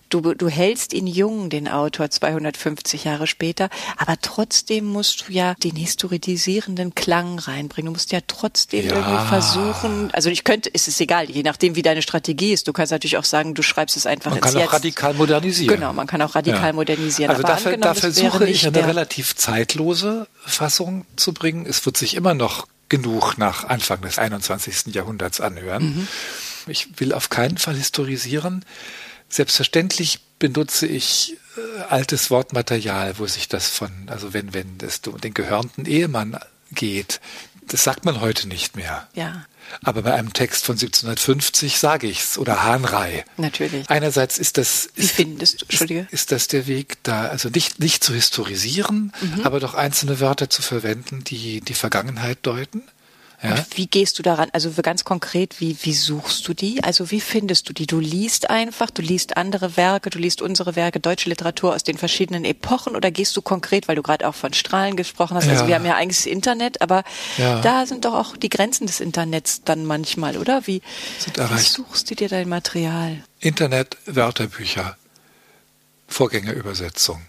du, 0.09 0.21
du, 0.33 0.49
hältst 0.49 0.93
ihn 0.93 1.07
jung, 1.07 1.49
den 1.49 1.67
Autor, 1.67 2.09
250 2.09 3.03
Jahre 3.03 3.27
später, 3.27 3.69
aber 3.97 4.15
trotzdem 4.21 4.85
musst 4.85 5.25
du 5.27 5.33
ja 5.33 5.53
den 5.55 5.75
historisierenden 5.75 6.95
Klang 6.95 7.37
reinbringen. 7.39 7.87
Du 7.87 7.93
musst 7.93 8.11
ja 8.11 8.19
trotzdem 8.25 8.85
Ja. 8.87 8.95
irgendwie 8.95 9.27
versuchen, 9.27 10.09
also 10.13 10.29
ich 10.29 10.43
könnte, 10.43 10.69
ist 10.69 10.87
es 10.87 10.99
egal, 10.99 11.29
je 11.29 11.43
nachdem, 11.43 11.75
wie 11.75 11.81
deine 11.81 12.01
Strategie 12.01 12.53
ist. 12.53 12.67
Du 12.67 12.73
kannst 12.73 12.91
natürlich 12.91 13.17
auch 13.17 13.23
sagen, 13.23 13.53
du 13.53 13.61
schreibst 13.61 13.95
es 13.97 14.05
einfach 14.05 14.31
Man 14.31 14.39
ins 14.39 14.47
kann 14.47 14.55
auch 14.55 14.61
Jetzt. 14.61 14.73
radikal 14.73 15.13
modernisieren. 15.13 15.75
Genau, 15.75 15.93
man 15.93 16.07
kann 16.07 16.21
auch 16.21 16.35
radikal 16.35 16.73
modernisieren. 16.73 17.29
Also 17.29 17.43
aber 17.43 17.53
dafür, 17.53 17.77
da 17.77 17.93
versuche 17.93 18.47
ich 18.49 18.65
eine 18.65 18.85
relativ 18.87 19.35
zeitlose 19.35 20.27
Fassung 20.45 21.05
zu 21.15 21.33
bringen. 21.33 21.65
Es 21.67 21.85
wird 21.85 21.97
sich 21.99 22.15
immer 22.15 22.33
noch 22.33 22.67
genug 22.89 23.38
nach 23.38 23.65
Anfang 23.65 24.01
des 24.01 24.17
21. 24.17 24.93
Jahrhunderts 24.93 25.39
anhören. 25.39 25.83
Mhm. 25.83 26.07
Ich 26.67 26.99
will 26.99 27.13
auf 27.13 27.29
keinen 27.29 27.57
Fall 27.57 27.75
historisieren. 27.75 28.65
Selbstverständlich 29.29 30.19
benutze 30.39 30.88
ich 30.88 31.38
äh, 31.57 31.81
altes 31.83 32.31
Wortmaterial, 32.31 33.19
wo 33.19 33.27
sich 33.27 33.47
das 33.47 33.67
von, 33.67 33.91
also 34.07 34.33
wenn, 34.33 34.53
wenn 34.53 34.77
es 34.81 35.01
um 35.07 35.21
den 35.21 35.33
gehörnten 35.33 35.85
Ehemann 35.85 36.39
geht, 36.71 37.21
das 37.67 37.83
sagt 37.83 38.05
man 38.05 38.21
heute 38.21 38.47
nicht 38.47 38.75
mehr. 38.75 39.07
Ja. 39.13 39.45
Aber 39.84 40.01
bei 40.01 40.13
einem 40.13 40.34
Text 40.34 40.65
von 40.65 40.73
1750 40.75 41.79
sage 41.79 42.08
ich's 42.08 42.38
oder 42.38 42.63
Hahnrei. 42.63 43.25
Natürlich. 43.38 43.89
Einerseits 43.89 44.38
ist 44.38 44.58
das 44.58 44.89
Wie 44.95 45.01
ist, 45.03 45.12
findest 45.12 45.62
du, 45.62 45.65
Entschuldige? 45.65 45.99
ist, 46.01 46.13
ist 46.13 46.32
das 46.32 46.47
der 46.47 46.67
Weg, 46.67 46.97
da 47.03 47.27
also 47.27 47.49
nicht 47.49 47.79
nicht 47.79 48.03
zu 48.03 48.13
historisieren, 48.13 49.12
Mhm. 49.21 49.41
aber 49.45 49.60
doch 49.60 49.73
einzelne 49.73 50.19
Wörter 50.19 50.49
zu 50.49 50.62
verwenden, 50.62 51.23
die 51.23 51.62
die 51.62 51.73
Vergangenheit 51.73 52.39
deuten. 52.43 52.84
Ja? 53.41 53.52
Und 53.56 53.78
wie 53.78 53.88
gehst 53.88 54.19
du 54.19 54.23
daran? 54.23 54.49
Also 54.52 54.69
ganz 54.82 55.06
konkret, 55.06 55.62
wie, 55.62 55.78
wie 55.84 55.93
suchst 55.93 56.45
du 56.47 56.54
die? 56.54 56.84
Also 56.84 57.10
wie 57.10 57.21
findest 57.21 57.69
du 57.69 57.73
die? 57.73 57.88
Du 57.88 57.99
liest 58.02 58.49
einfach, 58.49 58.89
du 58.89 59.02
liest 59.02 59.38
andere 59.38 59.78
Werke, 59.78 60.10
du 60.10 60.19
liest 60.19 60.41
unsere 60.41 60.75
Werke, 60.75 60.99
deutsche 60.99 61.30
Literatur 61.30 61.73
aus 61.73 61.84
den 61.84 61.97
verschiedenen 61.97 62.43
Epochen 62.43 62.97
oder 62.97 63.12
gehst 63.12 63.38
du 63.38 63.41
konkret, 63.41 63.88
weil 63.88 63.95
du 63.95 64.04
gerade 64.04 64.28
auch 64.28 64.36
von 64.36 64.54
Strahlen 64.54 64.97
gesprochen 64.97 65.38
hast? 65.38 65.47
Also 65.47 65.63
Ja. 65.63 65.67
wir 65.69 65.75
haben 65.75 65.86
ja 65.86 65.95
eigentlich 65.95 66.17
das 66.17 66.25
Internet, 66.25 66.82
aber 66.82 67.04
Ja. 67.38 67.62
da 67.62 67.86
sind 67.86 68.04
doch 68.04 68.13
auch 68.13 68.36
die 68.36 68.49
Grenzen 68.49 68.88
des 68.88 68.99
Internets 68.99 69.62
dann 69.63 69.86
manchmal, 69.86 70.36
oder? 70.38 70.67
Wie, 70.67 70.82
wie 71.23 71.60
suchst 71.60 72.12
du 72.12 72.15
dir 72.15 72.28
dein 72.28 72.49
Material? 72.49 73.23
Internet, 73.39 73.95
Wörterbücher, 74.06 74.97
Vorgängerübersetzung 76.08 77.21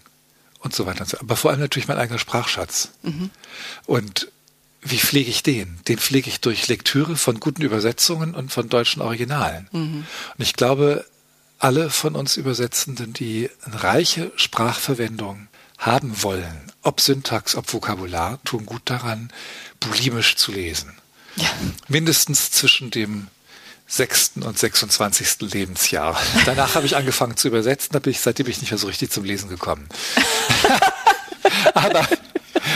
und 0.59 0.75
so 0.75 0.85
weiter. 0.85 1.01
und 1.01 1.09
so. 1.09 1.17
Aber 1.19 1.35
vor 1.35 1.51
allem 1.51 1.59
natürlich 1.59 1.87
mein 1.87 1.97
eigener 1.97 2.19
Sprachschatz. 2.19 2.89
Und 3.85 4.31
wie 4.81 4.97
pflege 4.97 5.29
ich 5.29 5.43
den? 5.43 5.79
Den 5.87 5.99
pflege 5.99 6.29
ich 6.29 6.41
durch 6.41 6.67
Lektüre 6.67 7.15
von 7.15 7.39
guten 7.39 7.61
Übersetzungen 7.61 8.33
und 8.33 8.51
von 8.51 8.67
deutschen 8.67 9.01
Originalen. 9.01 9.67
Und 9.71 10.05
ich 10.39 10.53
glaube, 10.53 11.05
alle 11.59 11.91
von 11.91 12.15
uns 12.15 12.37
Übersetzenden, 12.37 13.13
die 13.13 13.49
eine 13.63 13.83
reiche 13.83 14.31
Sprachverwendung 14.35 15.47
haben 15.77 16.23
wollen, 16.23 16.71
ob 16.81 17.01
Syntax, 17.01 17.55
ob 17.55 17.71
Vokabular, 17.71 18.39
tun 18.43 18.65
gut 18.65 18.81
daran, 18.85 19.31
bulimisch 19.79 20.35
zu 20.35 20.51
lesen. 20.51 20.93
Ja. 21.35 21.49
Mindestens 21.87 22.51
zwischen 22.51 22.91
dem 22.91 23.27
sechsten 23.87 24.43
und 24.43 24.57
26. 24.57 25.41
Lebensjahr. 25.51 26.19
Danach 26.45 26.75
habe 26.75 26.85
ich 26.85 26.95
angefangen 26.95 27.37
zu 27.37 27.47
übersetzen, 27.47 27.89
da 27.93 27.99
bin 27.99 28.11
ich, 28.11 28.19
seitdem 28.19 28.45
bin 28.45 28.53
ich 28.53 28.61
nicht 28.61 28.71
mehr 28.71 28.77
so 28.77 28.87
richtig 28.87 29.11
zum 29.11 29.23
Lesen 29.23 29.49
gekommen. 29.49 29.87
Aber 31.73 32.07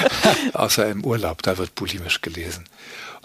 außer 0.53 0.89
im 0.89 1.03
Urlaub, 1.03 1.41
da 1.43 1.57
wird 1.57 1.75
bulimisch 1.75 2.21
gelesen. 2.21 2.65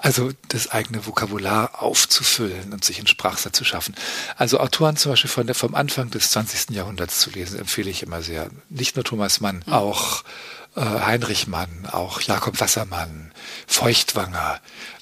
Also 0.03 0.31
das 0.49 0.71
eigene 0.71 1.07
Vokabular 1.07 1.83
aufzufüllen 1.83 2.73
und 2.73 2.85
sich 2.85 2.99
einen 2.99 3.07
Sprachsatz 3.07 3.59
zu 3.59 3.65
schaffen. 3.65 3.95
Also 4.37 4.59
Autoren 4.59 4.97
zum 4.97 5.13
Beispiel 5.13 5.31
von 5.31 5.47
der, 5.47 5.55
vom 5.55 5.75
Anfang 5.75 6.11
des 6.11 6.31
20. 6.31 6.71
Jahrhunderts 6.71 7.21
zu 7.21 7.31
lesen, 7.31 7.59
empfehle 7.59 7.91
ich 7.91 8.03
immer 8.03 8.23
sehr. 8.23 8.49
Nicht 8.71 8.97
nur 8.97 9.05
Thomas 9.05 9.41
Mann, 9.41 9.63
auch 9.69 10.23
äh, 10.23 10.25
Heinrich 10.77 11.47
Mann, 11.47 11.89
auch 11.91 12.21
Jakob 12.21 12.61
Wassermann, 12.61 13.33
Feuchtwanger, 13.67 14.61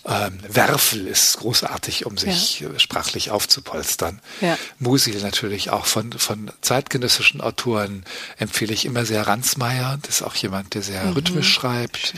ähm, 0.08 0.38
Werfel 0.48 1.06
ist 1.06 1.36
großartig, 1.38 2.06
um 2.06 2.16
sich 2.16 2.62
äh, 2.62 2.78
sprachlich 2.78 3.30
aufzupolstern. 3.30 4.20
Ja. 4.40 4.56
Musil 4.78 5.20
natürlich 5.20 5.70
auch 5.70 5.84
von, 5.84 6.12
von 6.12 6.50
zeitgenössischen 6.62 7.42
Autoren 7.42 8.04
empfehle 8.38 8.72
ich 8.72 8.86
immer 8.86 9.04
sehr 9.04 9.26
Ransmayr. 9.26 9.98
Das 10.02 10.16
ist 10.16 10.22
auch 10.22 10.34
jemand, 10.34 10.74
der 10.74 10.82
sehr 10.82 11.14
rhythmisch 11.14 11.52
schreibt. 11.52 12.14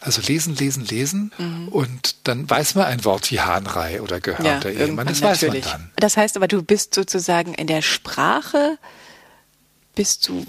Also 0.00 0.20
lesen, 0.22 0.56
lesen, 0.56 0.84
lesen. 0.84 1.32
Und 1.70 2.16
dann 2.24 2.48
weiß 2.48 2.74
man 2.76 2.86
ein 2.86 3.04
Wort 3.04 3.30
wie 3.30 3.40
Hahnrei 3.40 4.00
oder 4.00 4.20
gehörter 4.20 4.70
Ehemann. 4.70 4.80
irgendwann 4.80 5.06
Das 5.06 5.22
weiß 5.22 5.42
man 5.42 5.50
natürlich. 5.50 5.66
dann. 5.66 5.92
Das 5.96 6.16
heißt 6.16 6.36
aber, 6.36 6.48
du 6.48 6.62
bist 6.62 6.94
sozusagen 6.94 7.54
in 7.54 7.66
der 7.66 7.82
Sprache, 7.82 8.78
bist 9.94 10.28
du 10.28 10.46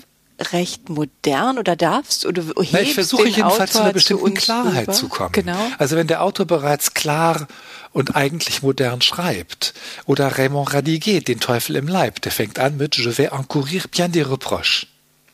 recht 0.52 0.90
modern 0.90 1.58
oder 1.58 1.76
darfst 1.76 2.26
oder 2.26 2.44
hebst 2.44 2.72
Na, 2.72 2.82
ich 2.82 2.94
versuche 2.94 3.24
den 3.24 3.34
jedenfalls 3.34 3.74
zu 3.74 3.82
einer 3.82 3.94
bestimmten 3.94 4.24
uns 4.26 4.40
Klarheit 4.40 4.88
rüber. 4.88 4.94
zu 4.94 5.10
kommen. 5.10 5.32
Genau. 5.34 5.60
Also 5.78 5.96
wenn 5.96 6.08
der 6.08 6.24
Autor 6.24 6.46
bereits 6.46 6.94
klar 6.94 7.48
und 7.92 8.16
eigentlich 8.16 8.62
modern 8.62 9.02
schreibt, 9.02 9.74
oder 10.06 10.38
Raymond 10.38 10.74
Radiguet, 10.74 11.28
Den 11.28 11.40
Teufel 11.40 11.76
im 11.76 11.88
Leib, 11.88 12.22
der 12.22 12.32
fängt 12.32 12.60
an 12.60 12.78
mit 12.78 12.98
Je 12.98 13.12
vais 13.18 13.32
encourir 13.32 13.84
bien 13.90 14.12
des 14.12 14.30
reproches. 14.30 14.88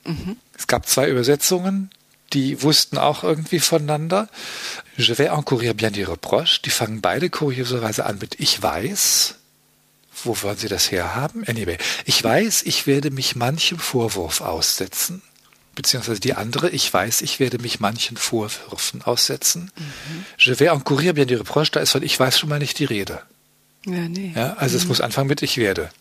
Mhm. 0.05 0.37
Es 0.57 0.67
gab 0.67 0.87
zwei 0.87 1.09
Übersetzungen, 1.09 1.89
die 2.33 2.61
wussten 2.63 2.97
auch 2.97 3.23
irgendwie 3.23 3.59
voneinander. 3.59 4.29
Je 4.97 5.17
vais 5.17 5.29
encourir 5.29 5.73
bien 5.73 5.93
des 5.93 6.07
reproches. 6.07 6.61
Die 6.63 6.69
fangen 6.69 7.01
beide 7.01 7.29
kurioserweise 7.29 8.05
an 8.05 8.17
mit 8.19 8.39
Ich 8.39 8.61
weiß. 8.61 9.35
Wo 10.23 10.41
wollen 10.41 10.57
Sie 10.57 10.67
das 10.67 10.91
herhaben? 10.91 11.43
Anyway, 11.45 11.77
ich 12.05 12.23
weiß, 12.23 12.63
ich 12.63 12.87
werde 12.87 13.11
mich 13.11 13.35
manchem 13.35 13.77
Vorwurf 13.77 14.41
aussetzen. 14.41 15.21
Beziehungsweise 15.75 16.21
die 16.21 16.33
andere, 16.33 16.69
ich 16.69 16.91
weiß, 16.91 17.21
ich 17.21 17.39
werde 17.41 17.59
mich 17.59 17.81
manchen 17.81 18.15
Vorwürfen 18.15 19.01
aussetzen. 19.01 19.71
Mhm. 19.75 20.25
Je 20.37 20.57
vais 20.57 20.71
encourir 20.71 21.13
bien 21.13 21.27
des 21.27 21.39
reproches. 21.39 21.71
Da 21.71 21.81
ist 21.81 21.91
von 21.91 22.01
Ich 22.01 22.17
weiß 22.17 22.39
schon 22.39 22.49
mal 22.49 22.59
nicht 22.59 22.79
die 22.79 22.85
Rede. 22.85 23.21
Ja, 23.85 24.07
nee. 24.07 24.31
Ja, 24.33 24.53
also 24.53 24.77
mhm. 24.77 24.81
es 24.81 24.87
muss 24.87 25.01
anfangen 25.01 25.27
mit 25.27 25.41
Ich 25.41 25.57
werde. 25.57 25.91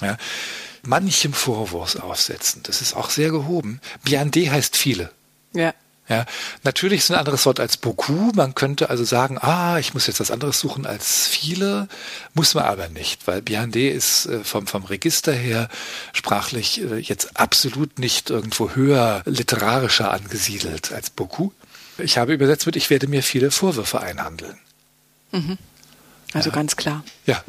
Ja. 0.00 0.16
Manchem 0.84 1.32
Vorwurf 1.32 1.96
aussetzen. 1.96 2.62
Das 2.62 2.80
ist 2.80 2.94
auch 2.94 3.10
sehr 3.10 3.30
gehoben. 3.30 3.80
Bien 4.04 4.30
des 4.30 4.50
heißt 4.50 4.76
viele. 4.76 5.10
Ja. 5.52 5.74
Ja, 6.08 6.24
natürlich 6.62 7.00
ist 7.00 7.10
ein 7.10 7.18
anderes 7.18 7.44
Wort 7.44 7.60
als 7.60 7.76
beaucoup. 7.76 8.34
Man 8.34 8.54
könnte 8.54 8.88
also 8.88 9.04
sagen, 9.04 9.36
ah, 9.38 9.78
ich 9.78 9.92
muss 9.92 10.06
jetzt 10.06 10.20
was 10.20 10.30
anderes 10.30 10.58
suchen 10.58 10.86
als 10.86 11.26
viele, 11.26 11.86
muss 12.32 12.54
man 12.54 12.64
aber 12.64 12.88
nicht, 12.88 13.26
weil 13.26 13.40
Biandé 13.40 13.90
ist 13.90 14.26
äh, 14.26 14.42
vom, 14.42 14.66
vom 14.66 14.84
Register 14.84 15.32
her 15.32 15.68
sprachlich 16.14 16.80
äh, 16.80 16.96
jetzt 16.96 17.38
absolut 17.38 17.98
nicht 17.98 18.30
irgendwo 18.30 18.70
höher 18.70 19.22
literarischer 19.26 20.10
angesiedelt 20.10 20.92
als 20.92 21.10
beaucoup. 21.10 21.52
Ich 21.98 22.16
habe 22.16 22.32
übersetzt 22.32 22.64
mit, 22.64 22.76
ich 22.76 22.88
werde 22.88 23.06
mir 23.06 23.22
viele 23.22 23.50
Vorwürfe 23.50 24.00
einhandeln. 24.00 24.56
Mhm. 25.32 25.58
Also 26.32 26.48
ja. 26.48 26.54
ganz 26.54 26.76
klar. 26.76 27.04
Ja. 27.26 27.44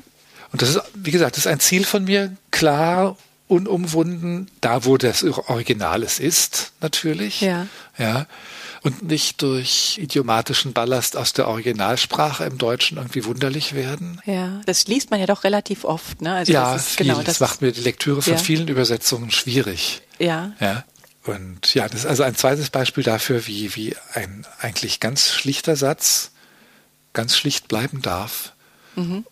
Und 0.51 0.62
das 0.62 0.70
ist, 0.72 0.82
wie 0.95 1.12
gesagt, 1.12 1.38
das 1.38 1.45
ist 1.45 1.51
ein 1.51 1.60
Ziel 1.62 1.86
von 1.86 2.03
mir, 2.03 2.36
klar 2.51 3.16
unumwunden, 3.50 4.50
da 4.62 4.86
wo 4.86 4.97
das 4.97 5.24
Original 5.24 6.04
es 6.04 6.20
ist, 6.20 6.72
natürlich. 6.82 7.41
Ja. 7.41 7.68
Ja. 7.97 8.28
Und 8.82 9.02
nicht 9.02 9.41
durch 9.41 9.97
idiomatischen 9.97 10.72
Ballast 10.72 11.18
aus 11.18 11.34
der 11.34 11.50
Originalsprache 11.50 12.45
im 12.45 12.58
Deutschen 12.58 12.97
irgendwie 12.97 13.26
wunderlich 13.26 13.74
werden. 13.74 14.22
Ja, 14.26 14.62
das 14.66 14.88
liest 14.88 15.12
man 15.12 15.20
ja 15.20 15.26
doch 15.26 15.43
relativ 15.43 15.84
oft, 15.84 16.22
ne? 16.22 16.34
Also 16.34 16.54
ja, 16.54 16.74
das, 16.74 16.88
ist, 16.88 16.97
viel. 16.97 17.08
Genau, 17.08 17.18
das, 17.18 17.26
das 17.26 17.39
macht 17.41 17.62
mir 17.62 17.74
die 17.74 17.82
Lektüre 17.82 18.22
von 18.22 18.34
ja. 18.34 18.39
vielen 18.39 18.70
Übersetzungen 18.70 19.32
schwierig. 19.32 20.02
Ja. 20.18 20.54
Ja. 20.62 20.86
Und 21.26 21.74
ja, 21.74 21.89
das 21.89 22.02
ist 22.02 22.06
also 22.06 22.24
ein 22.24 22.36
zweites 22.36 22.70
Beispiel 22.70 23.04
dafür, 23.04 23.45
wie, 23.47 23.76
wie 23.76 23.95
ein 24.14 24.45
eigentlich 24.62 25.02
ganz 25.02 25.30
schlichter 25.30 25.76
Satz 25.76 26.32
ganz 27.12 27.36
schlicht 27.36 27.68
bleiben 27.68 28.02
darf 28.02 28.54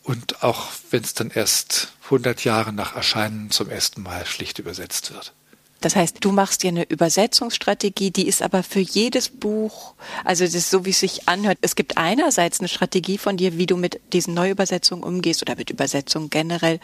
Und 0.04 0.44
auch 0.44 0.68
wenn 0.92 1.04
es 1.04 1.14
dann 1.14 1.30
erst 1.30 1.94
100 2.06 2.44
Jahre 2.44 2.74
nach 2.74 2.96
Erscheinen 2.96 3.52
zum 3.52 3.70
ersten 3.70 4.02
Mal 4.02 4.26
schlicht 4.26 4.60
übersetzt 4.60 5.14
wird. 5.14 5.34
Das 5.82 5.96
heißt, 5.96 6.18
du 6.22 6.32
machst 6.32 6.64
dir 6.64 6.70
eine 6.70 6.90
Übersetzungsstrategie, 6.90 8.10
die 8.10 8.28
ist 8.28 8.42
aber 8.42 8.64
für 8.64 8.80
jedes 8.80 9.30
Buch, 9.30 9.94
also 10.24 10.44
das 10.44 10.56
ist 10.56 10.72
so, 10.72 10.86
wie 10.86 10.90
es 10.90 11.00
sich 11.00 11.28
anhört. 11.28 11.60
Es 11.62 11.76
gibt 11.76 11.98
einerseits 11.98 12.60
eine 12.60 12.68
Strategie 12.68 13.20
von 13.20 13.38
dir, 13.38 13.58
wie 13.58 13.68
du 13.68 13.78
mit 13.78 14.00
diesen 14.12 14.34
Neuübersetzungen 14.34 15.04
umgehst 15.04 15.44
oder 15.44 15.56
mit 15.56 15.70
Übersetzungen 15.70 16.32
generell 16.32 16.80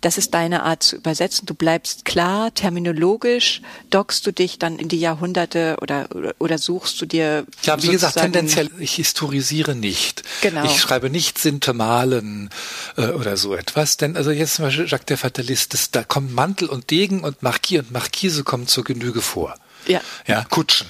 das 0.00 0.18
ist 0.18 0.34
deine 0.34 0.62
Art 0.62 0.82
zu 0.82 0.96
übersetzen. 0.96 1.46
Du 1.46 1.54
bleibst 1.54 2.04
klar, 2.04 2.52
terminologisch, 2.54 3.62
dockst 3.90 4.26
du 4.26 4.32
dich 4.32 4.58
dann 4.58 4.78
in 4.78 4.88
die 4.88 5.00
Jahrhunderte 5.00 5.76
oder, 5.80 6.08
oder, 6.14 6.34
oder 6.38 6.58
suchst 6.58 7.00
du 7.00 7.06
dir. 7.06 7.44
Ja, 7.62 7.82
wie 7.82 7.88
gesagt, 7.88 8.16
tendenziell, 8.16 8.70
ich 8.78 8.94
historisiere 8.94 9.74
nicht. 9.74 10.22
Genau. 10.40 10.64
Ich 10.64 10.80
schreibe 10.80 11.10
nicht 11.10 11.38
Sintemalen 11.38 12.50
äh, 12.96 13.08
oder 13.08 13.36
so 13.36 13.54
etwas. 13.54 13.96
Denn 13.96 14.16
also 14.16 14.30
jetzt 14.30 14.54
zum 14.54 14.66
Beispiel 14.66 14.86
Jacques 14.86 15.06
der 15.06 15.18
Fatalist, 15.18 15.74
das, 15.74 15.90
da 15.90 16.02
kommen 16.02 16.34
Mantel 16.34 16.68
und 16.68 16.90
Degen 16.90 17.22
und 17.22 17.42
Marquis 17.42 17.80
und 17.80 17.92
Marquise 17.92 18.44
kommen 18.44 18.66
zur 18.66 18.84
Genüge 18.84 19.20
vor. 19.20 19.54
Ja. 19.86 20.00
Ja, 20.26 20.44
Kutschen. 20.44 20.86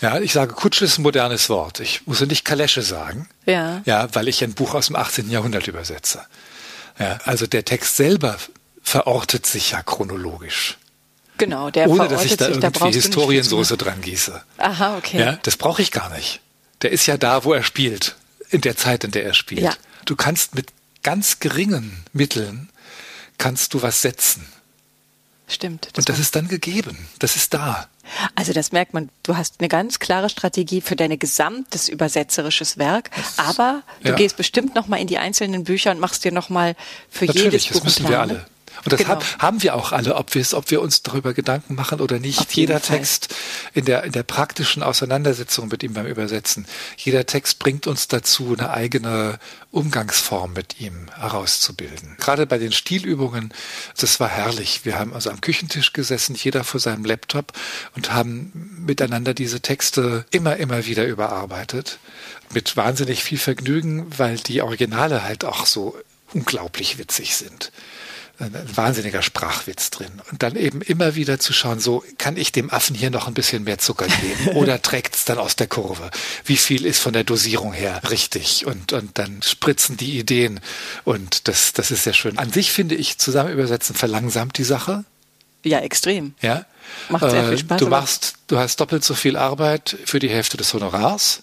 Ja, 0.00 0.18
ich 0.18 0.32
sage 0.32 0.52
Kutsche 0.54 0.84
ist 0.84 0.98
ein 0.98 1.02
modernes 1.02 1.48
Wort. 1.48 1.78
Ich 1.78 2.06
muss 2.06 2.20
nicht 2.22 2.44
Kalesche 2.44 2.82
sagen. 2.82 3.28
Ja. 3.46 3.82
Ja, 3.84 4.12
weil 4.14 4.26
ich 4.26 4.42
ein 4.42 4.52
Buch 4.52 4.74
aus 4.74 4.88
dem 4.88 4.96
18. 4.96 5.30
Jahrhundert 5.30 5.68
übersetze. 5.68 6.22
Ja, 6.98 7.18
also 7.24 7.46
der 7.46 7.64
Text 7.64 7.96
selber 7.96 8.38
verortet 8.82 9.46
sich 9.46 9.72
ja 9.72 9.82
chronologisch. 9.82 10.78
Genau, 11.38 11.70
der 11.70 11.88
Ohne 11.88 12.08
dass 12.08 12.24
ich 12.24 12.36
da 12.36 12.46
sich, 12.46 12.56
irgendwie 12.56 12.78
da 12.78 12.86
Historiensoße 12.86 13.76
dran 13.76 14.00
gieße. 14.00 14.42
Aha, 14.58 14.96
okay. 14.96 15.18
Ja, 15.18 15.38
das 15.42 15.56
brauche 15.56 15.82
ich 15.82 15.90
gar 15.90 16.10
nicht. 16.10 16.40
Der 16.82 16.92
ist 16.92 17.06
ja 17.06 17.16
da, 17.16 17.44
wo 17.44 17.52
er 17.52 17.62
spielt, 17.62 18.16
in 18.50 18.60
der 18.60 18.76
Zeit, 18.76 19.04
in 19.04 19.10
der 19.10 19.24
er 19.24 19.34
spielt. 19.34 19.62
Ja. 19.62 19.74
Du 20.04 20.14
kannst 20.14 20.54
mit 20.54 20.68
ganz 21.02 21.40
geringen 21.40 22.04
Mitteln 22.12 22.68
kannst 23.38 23.74
du 23.74 23.82
was 23.82 24.02
setzen. 24.02 24.46
Stimmt. 25.48 25.88
Das 25.92 25.98
und 25.98 26.08
das 26.08 26.18
ist 26.18 26.36
dann 26.36 26.48
gegeben. 26.48 27.08
Das 27.18 27.34
ist 27.36 27.54
da. 27.54 27.88
Also 28.34 28.52
das 28.52 28.72
merkt 28.72 28.94
man, 28.94 29.10
du 29.22 29.36
hast 29.36 29.56
eine 29.60 29.68
ganz 29.68 29.98
klare 29.98 30.28
Strategie 30.28 30.80
für 30.80 30.96
dein 30.96 31.18
gesamtes 31.18 31.88
übersetzerisches 31.88 32.78
Werk, 32.78 33.10
aber 33.36 33.82
du 34.02 34.10
ja. 34.10 34.14
gehst 34.14 34.36
bestimmt 34.36 34.74
noch 34.74 34.88
mal 34.88 34.96
in 34.96 35.06
die 35.06 35.18
einzelnen 35.18 35.64
Bücher 35.64 35.90
und 35.90 36.00
machst 36.00 36.24
dir 36.24 36.32
noch 36.32 36.48
mal 36.48 36.74
für 37.08 37.26
Natürlich, 37.26 37.44
jedes 37.44 37.66
Buch 37.68 37.74
das 37.74 37.84
müssen 37.84 38.08
wir 38.08 38.20
alle. 38.20 38.46
Und 38.84 38.92
das 38.92 38.98
genau. 38.98 39.10
hab, 39.10 39.38
haben 39.38 39.62
wir 39.62 39.74
auch 39.74 39.92
alle, 39.92 40.16
ob 40.16 40.32
ob 40.54 40.70
wir 40.70 40.80
uns 40.80 41.02
darüber 41.02 41.34
Gedanken 41.34 41.74
machen 41.74 42.00
oder 42.00 42.18
nicht. 42.18 42.52
Jeder 42.54 42.80
Fall. 42.80 42.98
Text 42.98 43.34
in 43.74 43.84
der, 43.84 44.04
in 44.04 44.12
der 44.12 44.22
praktischen 44.22 44.82
Auseinandersetzung 44.82 45.68
mit 45.68 45.82
ihm 45.82 45.92
beim 45.92 46.06
Übersetzen, 46.06 46.66
jeder 46.96 47.26
Text 47.26 47.58
bringt 47.58 47.86
uns 47.86 48.08
dazu, 48.08 48.56
eine 48.58 48.70
eigene 48.70 49.38
Umgangsform 49.70 50.52
mit 50.52 50.80
ihm 50.80 51.10
herauszubilden. 51.14 52.16
Gerade 52.18 52.46
bei 52.46 52.58
den 52.58 52.72
Stilübungen, 52.72 53.52
das 53.96 54.20
war 54.20 54.28
herrlich. 54.28 54.84
Wir 54.84 54.98
haben 54.98 55.14
also 55.14 55.30
am 55.30 55.40
Küchentisch 55.40 55.92
gesessen, 55.92 56.34
jeder 56.34 56.64
vor 56.64 56.80
seinem 56.80 57.04
Laptop 57.04 57.52
und 57.94 58.12
haben 58.12 58.80
miteinander 58.84 59.34
diese 59.34 59.60
Texte 59.60 60.24
immer, 60.30 60.56
immer 60.56 60.86
wieder 60.86 61.06
überarbeitet. 61.06 61.98
Mit 62.52 62.76
wahnsinnig 62.76 63.22
viel 63.22 63.38
Vergnügen, 63.38 64.06
weil 64.18 64.36
die 64.36 64.60
Originale 64.62 65.22
halt 65.22 65.44
auch 65.44 65.66
so 65.66 65.96
unglaublich 66.32 66.98
witzig 66.98 67.36
sind 67.36 67.70
ein 68.42 68.76
wahnsinniger 68.76 69.22
Sprachwitz 69.22 69.90
drin. 69.90 70.20
Und 70.30 70.42
dann 70.42 70.56
eben 70.56 70.82
immer 70.82 71.14
wieder 71.14 71.38
zu 71.38 71.52
schauen, 71.52 71.80
so 71.80 72.04
kann 72.18 72.36
ich 72.36 72.52
dem 72.52 72.70
Affen 72.70 72.94
hier 72.96 73.10
noch 73.10 73.28
ein 73.28 73.34
bisschen 73.34 73.64
mehr 73.64 73.78
Zucker 73.78 74.06
geben 74.06 74.48
oder 74.56 74.82
trägt 74.82 75.14
es 75.14 75.24
dann 75.24 75.38
aus 75.38 75.56
der 75.56 75.68
Kurve? 75.68 76.10
Wie 76.44 76.56
viel 76.56 76.84
ist 76.84 77.00
von 77.00 77.12
der 77.12 77.24
Dosierung 77.24 77.72
her 77.72 78.00
richtig? 78.10 78.66
Und, 78.66 78.92
und 78.92 79.18
dann 79.18 79.42
spritzen 79.42 79.96
die 79.96 80.18
Ideen 80.18 80.60
und 81.04 81.48
das, 81.48 81.72
das 81.72 81.90
ist 81.90 82.04
sehr 82.04 82.14
schön. 82.14 82.38
An 82.38 82.52
sich 82.52 82.72
finde 82.72 82.94
ich, 82.94 83.18
zusammen 83.18 83.52
übersetzen 83.52 83.94
verlangsamt 83.94 84.58
die 84.58 84.64
Sache. 84.64 85.04
Ja, 85.62 85.78
extrem. 85.78 86.34
Ja. 86.40 86.66
Macht 87.08 87.30
sehr 87.30 87.44
viel 87.44 87.54
äh, 87.54 87.58
Spaß. 87.58 87.78
Du 87.78 87.86
machst, 87.86 88.34
du 88.48 88.58
hast 88.58 88.80
doppelt 88.80 89.04
so 89.04 89.14
viel 89.14 89.36
Arbeit 89.36 89.96
für 90.04 90.18
die 90.18 90.28
Hälfte 90.28 90.56
des 90.56 90.74
Honorars. 90.74 91.42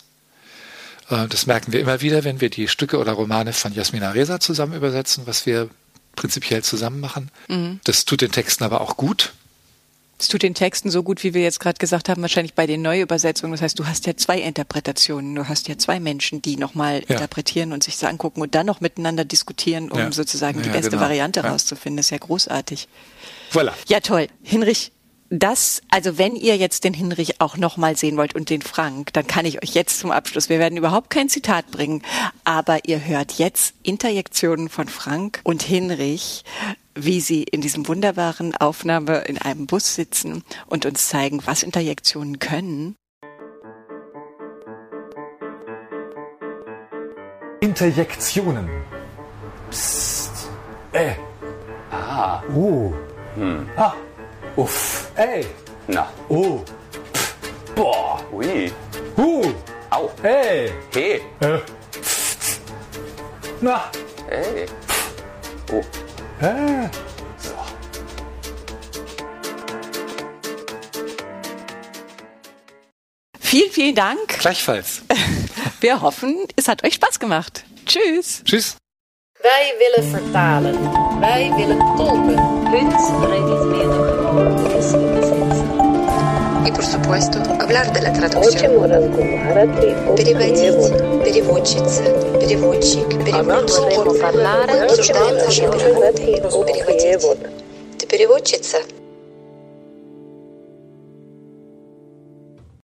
Äh, 1.09 1.27
das 1.27 1.45
merken 1.45 1.71
wir 1.71 1.79
immer 1.79 2.01
wieder, 2.01 2.25
wenn 2.25 2.41
wir 2.41 2.49
die 2.49 2.67
Stücke 2.67 2.97
oder 2.97 3.13
Romane 3.13 3.53
von 3.53 3.73
Jasmina 3.73 4.11
Reza 4.11 4.41
zusammen 4.41 4.73
übersetzen, 4.73 5.23
was 5.25 5.45
wir 5.45 5.69
prinzipiell 6.15 6.63
zusammen 6.63 6.99
machen. 6.99 7.31
Mhm. 7.47 7.79
Das 7.83 8.05
tut 8.05 8.21
den 8.21 8.31
Texten 8.31 8.63
aber 8.63 8.81
auch 8.81 8.97
gut. 8.97 9.33
Es 10.19 10.27
tut 10.27 10.43
den 10.43 10.53
Texten 10.53 10.89
so 10.91 11.01
gut, 11.01 11.23
wie 11.23 11.33
wir 11.33 11.41
jetzt 11.41 11.61
gerade 11.61 11.77
gesagt 11.77 12.09
haben, 12.09 12.21
wahrscheinlich 12.21 12.53
bei 12.53 12.67
den 12.67 12.81
Neuübersetzungen. 12.81 13.53
Das 13.53 13.61
heißt, 13.61 13.79
du 13.79 13.87
hast 13.87 14.05
ja 14.05 14.17
zwei 14.17 14.41
Interpretationen, 14.41 15.33
du 15.33 15.47
hast 15.47 15.69
ja 15.69 15.77
zwei 15.77 16.01
Menschen, 16.01 16.41
die 16.41 16.57
nochmal 16.57 17.03
ja. 17.07 17.15
interpretieren 17.15 17.71
und 17.71 17.83
sich 17.83 17.95
so 17.95 18.05
angucken 18.05 18.41
und 18.41 18.53
dann 18.53 18.65
noch 18.65 18.81
miteinander 18.81 19.23
diskutieren, 19.23 19.89
um 19.89 19.97
ja. 19.97 20.11
sozusagen 20.11 20.61
die 20.61 20.67
ja, 20.67 20.73
beste 20.73 20.91
genau. 20.91 21.03
Variante 21.03 21.41
rauszufinden. 21.41 21.95
Das 21.97 22.07
ist 22.07 22.09
ja 22.09 22.17
großartig. 22.17 22.89
Voilà. 23.53 23.71
Ja, 23.87 24.01
toll. 24.01 24.27
Hinrich, 24.43 24.91
das, 25.29 25.81
also 25.89 26.17
wenn 26.17 26.35
ihr 26.35 26.57
jetzt 26.57 26.83
den 26.83 26.93
Hinrich 26.93 27.39
auch 27.39 27.57
nochmal 27.57 27.95
sehen 27.95 28.17
wollt 28.17 28.35
und 28.35 28.49
den 28.49 28.61
Frank, 28.61 29.13
dann 29.13 29.27
kann 29.27 29.45
ich 29.45 29.61
euch 29.61 29.73
jetzt 29.73 29.99
zum 29.99 30.11
Abschluss, 30.11 30.49
wir 30.49 30.59
werden 30.59 30.77
überhaupt 30.77 31.09
kein 31.09 31.29
Zitat 31.29 31.69
bringen, 31.71 32.01
aber 32.43 32.85
ihr 32.87 33.05
hört 33.05 33.33
jetzt 33.33 33.75
Interjektionen 33.83 34.69
von 34.69 34.87
Frank 34.87 35.41
und 35.43 35.61
Hinrich, 35.61 36.43
wie 36.95 37.21
sie 37.21 37.43
in 37.43 37.61
diesem 37.61 37.87
wunderbaren 37.87 38.55
Aufnahme 38.55 39.19
in 39.19 39.37
einem 39.37 39.67
Bus 39.67 39.95
sitzen 39.95 40.43
und 40.67 40.85
uns 40.85 41.07
zeigen, 41.07 41.41
was 41.45 41.63
Interjektionen 41.63 42.39
können. 42.39 42.95
Interjektionen. 47.61 48.67
Psst. 49.69 50.49
Äh. 50.91 51.13
Ah. 51.91 52.41
Uh. 52.49 52.93
Hm. 53.35 53.69
Ah. 53.77 53.93
Uff. 54.59 55.09
Ey. 55.15 55.45
Na. 55.87 56.11
Oh. 56.27 56.59
Pff. 57.13 57.75
Boah. 57.75 58.19
Ui. 58.33 58.69
Hu. 59.15 59.53
Au. 59.89 60.11
Hey. 60.21 60.73
He. 60.93 61.21
Äh. 61.39 61.61
Na. 63.61 63.89
Hey. 64.27 64.65
Oh. 65.71 65.81
Äh. 66.41 66.89
So. 67.37 67.55
Vielen, 73.39 73.71
vielen 73.71 73.95
Dank. 73.95 74.27
Gleichfalls. 74.39 75.03
Wir 75.79 76.01
hoffen, 76.01 76.35
es 76.57 76.67
hat 76.67 76.83
euch 76.83 76.95
Spaß 76.95 77.19
gemacht. 77.19 77.63
Tschüss. 77.85 78.43
Tschüss. 78.43 78.75
Wij 79.41 79.73
willen 79.79 80.09
vertalen. 80.11 80.77
Wij 81.21 81.49
willen 81.55 81.79
tolken. 81.95 82.69
Mehr 82.71 82.83
noch 82.83 82.91
das 82.91 83.09
Übersetzen. 83.09 84.18
И, 86.67 86.71
por 86.71 86.85
supuesto, 86.85 87.39
hablar 87.59 87.91
de 87.93 88.01
la 88.01 88.13
traducción. 88.13 88.43
Хочемо 88.43 88.87
розмовляти 88.87 89.95
Переводить, 90.17 91.23
переводчица, 91.23 92.03
переводчик, 92.39 93.07
переводчик. 93.25 93.79
Vorremo 93.79 94.13
parlare 94.19 94.73
Мы 94.73 94.85
обсуждаем 94.85 95.35
наши 95.37 95.61
Говорити 95.63 96.25
переводы. 96.25 96.57
у 96.57 96.63
Переводить. 96.63 97.01
перевод. 97.03 97.37
Ты 97.97 98.05
переводчица? 98.07 98.77